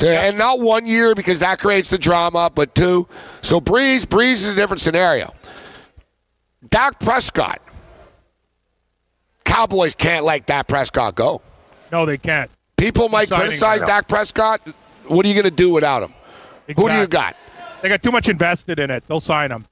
And 0.00 0.36
not 0.36 0.60
one 0.60 0.86
year 0.86 1.14
because 1.14 1.38
that 1.38 1.58
creates 1.58 1.88
the 1.88 1.96
drama, 1.96 2.50
but 2.54 2.74
two. 2.74 3.08
So 3.40 3.60
Brees, 3.60 4.04
Brees 4.04 4.32
is 4.32 4.50
a 4.50 4.54
different 4.54 4.80
scenario. 4.80 5.32
Dak 6.68 7.00
Prescott. 7.00 7.62
Cowboys 9.44 9.94
can't 9.94 10.24
let 10.24 10.46
Dak 10.46 10.68
Prescott 10.68 11.14
go. 11.14 11.42
No, 11.90 12.04
they 12.04 12.18
can't. 12.18 12.50
People 12.76 13.08
might 13.08 13.30
criticize 13.30 13.80
Dak 13.82 14.06
Prescott. 14.08 14.60
What 15.06 15.24
are 15.24 15.28
you 15.28 15.34
going 15.34 15.44
to 15.44 15.50
do 15.50 15.70
without 15.70 16.02
him? 16.02 16.12
Exactly. 16.68 16.82
Who 16.82 16.88
do 16.90 17.00
you 17.00 17.06
got? 17.06 17.36
They 17.84 17.90
got 17.90 18.02
too 18.02 18.12
much 18.12 18.30
invested 18.30 18.78
in 18.78 18.90
it. 18.90 19.06
They'll 19.06 19.20
sign 19.20 19.52
him. 19.52 19.66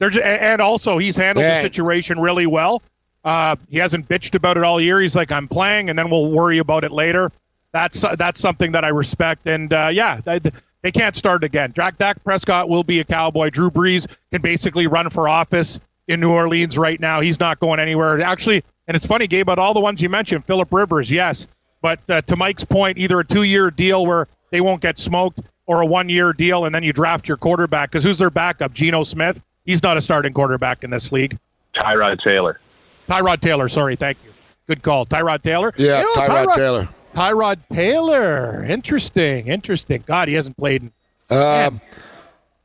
They're 0.00 0.10
just, 0.10 0.26
and 0.26 0.60
also 0.60 0.98
he's 0.98 1.14
handled 1.14 1.44
Man. 1.44 1.54
the 1.54 1.60
situation 1.60 2.18
really 2.18 2.46
well. 2.46 2.82
Uh, 3.24 3.54
he 3.70 3.76
hasn't 3.78 4.08
bitched 4.08 4.34
about 4.34 4.56
it 4.56 4.64
all 4.64 4.80
year. 4.80 5.00
He's 5.00 5.14
like, 5.14 5.30
I'm 5.30 5.46
playing, 5.46 5.88
and 5.88 5.96
then 5.96 6.10
we'll 6.10 6.32
worry 6.32 6.58
about 6.58 6.82
it 6.82 6.90
later. 6.90 7.30
That's 7.70 8.02
uh, 8.02 8.16
that's 8.16 8.40
something 8.40 8.72
that 8.72 8.84
I 8.84 8.88
respect. 8.88 9.46
And 9.46 9.72
uh, 9.72 9.90
yeah, 9.92 10.20
they, 10.24 10.40
they 10.82 10.90
can't 10.90 11.14
start 11.14 11.44
again. 11.44 11.70
Dak, 11.70 11.98
Dak 11.98 12.24
Prescott 12.24 12.68
will 12.68 12.82
be 12.82 12.98
a 12.98 13.04
Cowboy. 13.04 13.50
Drew 13.50 13.70
Brees 13.70 14.12
can 14.32 14.42
basically 14.42 14.88
run 14.88 15.08
for 15.08 15.28
office 15.28 15.78
in 16.08 16.18
New 16.18 16.32
Orleans 16.32 16.76
right 16.76 16.98
now. 16.98 17.20
He's 17.20 17.38
not 17.38 17.60
going 17.60 17.78
anywhere. 17.78 18.20
Actually, 18.22 18.64
and 18.88 18.96
it's 18.96 19.06
funny, 19.06 19.28
Gabe, 19.28 19.42
about 19.42 19.60
all 19.60 19.72
the 19.72 19.78
ones 19.80 20.02
you 20.02 20.08
mentioned, 20.08 20.44
Philip 20.44 20.72
Rivers, 20.72 21.12
yes. 21.12 21.46
But 21.80 22.00
uh, 22.10 22.22
to 22.22 22.34
Mike's 22.34 22.64
point, 22.64 22.98
either 22.98 23.20
a 23.20 23.24
two-year 23.24 23.70
deal 23.70 24.04
where 24.04 24.26
they 24.50 24.60
won't 24.60 24.82
get 24.82 24.98
smoked, 24.98 25.42
or 25.66 25.82
a 25.82 25.86
one-year 25.86 26.32
deal, 26.32 26.64
and 26.64 26.74
then 26.74 26.82
you 26.82 26.92
draft 26.92 27.28
your 27.28 27.36
quarterback. 27.36 27.90
Because 27.90 28.04
who's 28.04 28.18
their 28.18 28.30
backup? 28.30 28.72
Geno 28.72 29.02
Smith. 29.02 29.42
He's 29.64 29.82
not 29.82 29.96
a 29.96 30.02
starting 30.02 30.32
quarterback 30.32 30.84
in 30.84 30.90
this 30.90 31.10
league. 31.10 31.38
Tyrod 31.74 32.22
Taylor. 32.22 32.60
Tyrod 33.08 33.40
Taylor. 33.40 33.68
Sorry, 33.68 33.96
thank 33.96 34.18
you. 34.24 34.32
Good 34.68 34.82
call, 34.82 35.06
Tyrod 35.06 35.42
Taylor. 35.42 35.72
Yeah, 35.76 36.00
you 36.00 36.02
know, 36.02 36.22
Tyrod, 36.22 36.46
Tyrod, 36.46 36.54
Taylor. 36.54 36.88
Tyrod 37.14 37.58
Taylor. 37.72 38.64
Interesting. 38.64 39.48
Interesting. 39.48 40.02
God, 40.06 40.28
he 40.28 40.34
hasn't 40.34 40.56
played. 40.56 40.82
In, 40.82 40.92
um, 41.30 41.80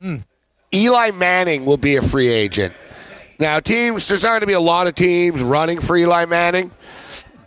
mm. 0.02 0.24
Eli 0.74 1.12
Manning 1.12 1.66
will 1.66 1.78
be 1.78 1.96
a 1.96 2.02
free 2.02 2.30
agent. 2.30 2.74
Now, 3.40 3.60
teams. 3.60 4.08
There's 4.08 4.24
not 4.24 4.30
going 4.30 4.42
to 4.42 4.48
be 4.48 4.54
a 4.54 4.60
lot 4.60 4.88
of 4.88 4.96
teams 4.96 5.44
running 5.44 5.80
for 5.80 5.98
Eli 5.98 6.26
Manning, 6.26 6.72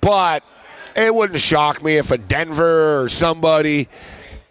but 0.00 0.42
it 0.96 1.14
wouldn't 1.14 1.40
shock 1.40 1.82
me 1.82 1.96
if 1.96 2.10
a 2.10 2.18
Denver 2.18 3.02
or 3.02 3.08
somebody 3.08 3.88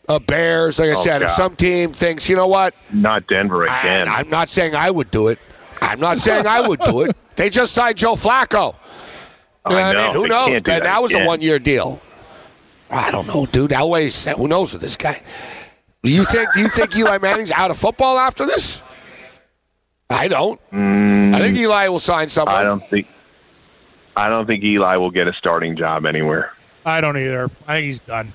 a 0.10 0.20
Bears. 0.20 0.80
Like 0.80 0.90
I 0.90 0.94
oh, 0.94 0.96
said, 0.96 1.20
God. 1.20 1.26
if 1.26 1.32
some 1.32 1.56
team 1.56 1.92
thinks, 1.92 2.30
you 2.30 2.36
know 2.36 2.48
what, 2.48 2.76
not 2.92 3.28
Denver 3.28 3.64
again. 3.64 4.08
I, 4.08 4.20
am 4.20 4.30
not 4.30 4.50
saying 4.50 4.76
I 4.76 4.92
would 4.92 5.12
do 5.12 5.28
it. 5.28 5.40
I'm 5.82 6.00
not 6.00 6.18
saying 6.18 6.48
I 6.48 6.68
would 6.68 6.80
do 6.80 7.02
it. 7.02 7.16
They 7.36 7.50
just 7.50 7.74
signed 7.74 7.98
Joe 7.98 8.14
Flacco. 8.14 8.76
I, 9.66 9.82
I 9.82 9.94
mean, 9.96 10.14
who 10.14 10.28
knows? 10.28 10.62
That, 10.62 10.84
that, 10.84 11.02
was 11.02 11.16
a 11.16 11.26
one-year 11.26 11.58
deal. 11.58 12.00
I 12.92 13.10
don't 13.10 13.26
know, 13.26 13.48
dude. 13.48 13.72
Elway's 13.72 14.26
who 14.26 14.48
knows 14.48 14.74
with 14.74 14.84
this 14.84 14.96
guy. 14.96 15.20
Do 16.04 16.12
you 16.14 16.26
think? 16.26 16.54
Do 16.54 16.60
you 16.60 16.70
think 16.70 16.96
Eli 16.96 17.18
Manning's 17.18 17.50
out 17.50 17.72
of 17.72 17.78
football 17.80 18.20
after 18.20 18.46
this? 18.46 18.84
I 20.12 20.28
don't. 20.28 20.62
Mm, 20.72 21.34
I 21.34 21.40
think 21.40 21.58
Eli 21.58 21.88
will 21.88 21.98
sign 21.98 22.30
someone. 22.30 22.56
I 22.56 22.64
don't 22.64 22.88
think. 22.88 23.08
I 24.16 24.30
don't 24.30 24.46
think 24.46 24.64
Eli 24.64 24.96
will 24.98 25.10
get 25.10 25.28
a 25.28 25.34
starting 25.34 25.76
job 25.76 26.06
anywhere. 26.06 26.54
I 26.86 27.02
don't 27.02 27.18
either. 27.18 27.50
I 27.66 27.78
think 27.78 27.86
he's 27.86 28.00
done. 28.00 28.32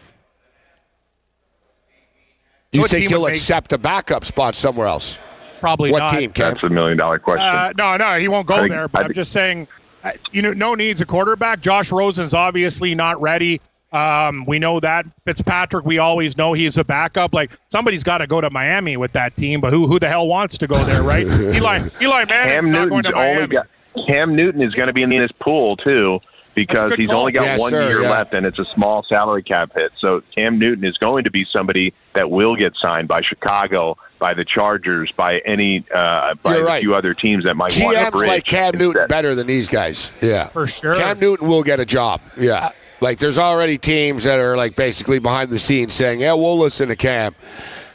You 2.72 2.82
what 2.82 2.90
think 2.90 3.08
he'll 3.08 3.26
accept 3.26 3.72
a 3.72 3.78
backup 3.78 4.24
spot 4.24 4.54
somewhere 4.54 4.86
else? 4.86 5.18
Probably 5.60 5.90
what 5.90 6.00
not. 6.00 6.10
team? 6.10 6.30
Cam? 6.32 6.52
That's 6.52 6.64
a 6.64 6.68
million 6.68 6.98
dollar 6.98 7.18
question. 7.18 7.46
Uh, 7.46 7.72
no, 7.76 7.96
no, 7.96 8.18
he 8.18 8.28
won't 8.28 8.46
go 8.46 8.58
think, 8.58 8.70
there. 8.70 8.88
But 8.88 9.02
I 9.02 9.04
am 9.06 9.12
just 9.12 9.32
saying, 9.32 9.66
uh, 10.04 10.10
you 10.32 10.42
know, 10.42 10.52
no 10.52 10.74
needs 10.74 11.00
a 11.00 11.06
quarterback. 11.06 11.60
Josh 11.60 11.90
Rosen's 11.90 12.34
obviously 12.34 12.94
not 12.94 13.20
ready. 13.20 13.60
Um, 13.90 14.44
we 14.44 14.58
know 14.58 14.80
that 14.80 15.06
Fitzpatrick. 15.24 15.86
We 15.86 15.96
always 15.96 16.36
know 16.36 16.52
he's 16.52 16.76
a 16.76 16.84
backup. 16.84 17.32
Like 17.32 17.52
somebody's 17.68 18.04
got 18.04 18.18
to 18.18 18.26
go 18.26 18.40
to 18.40 18.50
Miami 18.50 18.98
with 18.98 19.12
that 19.12 19.34
team, 19.34 19.62
but 19.62 19.72
who 19.72 19.86
who 19.86 19.98
the 19.98 20.08
hell 20.08 20.28
wants 20.28 20.58
to 20.58 20.66
go 20.66 20.76
there, 20.84 21.02
right? 21.02 21.26
Eli 21.54 21.88
Eli 22.02 22.24
Manning's 22.26 22.70
not 22.70 22.90
going 22.90 23.02
to 23.04 23.12
Miami. 23.12 23.46
Got, 23.46 23.68
Cam 24.06 24.36
Newton 24.36 24.60
is 24.60 24.74
going 24.74 24.88
to 24.88 24.92
be 24.92 25.02
in 25.02 25.10
his 25.10 25.32
pool 25.32 25.76
too 25.78 26.20
because 26.66 26.94
he's 26.94 27.10
call. 27.10 27.20
only 27.20 27.32
got 27.32 27.44
yes, 27.44 27.60
one 27.60 27.70
sir, 27.70 27.88
year 27.88 28.02
yeah. 28.02 28.10
left 28.10 28.34
and 28.34 28.44
it's 28.44 28.58
a 28.58 28.64
small 28.64 29.04
salary 29.04 29.42
cap 29.42 29.72
hit. 29.74 29.92
So 29.98 30.22
Cam 30.34 30.58
Newton 30.58 30.84
is 30.84 30.98
going 30.98 31.24
to 31.24 31.30
be 31.30 31.44
somebody 31.44 31.94
that 32.14 32.30
will 32.30 32.56
get 32.56 32.74
signed 32.76 33.06
by 33.06 33.22
Chicago, 33.22 33.96
by 34.18 34.34
the 34.34 34.44
Chargers, 34.44 35.12
by 35.16 35.38
any 35.46 35.84
uh, 35.94 36.34
by 36.42 36.56
You're 36.56 36.64
a 36.64 36.66
right. 36.66 36.80
few 36.80 36.94
other 36.94 37.14
teams 37.14 37.44
that 37.44 37.54
might 37.54 37.70
GM's 37.70 37.84
want 37.84 38.06
to 38.06 38.10
bridge. 38.12 38.28
like 38.28 38.44
Cam 38.44 38.74
instead. 38.74 38.78
Newton 38.80 39.06
better 39.08 39.34
than 39.34 39.46
these 39.46 39.68
guys. 39.68 40.10
Yeah, 40.20 40.48
for 40.48 40.66
sure. 40.66 40.94
Cam 40.94 41.20
Newton 41.20 41.46
will 41.46 41.62
get 41.62 41.78
a 41.78 41.86
job. 41.86 42.20
Yeah. 42.36 42.70
Like 43.00 43.18
there's 43.18 43.38
already 43.38 43.78
teams 43.78 44.24
that 44.24 44.40
are 44.40 44.56
like 44.56 44.74
basically 44.74 45.20
behind 45.20 45.50
the 45.50 45.58
scenes 45.60 45.94
saying, 45.94 46.20
"Yeah, 46.20 46.34
we'll 46.34 46.58
listen 46.58 46.88
to 46.88 46.96
Cam 46.96 47.34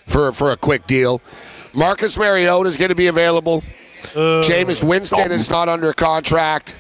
for 0.06 0.32
for 0.32 0.52
a 0.52 0.58
quick 0.58 0.88
deal." 0.88 1.22
Marcus 1.74 2.18
Mariota 2.18 2.70
is 2.70 2.78
going 2.78 2.90
to 2.90 2.96
be 2.96 3.08
available. 3.08 3.64
Uh, 4.16 4.42
Jameis 4.44 4.84
Winston 4.84 5.18
Dalton. 5.20 5.36
is 5.36 5.50
not 5.50 5.68
under 5.70 5.92
contract. 5.92 6.78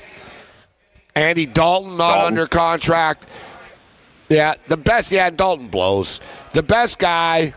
Andy 1.15 1.45
Dalton 1.45 1.97
not 1.97 2.15
Dalton. 2.15 2.27
under 2.27 2.47
contract. 2.47 3.29
Yeah, 4.29 4.55
the 4.67 4.77
best. 4.77 5.11
Yeah, 5.11 5.29
Dalton 5.29 5.67
blows. 5.67 6.19
The 6.53 6.63
best 6.63 6.97
guy, 6.99 7.53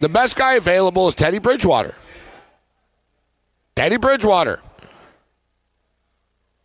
the 0.00 0.08
best 0.08 0.36
guy 0.36 0.54
available 0.54 1.08
is 1.08 1.14
Teddy 1.14 1.38
Bridgewater. 1.38 1.96
Teddy 3.74 3.96
Bridgewater. 3.96 4.62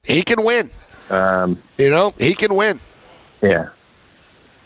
He 0.03 0.21
can 0.23 0.43
win. 0.43 0.69
Um, 1.09 1.61
you 1.77 1.89
know, 1.89 2.13
he 2.17 2.33
can 2.33 2.55
win. 2.55 2.79
Yeah. 3.41 3.69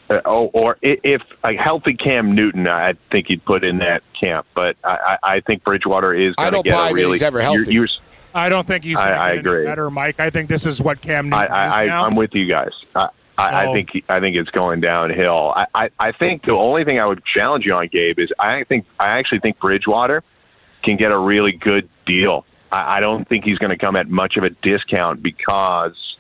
Uh, 0.09 0.21
oh, 0.25 0.45
or 0.53 0.77
if 0.81 1.21
a 1.43 1.55
healthy 1.55 1.93
Cam 1.93 2.35
Newton, 2.35 2.67
I 2.67 2.93
think 3.11 3.27
he'd 3.27 3.43
put 3.45 3.63
in 3.63 3.77
that 3.77 4.03
camp. 4.19 4.45
But 4.53 4.75
I, 4.83 5.17
I 5.23 5.39
think 5.39 5.63
Bridgewater 5.63 6.13
is 6.13 6.35
going 6.35 6.53
to 6.53 6.61
get 6.63 6.91
a 6.91 6.93
really. 6.93 7.13
he's 7.13 7.23
ever 7.23 7.41
healthy. 7.41 7.73
You're, 7.73 7.85
you're, 7.85 7.87
I 8.33 8.49
don't 8.49 8.65
think 8.65 8.83
he's 8.83 8.97
going 8.97 9.11
to 9.11 9.35
get 9.35 9.37
agree. 9.37 9.65
better, 9.65 9.89
Mike. 9.89 10.19
I 10.19 10.29
think 10.29 10.49
this 10.49 10.65
is 10.65 10.81
what 10.81 11.01
Cam 11.01 11.29
Newton 11.29 11.51
I, 11.51 11.67
I, 11.67 11.83
is 11.83 11.87
now. 11.87 12.05
I'm 12.05 12.15
with 12.15 12.33
you 12.33 12.47
guys. 12.47 12.71
I, 12.95 13.09
I, 13.37 13.69
I 13.69 13.73
think 13.73 13.89
I 14.09 14.19
think 14.19 14.35
it's 14.35 14.51
going 14.51 14.81
downhill. 14.81 15.53
I, 15.55 15.65
I, 15.73 15.89
I 15.99 16.11
think 16.11 16.45
the 16.45 16.51
only 16.51 16.83
thing 16.83 16.99
I 16.99 17.05
would 17.05 17.23
challenge 17.25 17.65
you 17.65 17.73
on, 17.73 17.87
Gabe, 17.87 18.19
is 18.19 18.31
I 18.39 18.63
think 18.65 18.85
I 18.99 19.17
actually 19.17 19.39
think 19.39 19.59
Bridgewater 19.59 20.23
can 20.83 20.97
get 20.97 21.13
a 21.13 21.17
really 21.17 21.51
good 21.51 21.89
deal 22.05 22.45
I, 22.71 22.97
I 22.97 22.99
don't 22.99 23.27
think 23.27 23.43
he's 23.43 23.57
going 23.57 23.71
to 23.71 23.77
come 23.77 23.95
at 23.95 24.09
much 24.09 24.37
of 24.37 24.43
a 24.43 24.49
discount 24.49 25.21
because 25.21 26.17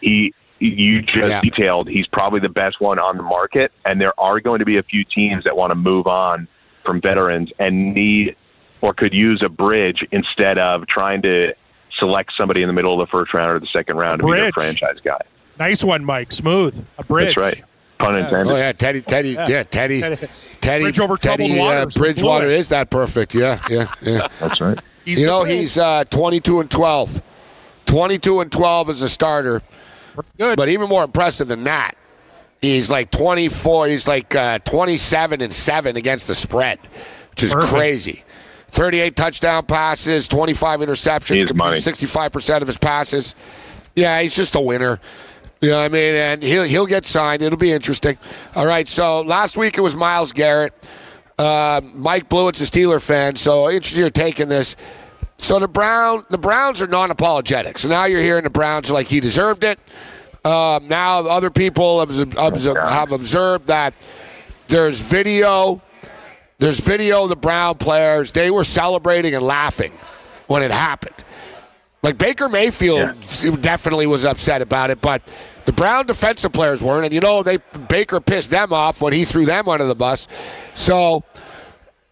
he 0.00 0.34
you 0.58 1.02
just 1.02 1.28
Yeah. 1.28 1.40
detailed 1.40 1.88
he's 1.88 2.06
probably 2.06 2.40
the 2.40 2.48
best 2.48 2.80
one 2.80 2.98
on 2.98 3.16
the 3.16 3.22
market, 3.22 3.72
and 3.84 4.00
there 4.00 4.18
are 4.18 4.40
going 4.40 4.60
to 4.60 4.64
be 4.64 4.76
a 4.76 4.82
few 4.82 5.04
teams 5.04 5.44
that 5.44 5.56
want 5.56 5.70
to 5.70 5.74
move 5.74 6.06
on 6.06 6.48
from 6.84 7.00
veterans 7.00 7.50
and 7.58 7.94
need 7.94 8.36
or 8.82 8.92
could 8.92 9.14
use 9.14 9.42
a 9.42 9.48
bridge 9.48 10.04
instead 10.12 10.58
of 10.58 10.86
trying 10.86 11.22
to 11.22 11.54
select 11.98 12.32
somebody 12.36 12.60
in 12.62 12.66
the 12.66 12.72
middle 12.74 13.00
of 13.00 13.06
the 13.08 13.10
first 13.10 13.32
round 13.32 13.50
or 13.50 13.58
the 13.58 13.66
second 13.72 13.96
round 13.96 14.20
to 14.20 14.26
be 14.26 14.32
their 14.32 14.50
Bridge. 14.52 14.54
franchise 14.78 15.00
guy. 15.02 15.18
Nice 15.58 15.82
one, 15.82 16.04
Mike. 16.04 16.32
Smooth. 16.32 16.84
A 16.98 17.04
bridge. 17.04 17.34
That's 17.34 17.36
right. 17.38 17.62
Pun 17.98 18.18
intended. 18.18 18.52
Oh 18.52 18.56
yeah, 18.56 18.72
Teddy, 18.72 19.00
Teddy, 19.00 19.30
yeah, 19.30 19.62
Teddy, 19.62 20.00
Teddy, 20.60 20.82
Bridge 20.84 20.98
over 20.98 21.16
troubled 21.16 21.48
Teddy, 21.48 21.60
uh, 21.60 21.62
waters. 21.64 21.94
Bridgewater 21.96 22.46
Blew 22.46 22.54
it. 22.54 22.58
is 22.58 22.68
that 22.70 22.90
perfect? 22.90 23.34
Yeah, 23.34 23.62
yeah, 23.70 23.86
yeah. 24.02 24.26
That's 24.40 24.60
right. 24.60 24.78
He's 25.04 25.20
you 25.20 25.26
know 25.26 25.44
he's 25.44 25.78
uh, 25.78 26.02
22 26.04 26.60
and 26.60 26.70
12, 26.70 27.22
22 27.86 28.40
and 28.40 28.50
12 28.50 28.90
as 28.90 29.02
a 29.02 29.08
starter. 29.08 29.62
good. 30.38 30.56
But 30.56 30.68
even 30.68 30.88
more 30.88 31.04
impressive 31.04 31.46
than 31.48 31.62
that, 31.64 31.92
he's 32.60 32.90
like 32.90 33.10
24. 33.12 33.86
He's 33.88 34.08
like 34.08 34.34
uh, 34.34 34.58
27 34.60 35.40
and 35.40 35.52
seven 35.52 35.96
against 35.96 36.26
the 36.26 36.34
spread, 36.34 36.78
which 37.30 37.44
is 37.44 37.52
Perfect. 37.52 37.72
crazy. 37.72 38.22
38 38.72 39.14
touchdown 39.14 39.66
passes, 39.66 40.26
25 40.28 40.80
interceptions, 40.80 41.34
He's 41.34 41.54
money. 41.54 41.76
65 41.76 42.32
percent 42.32 42.62
of 42.62 42.68
his 42.68 42.78
passes. 42.78 43.34
Yeah, 43.94 44.20
he's 44.22 44.34
just 44.34 44.54
a 44.54 44.60
winner. 44.60 44.98
You 45.60 45.68
know 45.68 45.78
what 45.78 45.84
I 45.84 45.88
mean? 45.88 46.14
And 46.14 46.42
he'll 46.42 46.64
he'll 46.64 46.86
get 46.86 47.04
signed. 47.04 47.42
It'll 47.42 47.58
be 47.58 47.70
interesting. 47.70 48.16
All 48.56 48.66
right. 48.66 48.88
So 48.88 49.20
last 49.20 49.56
week 49.56 49.76
it 49.78 49.82
was 49.82 49.94
Myles 49.94 50.32
Garrett. 50.32 50.72
Uh, 51.38 51.80
Mike 51.94 52.28
Blewett's 52.28 52.60
a 52.60 52.64
Steeler 52.64 53.00
fan, 53.04 53.36
so 53.36 53.70
interested 53.70 53.98
you're 54.00 54.10
taking 54.10 54.48
this. 54.48 54.74
So 55.36 55.58
the 55.58 55.68
Brown 55.68 56.24
the 56.30 56.38
Browns 56.38 56.80
are 56.80 56.86
non-apologetic. 56.86 57.78
So 57.78 57.88
now 57.88 58.06
you're 58.06 58.20
hearing 58.22 58.44
the 58.44 58.50
Browns 58.50 58.90
are 58.90 58.94
like 58.94 59.06
he 59.06 59.20
deserved 59.20 59.64
it. 59.64 59.78
Um, 60.44 60.88
now 60.88 61.20
other 61.20 61.50
people 61.50 62.00
have, 62.00 62.10
have, 62.36 62.76
have 62.76 63.12
observed 63.12 63.66
that 63.66 63.94
there's 64.68 64.98
video. 64.98 65.82
There's 66.62 66.78
video 66.78 67.24
of 67.24 67.28
the 67.28 67.34
Brown 67.34 67.74
players. 67.76 68.30
They 68.30 68.48
were 68.48 68.62
celebrating 68.62 69.34
and 69.34 69.42
laughing 69.42 69.90
when 70.46 70.62
it 70.62 70.70
happened. 70.70 71.16
Like 72.04 72.18
Baker 72.18 72.48
Mayfield 72.48 73.16
definitely 73.60 74.06
was 74.06 74.24
upset 74.24 74.62
about 74.62 74.90
it, 74.90 75.00
but 75.00 75.22
the 75.64 75.72
Brown 75.72 76.06
defensive 76.06 76.52
players 76.52 76.80
weren't. 76.80 77.04
And 77.06 77.12
you 77.12 77.20
know, 77.20 77.42
they 77.42 77.58
Baker 77.88 78.20
pissed 78.20 78.50
them 78.50 78.72
off 78.72 79.00
when 79.00 79.12
he 79.12 79.24
threw 79.24 79.44
them 79.44 79.68
under 79.68 79.86
the 79.86 79.96
bus. 79.96 80.28
So 80.74 81.24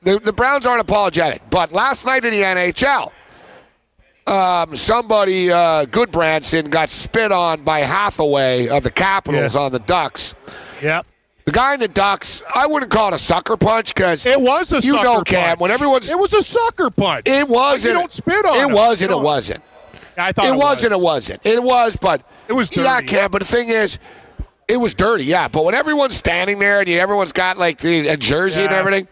the, 0.03 0.18
the 0.18 0.32
Browns 0.32 0.66
aren't 0.66 0.80
apologetic. 0.80 1.42
But 1.48 1.70
last 1.70 2.05
night 2.05 2.24
in 2.24 2.32
the 2.32 2.42
NHL, 2.42 3.12
um, 4.26 4.74
somebody, 4.74 5.53
uh, 5.53 5.86
Gudbranson, 5.86 6.70
got 6.70 6.90
spit 6.90 7.30
on 7.30 7.62
by 7.62 7.80
Hathaway 7.80 8.66
of 8.66 8.82
the 8.82 8.90
Capitals 8.90 9.55
Yeah. 9.55 9.61
on 9.61 9.70
the 9.70 9.78
Ducks. 9.78 10.34
Yep. 10.82 11.07
The 11.47 11.53
guy 11.53 11.74
in 11.74 11.80
the 11.80 11.88
Ducks, 11.88 12.43
I 12.55 12.66
wouldn't 12.66 12.93
call 12.93 13.09
it 13.09 13.14
a 13.14 13.18
sucker 13.18 13.57
punch 13.57 13.95
because 13.95 14.24
It 14.26 14.41
was 14.41 14.72
a 14.72 14.76
you 14.76 14.93
sucker 14.93 15.05
know, 15.05 15.22
Cam, 15.22 15.49
punch. 15.49 15.61
when 15.61 15.70
everyone's 15.70 16.09
It 16.11 16.18
was 16.18 16.32
a 16.32 16.43
sucker 16.43 16.91
punch. 16.91 17.22
it 17.26 17.49
was 17.49 17.82
Like, 17.84 17.88
you 17.93 17.99
don't 17.99 18.12
spit 18.12 18.45
on 18.47 18.57
it 18.61 18.66
him. 18.68 18.72
was 18.72 19.01
You 19.01 19.09
and 19.09 19.16
it 19.16 19.22
wasn't. 19.22 19.62
I 20.16 20.32
thought 20.32 20.45
It 20.45 20.53
it, 20.53 20.57
was 20.57 20.84
and 20.84 20.93
it 20.93 20.97
was. 20.97 21.03
wasn't. 21.03 21.47
It 21.47 21.62
was, 21.62 21.97
but 21.97 22.22
It 22.47 22.53
was 22.53 22.68
Dirty. 22.68 22.86
Yeah. 22.88 23.01
Cam. 23.01 23.30
But 23.30 23.41
the 23.43 23.47
thing 23.49 23.68
is, 23.70 23.99
it 24.68 24.76
was 24.76 24.95
dirty. 24.95 25.24
Yeah, 25.24 25.49
but 25.49 25.64
when 25.64 25.74
everyone's 25.74 26.14
standing 26.14 26.61
there 26.61 26.78
and 26.78 26.88
you, 26.88 26.99
everyone's 27.01 27.32
got 27.32 27.59
like 27.59 27.78
the 27.78 28.07
a 28.09 28.16
jersey 28.16 28.62
and 28.62 28.72
everything, 28.72 29.09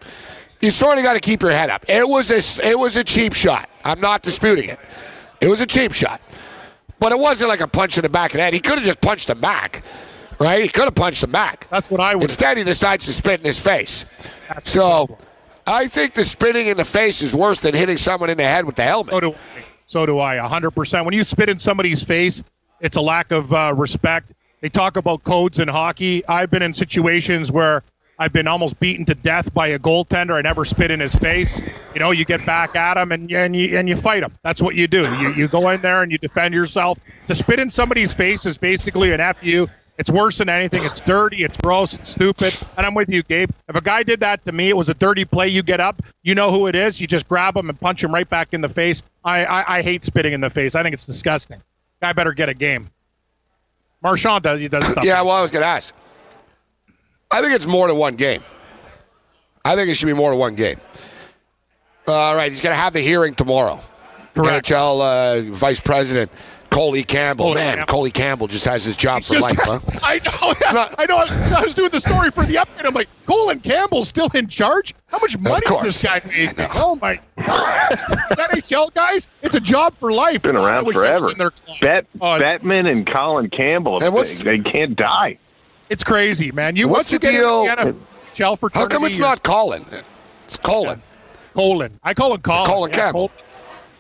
you 0.61 0.71
sort 0.71 0.99
of 0.99 1.05
got 1.05 1.15
to 1.15 1.21
keep 1.21 1.43
your 1.43 1.51
head 1.51 1.69
up. 1.71 1.85
It 1.89 2.09
was 2.09 2.31
a 2.31 2.69
it 2.69 2.79
was 2.79 2.97
a 2.97 3.03
cheap 3.03 3.33
shot. 3.33 3.69
I'm 3.85 4.01
not 4.01 4.23
disputing 4.23 4.69
it. 4.69 4.79
It 5.41 5.49
was 5.49 5.61
a 5.61 5.67
cheap 5.67 5.95
shot, 5.95 6.21
but 7.01 7.11
it 7.11 7.19
wasn't 7.19 7.49
like 7.49 7.61
a 7.61 7.67
punch 7.67 7.97
in 7.99 8.03
the 8.03 8.09
back 8.09 8.31
of 8.31 8.37
the 8.37 8.43
head. 8.43 8.55
He 8.55 8.61
could 8.61 8.75
have 8.77 8.85
just 8.85 9.01
punched 9.01 9.31
him 9.31 9.41
back, 9.41 9.83
right? 10.39 10.63
He 10.63 10.69
could 10.69 10.85
have 10.85 10.95
punched 10.95 11.25
him 11.25 11.31
back. 11.33 11.69
That's 11.71 11.91
what 11.91 12.01
I 12.01 12.15
would. 12.15 12.25
Instead, 12.25 12.59
he 12.59 12.65
decides 12.65 13.07
to 13.07 13.13
spit 13.13 13.41
in 13.41 13.47
his 13.47 13.61
face. 13.61 14.07
So, 14.65 15.19
I 15.67 15.87
think 15.87 16.15
the 16.15 16.25
spitting 16.25 16.69
in 16.69 16.77
the 16.77 16.85
face 16.85 17.21
is 17.21 17.35
worse 17.35 17.61
than 17.61 17.75
hitting 17.75 17.99
someone 17.99 18.31
in 18.31 18.39
the 18.39 18.45
head 18.45 18.65
with 18.65 18.77
the 18.77 18.85
helmet. 18.85 19.13
So 19.13 19.21
do 19.21 19.35
so 19.87 20.07
do 20.07 20.19
I. 20.19 20.37
hundred 20.39 20.73
percent. 20.73 21.05
When 21.05 21.15
you 21.15 21.25
spit 21.25 21.49
in 21.49 21.59
somebody's 21.59 22.03
face, 22.03 22.43
it's 22.81 22.97
a 22.97 23.01
lack 23.01 23.33
of 23.33 23.53
uh, 23.53 23.75
respect. 23.77 24.33
They 24.61 24.69
talk 24.69 24.97
about 24.97 25.23
codes 25.25 25.59
in 25.59 25.69
hockey. 25.69 26.27
I've 26.27 26.51
been 26.51 26.63
in 26.63 26.75
situations 26.75 27.53
where 27.53 27.83
I've 28.19 28.33
been 28.33 28.49
almost 28.49 28.81
beaten 28.81 29.05
to 29.07 29.15
death 29.15 29.55
by 29.55 29.69
a 29.69 29.79
goaltender. 29.79 30.35
I 30.35 30.43
never 30.43 30.65
spit 30.65 30.91
in 30.91 30.99
his 30.99 31.15
face. 31.15 31.61
You 31.95 32.01
know, 32.01 32.11
you 32.11 32.25
get 32.25 32.45
back 32.45 32.75
at 32.75 32.97
him 32.97 33.13
and 33.13 33.31
and 33.31 33.55
you 33.55 33.79
and 33.79 33.89
you 33.89 33.97
fight 33.97 34.23
him. 34.23 34.33
That's 34.43 34.61
what 34.61 34.75
you 34.75 34.89
do. 34.89 35.03
You 35.19 35.33
you 35.35 35.49
go 35.49 35.69
in 35.69 35.81
there 35.83 36.03
and 36.03 36.11
you 36.11 36.19
defend 36.19 36.55
yourself. 36.55 36.99
To 37.29 37.35
spit 37.35 37.59
in 37.61 37.71
somebody's 37.71 38.13
face 38.13 38.47
is 38.47 38.59
basically 38.59 39.13
an 39.13 39.21
fu. 39.35 39.69
It's 39.99 40.11
worse 40.11 40.39
than 40.39 40.49
anything. 40.49 40.85
It's 40.85 41.01
dirty. 41.01 41.43
It's 41.43 41.57
gross. 41.57 41.93
It's 41.93 42.09
stupid. 42.11 42.57
And 42.77 42.87
I'm 42.87 42.95
with 42.95 43.11
you, 43.11 43.25
Gabe. 43.25 43.51
If 43.69 43.75
a 43.75 43.81
guy 43.81 44.05
did 44.05 44.21
that 44.21 44.45
to 44.45 44.53
me, 44.53 44.69
it 44.69 44.77
was 44.77 44.89
a 44.89 44.95
dirty 44.95 45.25
play. 45.25 45.49
You 45.49 45.65
get 45.65 45.81
up. 45.81 46.01
You 46.23 46.37
know 46.37 46.53
who 46.53 46.69
it 46.69 46.77
is. 46.77 47.01
You 47.01 47.09
just 47.09 47.29
grab 47.29 47.57
him 47.57 47.69
and 47.69 47.79
punch 47.79 48.05
him 48.05 48.15
right 48.15 48.29
back 48.29 48.55
in 48.55 48.61
the 48.61 48.69
face. 48.69 49.03
I 49.25 49.45
I, 49.45 49.79
I 49.79 49.83
hate 49.83 50.05
spitting 50.05 50.33
in 50.33 50.41
the 50.41 50.51
face. 50.51 50.77
I 50.77 50.85
think 50.85 50.95
it's 50.95 51.05
disgusting. 51.05 51.61
Guy 52.01 52.13
better 52.13 52.33
get 52.33 52.49
a 52.49 52.55
game. 52.55 52.89
Marchand 54.01 54.45
does 54.45 54.61
he 54.61 54.69
does 54.69 54.87
stuff. 54.87 55.05
Yeah, 55.05 55.21
well, 55.23 55.33
I 55.33 55.43
was 55.43 55.51
going 55.51 55.63
to 55.63 55.69
ask. 55.69 55.95
I 57.31 57.43
think 57.43 57.55
it's 57.55 57.67
more 57.67 57.89
than 57.89 57.97
one 57.97 58.15
game. 58.15 58.43
I 59.65 59.75
think 59.75 59.89
it 59.91 59.95
should 59.95 60.07
be 60.07 60.15
more 60.15 60.31
than 60.31 60.39
one 60.39 60.55
game. 60.55 60.77
All 62.07 62.35
right, 62.35 62.51
he's 62.51 62.63
going 62.63 62.75
to 62.75 62.81
have 62.81 62.93
the 62.93 63.01
hearing 63.01 63.35
tomorrow. 63.35 63.81
Correct. 64.35 64.69
NHL 64.69 65.49
uh, 65.49 65.51
Vice 65.51 65.81
President 65.81 66.31
Coley 66.79 67.03
Campbell. 67.03 67.47
Coley 67.47 67.55
Man, 67.57 67.77
Campbell. 67.79 67.93
Coley 67.93 68.11
Campbell 68.13 68.47
just 68.47 68.65
has 68.67 68.85
his 68.85 68.97
job 68.97 69.25
for 69.25 69.35
Just- 69.35 69.49
life, 69.49 69.59
huh? 69.61 69.81
I 70.05 70.21
know. 70.25 70.55
yeah, 70.63 70.73
not- 70.73 70.95
I 70.97 71.07
know. 71.07 71.17
I 71.17 71.25
was, 71.25 71.53
I 71.53 71.63
was 71.63 71.75
doing 71.75 71.91
the 71.91 72.01
story 72.01 72.31
for 72.31 72.45
the 72.45 72.57
upgrade. 72.59 72.87
I'm 72.87 72.95
like, 72.95 73.09
Colin 73.27 73.59
Campbell's 73.59 74.09
still 74.09 74.29
in 74.35 74.47
charge. 74.47 74.95
How 75.09 75.19
much 75.19 75.37
money 75.39 75.67
course. 75.67 75.83
does 75.83 76.01
this 76.01 76.03
guy 76.03 76.21
make? 76.29 76.69
Oh 76.77 76.95
my 77.03 77.19
god! 77.45 77.91
These 78.29 78.39
NHL 78.39 78.95
guys, 78.95 79.27
it's 79.43 79.57
a 79.57 79.61
job 79.61 79.95
for 79.99 80.13
life. 80.13 80.43
Been 80.43 80.55
God, 80.55 80.65
I 80.67 80.73
around 80.75 80.87
wish 80.87 80.95
I 80.97 81.01
was 81.01 81.09
forever. 81.09 81.31
in 81.33 81.39
their 81.39 81.51
club. 81.51 81.79
Bet 81.81 82.07
Oh, 82.21 82.27
uh, 82.35 82.39
Batman 82.39 82.87
and 82.87 83.05
Colin 83.05 83.51
Campbell, 83.51 84.01
And 84.01 84.15
they, 84.17 84.59
they 84.59 84.71
can't 84.71 84.95
die. 84.95 85.37
It's 85.91 86.05
crazy, 86.05 86.53
man. 86.53 86.77
You 86.77 86.87
What's 86.87 87.11
once 87.11 87.13
you 87.13 87.19
the 87.19 87.23
get 87.27 87.33
deal- 87.41 87.65
the 87.65 87.95
NHL 88.39 88.59
for 88.61 88.71
How 88.73 88.87
come 88.87 89.05
it's 89.05 89.19
not 89.19 89.43
Colin? 89.43 89.85
It's 90.45 90.57
Colin. 90.59 91.03
Colin? 91.55 91.99
I 92.05 92.15
call 92.15 92.35
him 92.35 92.41
Colin. 92.43 92.67
Colin 92.71 92.91
Yeah, 92.93 92.97
Campbell. 92.99 93.29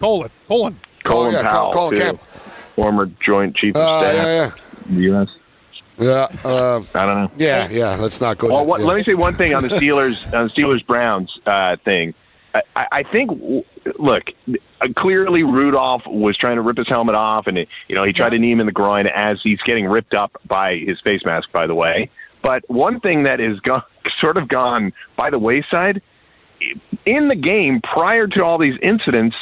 Col- 0.00 0.20
Colin. 0.20 0.30
Colin. 0.46 0.80
Colin 1.04 1.32
yeah, 1.32 1.42
Powell, 1.48 1.72
Colin. 1.72 1.96
Campbell. 1.98 2.24
Former 2.82 3.06
Joint 3.24 3.56
Chief 3.56 3.74
of 3.74 3.82
Uh, 3.82 4.00
Staff, 4.12 4.26
yeah, 4.56 4.88
in 4.88 4.96
the 4.96 5.02
U.S. 5.02 5.28
yeah, 5.98 6.26
yeah, 6.44 6.50
um, 6.74 6.86
I 6.94 7.04
don't 7.06 7.22
know. 7.24 7.30
yeah, 7.36 7.68
yeah. 7.70 7.96
Let's 7.96 8.20
not 8.20 8.38
go. 8.38 8.48
Well, 8.48 8.64
what, 8.66 8.80
Yeah. 8.80 8.86
let 8.86 8.96
me 8.98 9.04
say 9.04 9.14
one 9.14 9.34
thing 9.34 9.54
on 9.54 9.62
the 9.62 9.68
Steelers, 9.80 10.22
on 10.32 10.46
the 10.48 10.52
Steelers 10.52 10.86
Browns 10.86 11.36
uh, 11.46 11.76
thing. 11.84 12.14
I, 12.54 12.86
I 12.92 13.02
think, 13.02 13.30
look, 13.98 14.30
uh, 14.80 14.88
clearly 14.96 15.42
Rudolph 15.42 16.02
was 16.06 16.36
trying 16.36 16.56
to 16.56 16.62
rip 16.62 16.78
his 16.78 16.88
helmet 16.88 17.14
off, 17.14 17.46
and 17.46 17.58
you 17.58 17.94
know 17.94 18.04
he 18.04 18.12
tried 18.12 18.30
to 18.30 18.38
knee 18.38 18.52
him 18.52 18.60
in 18.60 18.66
the 18.66 18.72
groin 18.72 19.06
as 19.06 19.40
he's 19.42 19.60
getting 19.62 19.86
ripped 19.86 20.14
up 20.14 20.40
by 20.46 20.76
his 20.76 21.00
face 21.00 21.24
mask. 21.24 21.50
By 21.52 21.66
the 21.66 21.74
way, 21.74 22.10
but 22.42 22.62
one 22.70 23.00
thing 23.00 23.24
that 23.24 23.40
is 23.40 23.58
gone, 23.60 23.82
sort 24.20 24.36
of 24.36 24.48
gone 24.48 24.92
by 25.16 25.30
the 25.30 25.38
wayside 25.38 26.00
in 27.06 27.28
the 27.28 27.36
game 27.36 27.80
prior 27.82 28.26
to 28.28 28.44
all 28.44 28.58
these 28.58 28.78
incidents. 28.82 29.36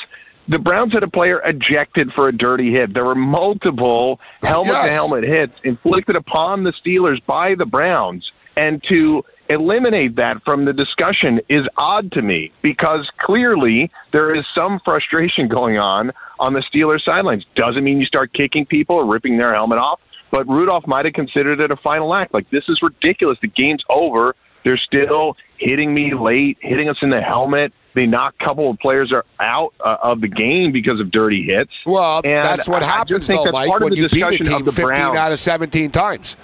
The 0.49 0.59
Browns 0.61 0.93
had 0.93 1.03
a 1.03 1.09
player 1.09 1.41
ejected 1.45 2.13
for 2.13 2.29
a 2.29 2.33
dirty 2.33 2.71
hit. 2.71 2.95
There 2.95 3.05
were 3.05 3.17
multiple 3.17 4.21
helmet 4.45 4.75
to 4.75 4.93
helmet 4.93 5.25
hits 5.25 5.59
inflicted 5.65 6.15
upon 6.15 6.63
the 6.63 6.73
Steelers 6.73 7.25
by 7.27 7.55
the 7.57 7.67
Browns. 7.67 8.31
And 8.57 8.83
to 8.85 9.25
eliminate 9.49 10.17
that 10.17 10.43
from 10.45 10.65
the 10.65 10.73
discussion 10.73 11.41
is 11.49 11.67
odd 11.77 12.11
to 12.13 12.23
me 12.23 12.53
because 12.63 13.09
clearly 13.19 13.91
there 14.13 14.35
is 14.35 14.45
some 14.55 14.81
frustration 14.85 15.49
going 15.57 15.79
on 15.79 16.13
on 16.39 16.53
the 16.53 16.61
Steelers 16.61 17.03
sidelines. 17.05 17.45
Doesn't 17.55 17.83
mean 17.85 17.99
you 17.99 18.07
start 18.07 18.33
kicking 18.33 18.67
people 18.67 18.97
or 18.97 19.07
ripping 19.07 19.39
their 19.39 19.55
helmet 19.55 19.79
off, 19.79 20.01
but 20.31 20.47
Rudolph 20.49 20.87
might 20.87 21.05
have 21.05 21.15
considered 21.15 21.61
it 21.61 21.71
a 21.71 21.77
final 21.77 22.15
act. 22.15 22.35
Like, 22.35 22.49
this 22.51 22.69
is 22.69 22.81
ridiculous. 22.83 23.39
The 23.41 23.49
game's 23.49 23.83
over. 23.89 24.35
They're 24.65 24.79
still 24.79 25.37
hitting 25.59 25.95
me 25.95 26.15
late, 26.15 26.59
hitting 26.61 26.89
us 26.89 26.99
in 27.03 27.11
the 27.11 27.21
helmet. 27.21 27.73
They 27.97 28.05
knock 28.07 28.35
a 28.41 28.45
couple 28.45 28.71
of 28.71 28.79
players 28.79 29.11
are 29.11 29.25
out 29.41 29.73
uh, 29.81 29.97
of 30.03 30.21
the 30.21 30.29
game 30.29 30.71
because 30.71 31.01
of 31.01 31.11
dirty 31.11 31.43
hits. 31.43 31.73
Well, 31.87 32.21
And 32.25 32.41
that's 32.43 32.69
what 32.69 32.83
I- 32.83 32.87
I 33.01 33.05
just 33.05 33.27
happens, 33.27 33.27
think 33.27 33.39
though, 33.41 33.45
that's 33.45 33.53
Mike, 33.55 33.69
part 33.71 33.83
of 33.83 33.87
when 33.87 33.91
the 33.95 33.97
you 34.03 34.09
beat 34.11 34.23
a 34.23 34.29
discussion 34.29 34.47
team 34.47 34.57
of 34.57 34.65
the 34.67 34.73
15 34.73 34.87
Browns. 34.87 35.17
out 35.17 35.33
of 35.33 35.39
17 35.39 35.91
times. 35.91 36.37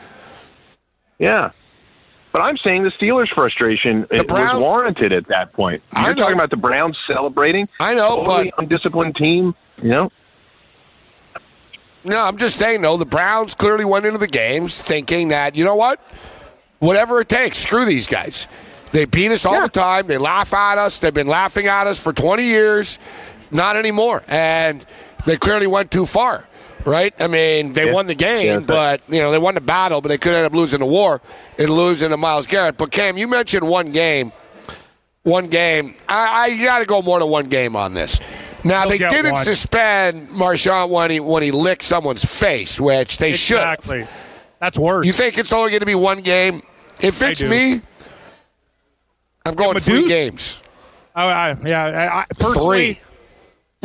Yeah. 1.19 1.51
But 2.33 2.41
I'm 2.41 2.57
saying 2.57 2.85
the 2.85 2.91
Steelers' 2.93 3.29
frustration 3.35 4.07
it 4.11 4.27
Brown- 4.27 4.47
was 4.55 4.63
warranted 4.63 5.13
at 5.13 5.29
that 5.29 5.53
point. 5.53 5.83
You're 6.03 6.15
talking 6.15 6.33
about 6.35 6.49
the 6.49 6.57
Browns 6.57 6.97
celebrating. 7.07 7.69
I 7.79 7.95
know, 7.95 8.23
but- 8.25 8.49
undisciplined 8.57 9.17
team. 9.17 9.55
You 9.83 9.89
know, 9.91 10.13
No, 12.05 12.25
I'm 12.27 12.37
just 12.39 12.59
saying, 12.59 12.81
though, 12.83 12.97
the 12.97 13.05
Browns 13.07 13.55
clearly 13.55 13.85
went 13.85 14.07
into 14.07 14.19
the 14.19 14.27
games 14.27 14.83
thinking 14.83 15.29
that, 15.29 15.55
you 15.55 15.65
know 15.65 15.77
what? 15.77 16.01
Whatever 16.81 17.21
it 17.21 17.29
takes, 17.29 17.59
screw 17.59 17.85
these 17.85 18.07
guys. 18.09 18.49
They 18.93 19.05
beat 19.07 19.31
us 19.31 19.45
all 19.47 19.55
Yeah. 19.55 19.61
the 19.63 19.69
time. 19.69 20.07
They 20.07 20.19
laugh 20.19 20.53
at 20.55 20.79
us. 20.79 20.99
They've 20.99 21.13
been 21.15 21.27
laughing 21.27 21.67
at 21.67 21.87
us 21.87 21.99
for 21.99 22.13
20 22.13 22.45
years. 22.45 22.99
not 23.55 23.77
anymore. 23.77 24.25
And 24.29 24.83
they 25.27 25.37
clearly 25.37 25.67
went 25.67 25.91
too 25.91 26.07
far, 26.07 26.49
right? 26.87 27.13
I 27.21 27.27
mean, 27.27 27.75
they 27.75 27.85
Yeah. 27.87 27.93
won 27.93 28.07
the 28.07 28.15
game, 28.15 28.47
Yeah, 28.47 28.59
but 28.61 29.03
you 29.09 29.21
know 29.21 29.31
they 29.31 29.37
won 29.37 29.55
the 29.55 29.61
battle, 29.61 30.01
but 30.01 30.09
they 30.09 30.17
could 30.17 30.33
end 30.33 30.47
up 30.47 30.55
losing 30.55 30.81
the 30.81 30.87
war 30.87 31.21
and 31.59 31.69
losing 31.69 32.09
to 32.09 32.17
Myles 32.17 32.47
Garrett. 32.47 32.79
But 32.79 32.91
Cam, 32.93 33.19
you 33.19 33.29
mentioned 33.29 33.69
one 33.69 33.91
game. 33.93 34.33
One 35.25 35.49
game. 35.49 35.95
I, 36.09 36.51
I 36.59 36.65
got 36.65 36.79
to 36.79 36.87
go 36.87 37.03
more 37.03 37.19
than 37.21 37.29
one 37.29 37.49
game 37.51 37.77
on 37.77 37.93
this. 37.93 38.19
Now 38.65 38.83
He'll 38.83 38.91
they 38.91 38.99
didn't 38.99 39.33
one. 39.33 39.45
suspend 39.45 40.31
Marchand 40.33 40.91
when 40.91 41.11
he 41.11 41.21
when 41.21 41.43
he 41.43 41.51
licked 41.51 41.83
someone's 41.85 42.25
face, 42.25 42.81
which 42.81 43.19
they 43.19 43.33
should. 43.35 43.57
Exactly. 43.57 44.07
That's 44.61 44.79
worse. 44.79 45.05
You 45.07 45.13
think 45.13 45.37
it's 45.37 45.53
only 45.53 45.71
going 45.73 45.81
to 45.81 45.87
be 45.87 45.95
one 45.95 46.23
game? 46.23 46.63
If 47.01 47.23
I 47.23 47.29
it's 47.29 47.43
me, 47.43 47.83
I'm 49.45 49.55
going 49.55 49.71
him 49.71 49.77
a 49.77 49.81
three 49.81 50.01
deuce? 50.03 50.09
games. 50.09 50.63
I, 51.15 51.25
I, 51.51 51.57
yeah, 51.67 51.85
I, 51.85 52.19
I, 52.21 52.25
personally, 52.39 52.95
Three. 52.95 53.03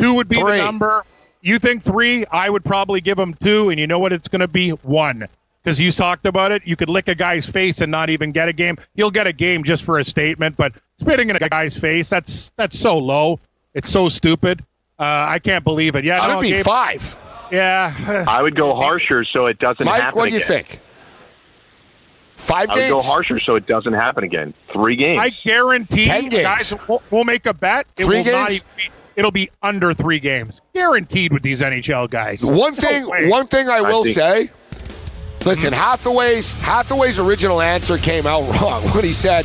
two 0.00 0.14
would 0.14 0.28
be 0.28 0.36
Three. 0.40 0.52
the 0.52 0.64
number. 0.64 1.04
You 1.42 1.58
think 1.58 1.82
three? 1.82 2.24
I 2.32 2.48
would 2.50 2.64
probably 2.64 3.00
give 3.00 3.18
him 3.18 3.34
two, 3.34 3.68
and 3.70 3.78
you 3.78 3.86
know 3.86 3.98
what? 3.98 4.12
It's 4.12 4.28
going 4.28 4.40
to 4.40 4.48
be 4.48 4.70
one 4.70 5.24
because 5.62 5.78
you 5.80 5.90
talked 5.92 6.26
about 6.26 6.52
it. 6.52 6.62
You 6.66 6.74
could 6.74 6.88
lick 6.88 7.06
a 7.08 7.14
guy's 7.14 7.48
face 7.48 7.80
and 7.80 7.90
not 7.92 8.10
even 8.10 8.32
get 8.32 8.48
a 8.48 8.52
game. 8.52 8.76
You'll 8.94 9.10
get 9.10 9.26
a 9.26 9.32
game 9.32 9.62
just 9.62 9.84
for 9.84 9.98
a 9.98 10.04
statement, 10.04 10.56
but 10.56 10.72
spitting 10.98 11.30
in 11.30 11.36
a 11.36 11.48
guy's 11.48 11.76
face—that's 11.78 12.50
that's 12.56 12.78
so 12.78 12.98
low. 12.98 13.38
It's 13.74 13.90
so 13.90 14.08
stupid. 14.08 14.62
Uh, 14.98 15.26
I 15.28 15.38
can't 15.38 15.62
believe 15.62 15.94
it. 15.94 16.04
Yeah, 16.04 16.18
Should 16.18 16.28
no, 16.34 16.40
be 16.40 16.50
Gabe- 16.50 16.64
five. 16.64 17.16
Yeah, 17.52 18.24
I 18.28 18.42
would 18.42 18.56
go 18.56 18.74
harsher 18.80 19.24
so 19.24 19.46
it 19.46 19.58
doesn't 19.58 19.86
Mike, 19.86 20.00
happen 20.00 20.18
what 20.18 20.24
do 20.28 20.32
you 20.34 20.38
again. 20.42 20.64
think? 20.64 20.80
Five 22.38 22.70
I 22.70 22.74
would 22.74 22.78
games. 22.80 22.92
go 22.92 23.02
harsher 23.02 23.40
so 23.40 23.56
it 23.56 23.66
doesn't 23.66 23.92
happen 23.92 24.24
again. 24.24 24.54
Three 24.72 24.96
games. 24.96 25.20
I 25.20 25.30
guarantee 25.44 26.06
Ten 26.06 26.28
games. 26.28 26.42
guys. 26.42 26.74
We'll, 26.88 27.02
we'll 27.10 27.24
make 27.24 27.46
a 27.46 27.52
bet. 27.54 27.86
It 27.98 28.04
Three 28.06 28.22
will 28.22 28.32
not 28.32 28.48
games? 28.48 28.64
even 28.64 28.66
be, 28.76 28.90
it'll 29.16 29.30
be 29.32 29.50
under 29.62 29.92
three 29.92 30.20
games, 30.20 30.60
guaranteed 30.72 31.32
with 31.32 31.42
these 31.42 31.60
NHL 31.60 32.08
guys. 32.08 32.44
One 32.44 32.72
thing, 32.74 33.08
way. 33.08 33.28
one 33.28 33.48
thing 33.48 33.68
I 33.68 33.80
will 33.82 34.04
think- 34.04 34.14
say. 34.16 34.48
Listen, 35.44 35.72
mm-hmm. 35.72 35.80
Hathaway's 35.80 36.52
Hathaway's 36.54 37.20
original 37.20 37.60
answer 37.60 37.96
came 37.96 38.26
out 38.26 38.42
wrong 38.62 38.82
when 38.94 39.04
he 39.04 39.12
said, 39.12 39.44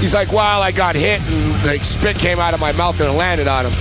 "He's 0.00 0.12
like, 0.14 0.30
well, 0.32 0.60
I 0.62 0.70
got 0.70 0.94
hit 0.94 1.20
and 1.22 1.66
like 1.66 1.82
spit 1.84 2.16
came 2.16 2.38
out 2.38 2.52
of 2.54 2.60
my 2.60 2.72
mouth 2.72 3.00
and 3.00 3.08
it 3.08 3.12
landed 3.16 3.48
on 3.48 3.64
him." 3.66 3.72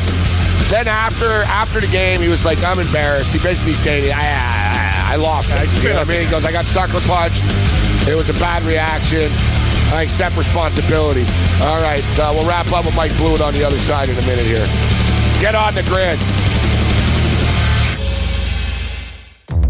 Then 0.70 0.88
after 0.88 1.26
after 1.44 1.80
the 1.82 1.88
game, 1.88 2.22
he 2.22 2.30
was 2.30 2.46
like, 2.46 2.64
"I'm 2.64 2.80
embarrassed." 2.80 3.34
He 3.34 3.40
basically 3.40 3.74
stated, 3.74 4.12
"I 4.12 4.22
I, 4.22 5.14
I 5.14 5.16
lost 5.18 5.52
it." 5.54 5.84
You 5.84 5.90
know 5.90 6.00
what 6.00 6.08
I 6.08 6.12
mean? 6.12 6.24
He 6.26 6.32
goes, 6.32 6.46
"I 6.46 6.52
got 6.54 6.64
sucker 6.66 7.00
punched. 7.02 7.44
It 8.08 8.16
was 8.16 8.30
a 8.30 8.34
bad 8.34 8.64
reaction. 8.64 9.32
I 9.94 10.04
accept 10.04 10.38
responsibility." 10.38 11.26
All 11.62 11.82
right, 11.82 12.04
uh, 12.20 12.32
we'll 12.34 12.48
wrap 12.48 12.72
up 12.72 12.86
with 12.86 12.96
Mike 12.96 13.16
Blewett 13.18 13.42
on 13.42 13.54
the 13.54 13.64
other 13.64 13.80
side 13.80 14.10
in 14.10 14.18
a 14.18 14.26
minute 14.26 14.46
here. 14.46 14.66
Get 15.40 15.56
on 15.56 15.76
the 15.76 15.84
grid. 15.84 16.20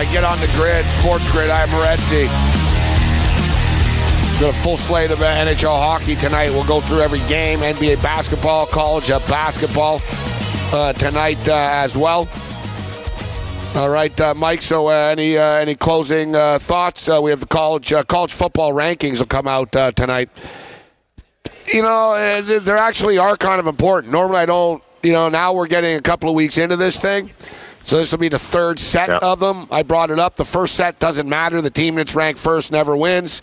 Right, 0.00 0.12
get 0.14 0.24
on 0.24 0.40
the 0.40 0.50
grid. 0.56 0.86
Sports 0.86 1.30
Grid. 1.30 1.50
I'm 1.50 1.68
Morency. 1.68 2.24
Got 4.40 4.48
a 4.48 4.58
full 4.62 4.78
slate 4.78 5.10
of 5.10 5.20
uh, 5.20 5.26
NHL 5.26 5.78
hockey 5.78 6.16
tonight. 6.16 6.48
We'll 6.48 6.64
go 6.64 6.80
through 6.80 7.00
every 7.00 7.18
game. 7.28 7.58
NBA 7.58 8.02
basketball, 8.02 8.64
college 8.64 9.10
uh, 9.10 9.18
basketball 9.28 10.00
uh, 10.72 10.94
tonight 10.94 11.46
uh, 11.46 11.54
as 11.54 11.98
well. 11.98 12.26
All 13.74 13.90
right, 13.90 14.18
uh, 14.22 14.32
Mike. 14.32 14.62
So, 14.62 14.88
uh, 14.88 15.10
any 15.12 15.36
uh, 15.36 15.42
any 15.42 15.74
closing 15.74 16.34
uh, 16.34 16.58
thoughts? 16.58 17.06
Uh, 17.06 17.20
we 17.22 17.28
have 17.28 17.40
the 17.40 17.46
college 17.46 17.92
uh, 17.92 18.02
college 18.02 18.32
football 18.32 18.72
rankings 18.72 19.18
will 19.18 19.26
come 19.26 19.46
out 19.46 19.76
uh, 19.76 19.90
tonight. 19.90 20.30
You 21.74 21.82
know, 21.82 22.14
uh, 22.14 22.40
they 22.40 22.72
actually 22.72 23.18
are 23.18 23.36
kind 23.36 23.60
of 23.60 23.66
important. 23.66 24.14
Normally, 24.14 24.38
I 24.38 24.46
don't. 24.46 24.82
You 25.02 25.12
know, 25.12 25.28
now 25.28 25.52
we're 25.52 25.66
getting 25.66 25.96
a 25.96 26.00
couple 26.00 26.30
of 26.30 26.34
weeks 26.34 26.56
into 26.56 26.76
this 26.76 26.98
thing. 26.98 27.32
So 27.82 27.96
this 27.96 28.12
will 28.12 28.18
be 28.18 28.28
the 28.28 28.38
third 28.38 28.78
set 28.78 29.08
Yeah. 29.08 29.18
of 29.22 29.40
them. 29.40 29.66
I 29.70 29.82
brought 29.82 30.10
it 30.10 30.18
up. 30.18 30.36
The 30.36 30.44
first 30.44 30.74
set 30.76 30.98
doesn't 30.98 31.28
matter. 31.28 31.60
The 31.60 31.70
team 31.70 31.96
that's 31.96 32.14
ranked 32.14 32.38
first 32.38 32.70
never 32.72 32.96
wins. 32.96 33.42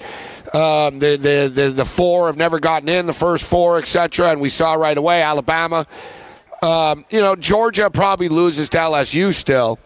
Um, 0.53 0.99
the, 0.99 1.17
the 1.17 1.51
the 1.53 1.69
the 1.69 1.85
four 1.85 2.27
have 2.27 2.38
never 2.38 2.59
gotten 2.59 2.88
in. 2.88 3.07
The 3.07 3.13
first 3.13 3.45
four, 3.45 3.77
etc. 3.77 4.31
And 4.31 4.39
we 4.39 4.49
saw 4.49 4.75
right 4.75 4.97
away 4.97 5.21
Alabama. 5.21 5.85
Um, 6.61 7.03
you 7.09 7.19
know, 7.19 7.35
Georgia 7.35 7.89
probably 7.89 8.29
loses 8.29 8.69
to 8.69 8.77
LSU 8.77 9.33
still. 9.33 9.79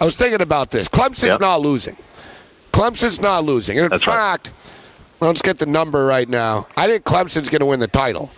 I 0.00 0.04
was 0.04 0.16
thinking 0.16 0.40
about 0.40 0.70
this. 0.70 0.88
Clemson's 0.88 1.24
Yeah. 1.24 1.36
not 1.40 1.60
losing. 1.60 1.96
Clemson's 2.72 3.20
not 3.20 3.44
losing. 3.44 3.76
And 3.78 3.84
in 3.86 3.90
That's 3.90 4.06
right. 4.06 4.14
fact, 4.14 4.52
let's 5.20 5.42
get 5.42 5.58
the 5.58 5.66
number 5.66 6.06
right 6.06 6.28
now. 6.28 6.66
I 6.76 6.88
think 6.88 7.04
Clemson's 7.04 7.48
going 7.48 7.60
to 7.60 7.66
win 7.66 7.80
the 7.80 7.88
title. 7.88 8.30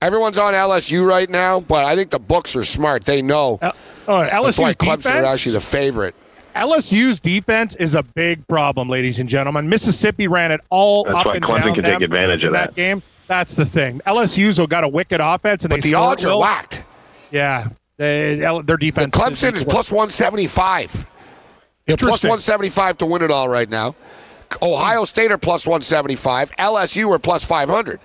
Everyone's 0.00 0.38
on 0.38 0.52
LSU 0.54 1.06
right 1.06 1.30
now, 1.30 1.60
but 1.60 1.84
I 1.84 1.94
think 1.94 2.10
the 2.10 2.18
books 2.18 2.56
are 2.56 2.64
smart. 2.64 3.04
They 3.04 3.22
know. 3.22 3.58
Uh, 3.62 3.70
oh, 4.08 4.20
That's 4.24 4.58
why 4.58 4.72
LSU's 4.72 4.76
Clemson 4.76 4.96
defense. 4.96 5.06
are 5.06 5.24
actually 5.26 5.52
the 5.52 5.60
favorite. 5.60 6.14
LSU's 6.54 7.18
defense 7.20 7.74
is 7.76 7.94
a 7.94 8.02
big 8.02 8.46
problem, 8.46 8.88
ladies 8.88 9.18
and 9.18 9.28
gentlemen. 9.28 9.68
Mississippi 9.68 10.28
ran 10.28 10.52
it 10.52 10.60
all 10.70 11.04
That's 11.04 11.16
up 11.16 11.26
why 11.26 11.34
and 11.36 11.44
Clemson 11.44 11.62
down 11.64 11.74
can 11.74 11.82
them 11.82 11.92
take 11.94 12.02
advantage 12.02 12.40
in 12.42 12.48
of 12.48 12.52
that. 12.52 12.74
game. 12.74 13.02
That's 13.28 13.56
the 13.56 13.64
thing. 13.64 14.00
LSU's 14.06 14.58
got 14.66 14.84
a 14.84 14.88
wicked 14.88 15.20
offense, 15.22 15.64
and 15.64 15.70
But 15.70 15.80
they 15.82 15.90
the 15.90 15.94
odds 15.94 16.24
are 16.26 16.28
will. 16.32 16.40
whacked. 16.40 16.84
Yeah, 17.30 17.68
they, 17.96 18.42
L- 18.42 18.62
their 18.62 18.76
defense. 18.76 19.16
Clemson 19.16 19.54
is 19.54 19.64
plus 19.64 19.90
175. 19.90 21.06
They're 21.86 21.94
Interesting. 21.94 22.28
175 22.28 22.98
to 22.98 23.06
win 23.06 23.22
it 23.22 23.30
all 23.30 23.48
right 23.48 23.68
now. 23.70 23.94
Ohio 24.60 25.04
State 25.04 25.32
are 25.32 25.38
plus 25.38 25.66
175. 25.66 26.50
LSU 26.56 27.10
are 27.14 27.18
plus 27.18 27.44
500. 27.44 27.98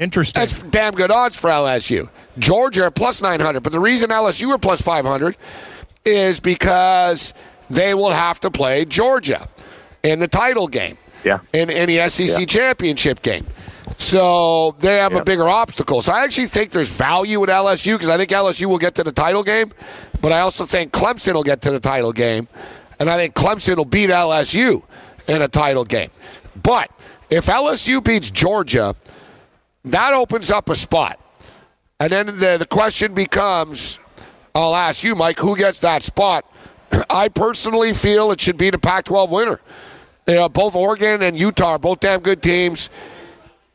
Interesting. 0.00 0.40
That's 0.40 0.60
damn 0.64 0.94
good 0.94 1.10
odds 1.12 1.36
for 1.38 1.48
LSU. 1.50 2.08
Georgia 2.38 2.90
plus 2.90 3.22
900. 3.22 3.62
But 3.62 3.72
the 3.72 3.78
reason 3.80 4.10
LSU 4.10 4.48
are 4.50 4.58
plus 4.58 4.82
500 4.82 5.36
is 6.04 6.40
because 6.40 7.32
they 7.68 7.94
will 7.94 8.10
have 8.10 8.40
to 8.40 8.50
play 8.50 8.84
Georgia 8.84 9.46
in 10.02 10.18
the 10.18 10.26
title 10.28 10.66
game. 10.66 10.96
Yeah. 11.24 11.38
In, 11.52 11.70
in 11.70 11.86
the 11.88 12.08
SEC 12.08 12.40
Yeah. 12.40 12.44
championship 12.46 13.22
game. 13.22 13.46
So 13.98 14.74
they 14.78 14.96
have 14.96 15.14
a 15.14 15.22
bigger 15.22 15.48
obstacle. 15.48 16.00
So 16.00 16.12
I 16.12 16.24
actually 16.24 16.46
think 16.46 16.70
there's 16.70 16.88
value 16.88 17.38
with 17.40 17.50
LSU 17.50 17.94
because 17.94 18.08
I 18.08 18.16
think 18.16 18.30
LSU 18.30 18.66
will 18.66 18.78
get 18.78 18.94
to 18.94 19.04
the 19.04 19.12
title 19.12 19.42
game. 19.42 19.70
But 20.22 20.32
I 20.32 20.40
also 20.40 20.64
think 20.64 20.92
Clemson 20.92 21.34
will 21.34 21.42
get 21.42 21.60
to 21.62 21.70
the 21.70 21.80
title 21.80 22.12
game. 22.12 22.48
And 22.98 23.10
I 23.10 23.16
think 23.16 23.34
Clemson 23.34 23.76
will 23.76 23.84
beat 23.84 24.08
LSU 24.10 24.82
in 25.28 25.42
a 25.42 25.48
title 25.48 25.84
game. 25.84 26.10
But 26.62 26.90
if 27.28 27.46
LSU 27.46 28.02
beats 28.02 28.30
Georgia, 28.30 28.94
that 29.84 30.12
opens 30.12 30.50
up 30.50 30.68
a 30.68 30.74
spot. 30.74 31.18
And 31.98 32.10
then 32.10 32.26
the, 32.26 32.56
the 32.58 32.66
question 32.66 33.14
becomes 33.14 33.98
I'll 34.54 34.74
ask 34.74 35.04
you, 35.04 35.14
Mike, 35.14 35.38
who 35.38 35.56
gets 35.56 35.80
that 35.80 36.02
spot? 36.02 36.44
I 37.10 37.28
personally 37.28 37.92
feel 37.92 38.30
it 38.32 38.40
should 38.40 38.56
be 38.56 38.70
the 38.70 38.78
Pac 38.78 39.04
12 39.04 39.30
winner. 39.30 39.60
You 40.26 40.34
know, 40.34 40.48
both 40.48 40.74
Oregon 40.74 41.22
and 41.22 41.36
Utah 41.36 41.72
are 41.72 41.78
both 41.78 42.00
damn 42.00 42.20
good 42.20 42.42
teams. 42.42 42.90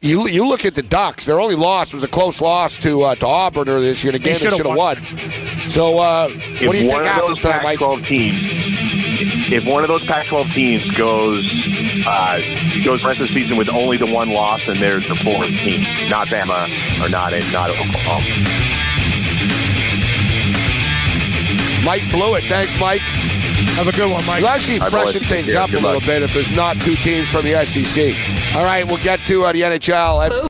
You, 0.01 0.27
you 0.27 0.47
look 0.47 0.65
at 0.65 0.75
the 0.75 0.83
Ducks. 0.83 1.25
Their 1.25 1.39
only 1.39 1.55
loss 1.55 1.93
was 1.93 2.03
a 2.03 2.07
close 2.07 2.39
loss 2.39 2.77
to 2.79 3.01
uh, 3.01 3.15
to 3.15 3.25
Auburn 3.25 3.67
earlier 3.67 3.89
this 3.89 4.03
year. 4.03 4.13
The 4.13 4.19
game 4.19 4.33
they 4.35 4.49
should've 4.49 4.65
won. 4.65 4.77
won. 4.77 4.97
So, 5.67 5.97
uh, 5.97 6.29
what 6.29 6.59
do 6.59 6.65
you 6.65 6.89
think 6.89 6.93
of 6.93 7.05
happens 7.05 7.41
those 7.41 7.51
tonight, 7.51 7.63
Mike? 7.63 7.79
Pac-12 7.79 8.05
teams, 8.05 9.04
if 9.51 9.65
one 9.65 9.83
of 9.83 9.87
those 9.87 10.05
Pac-12 10.05 10.51
teams 10.53 10.97
goes 10.97 11.43
uh, 12.07 12.39
goes 12.83 13.03
rest 13.03 13.19
of 13.19 13.27
the 13.27 13.33
season 13.33 13.57
with 13.57 13.69
only 13.69 13.97
the 13.97 14.07
one 14.07 14.29
loss, 14.29 14.67
and 14.67 14.77
there's 14.77 15.07
the 15.07 15.15
fourth 15.15 15.47
team, 15.47 15.81
not 16.09 16.27
Bama 16.27 16.65
or 17.03 17.09
not 17.09 17.33
not 17.51 17.69
Oklahoma. 17.69 18.75
Mike 21.85 22.09
Blewett. 22.09 22.43
Thanks, 22.45 22.79
Mike. 22.79 23.01
Have 23.75 23.87
a 23.87 23.91
good 23.91 24.11
one, 24.11 24.25
Mike. 24.25 24.41
We'll 24.41 24.49
actually 24.49 24.79
freshen 24.79 25.21
things 25.21 25.53
up 25.53 25.69
a 25.69 25.73
little 25.73 26.01
bit 26.01 26.23
if 26.23 26.33
there's 26.33 26.55
not 26.55 26.77
two 26.77 26.95
teams 26.95 27.29
from 27.29 27.43
the 27.43 27.63
SEC. 27.65 28.15
All 28.55 28.63
right, 28.63 28.85
we'll 28.85 29.03
get 29.03 29.19
to 29.27 29.43
uh, 29.43 29.51
the 29.51 29.61
NHL. 29.61 30.49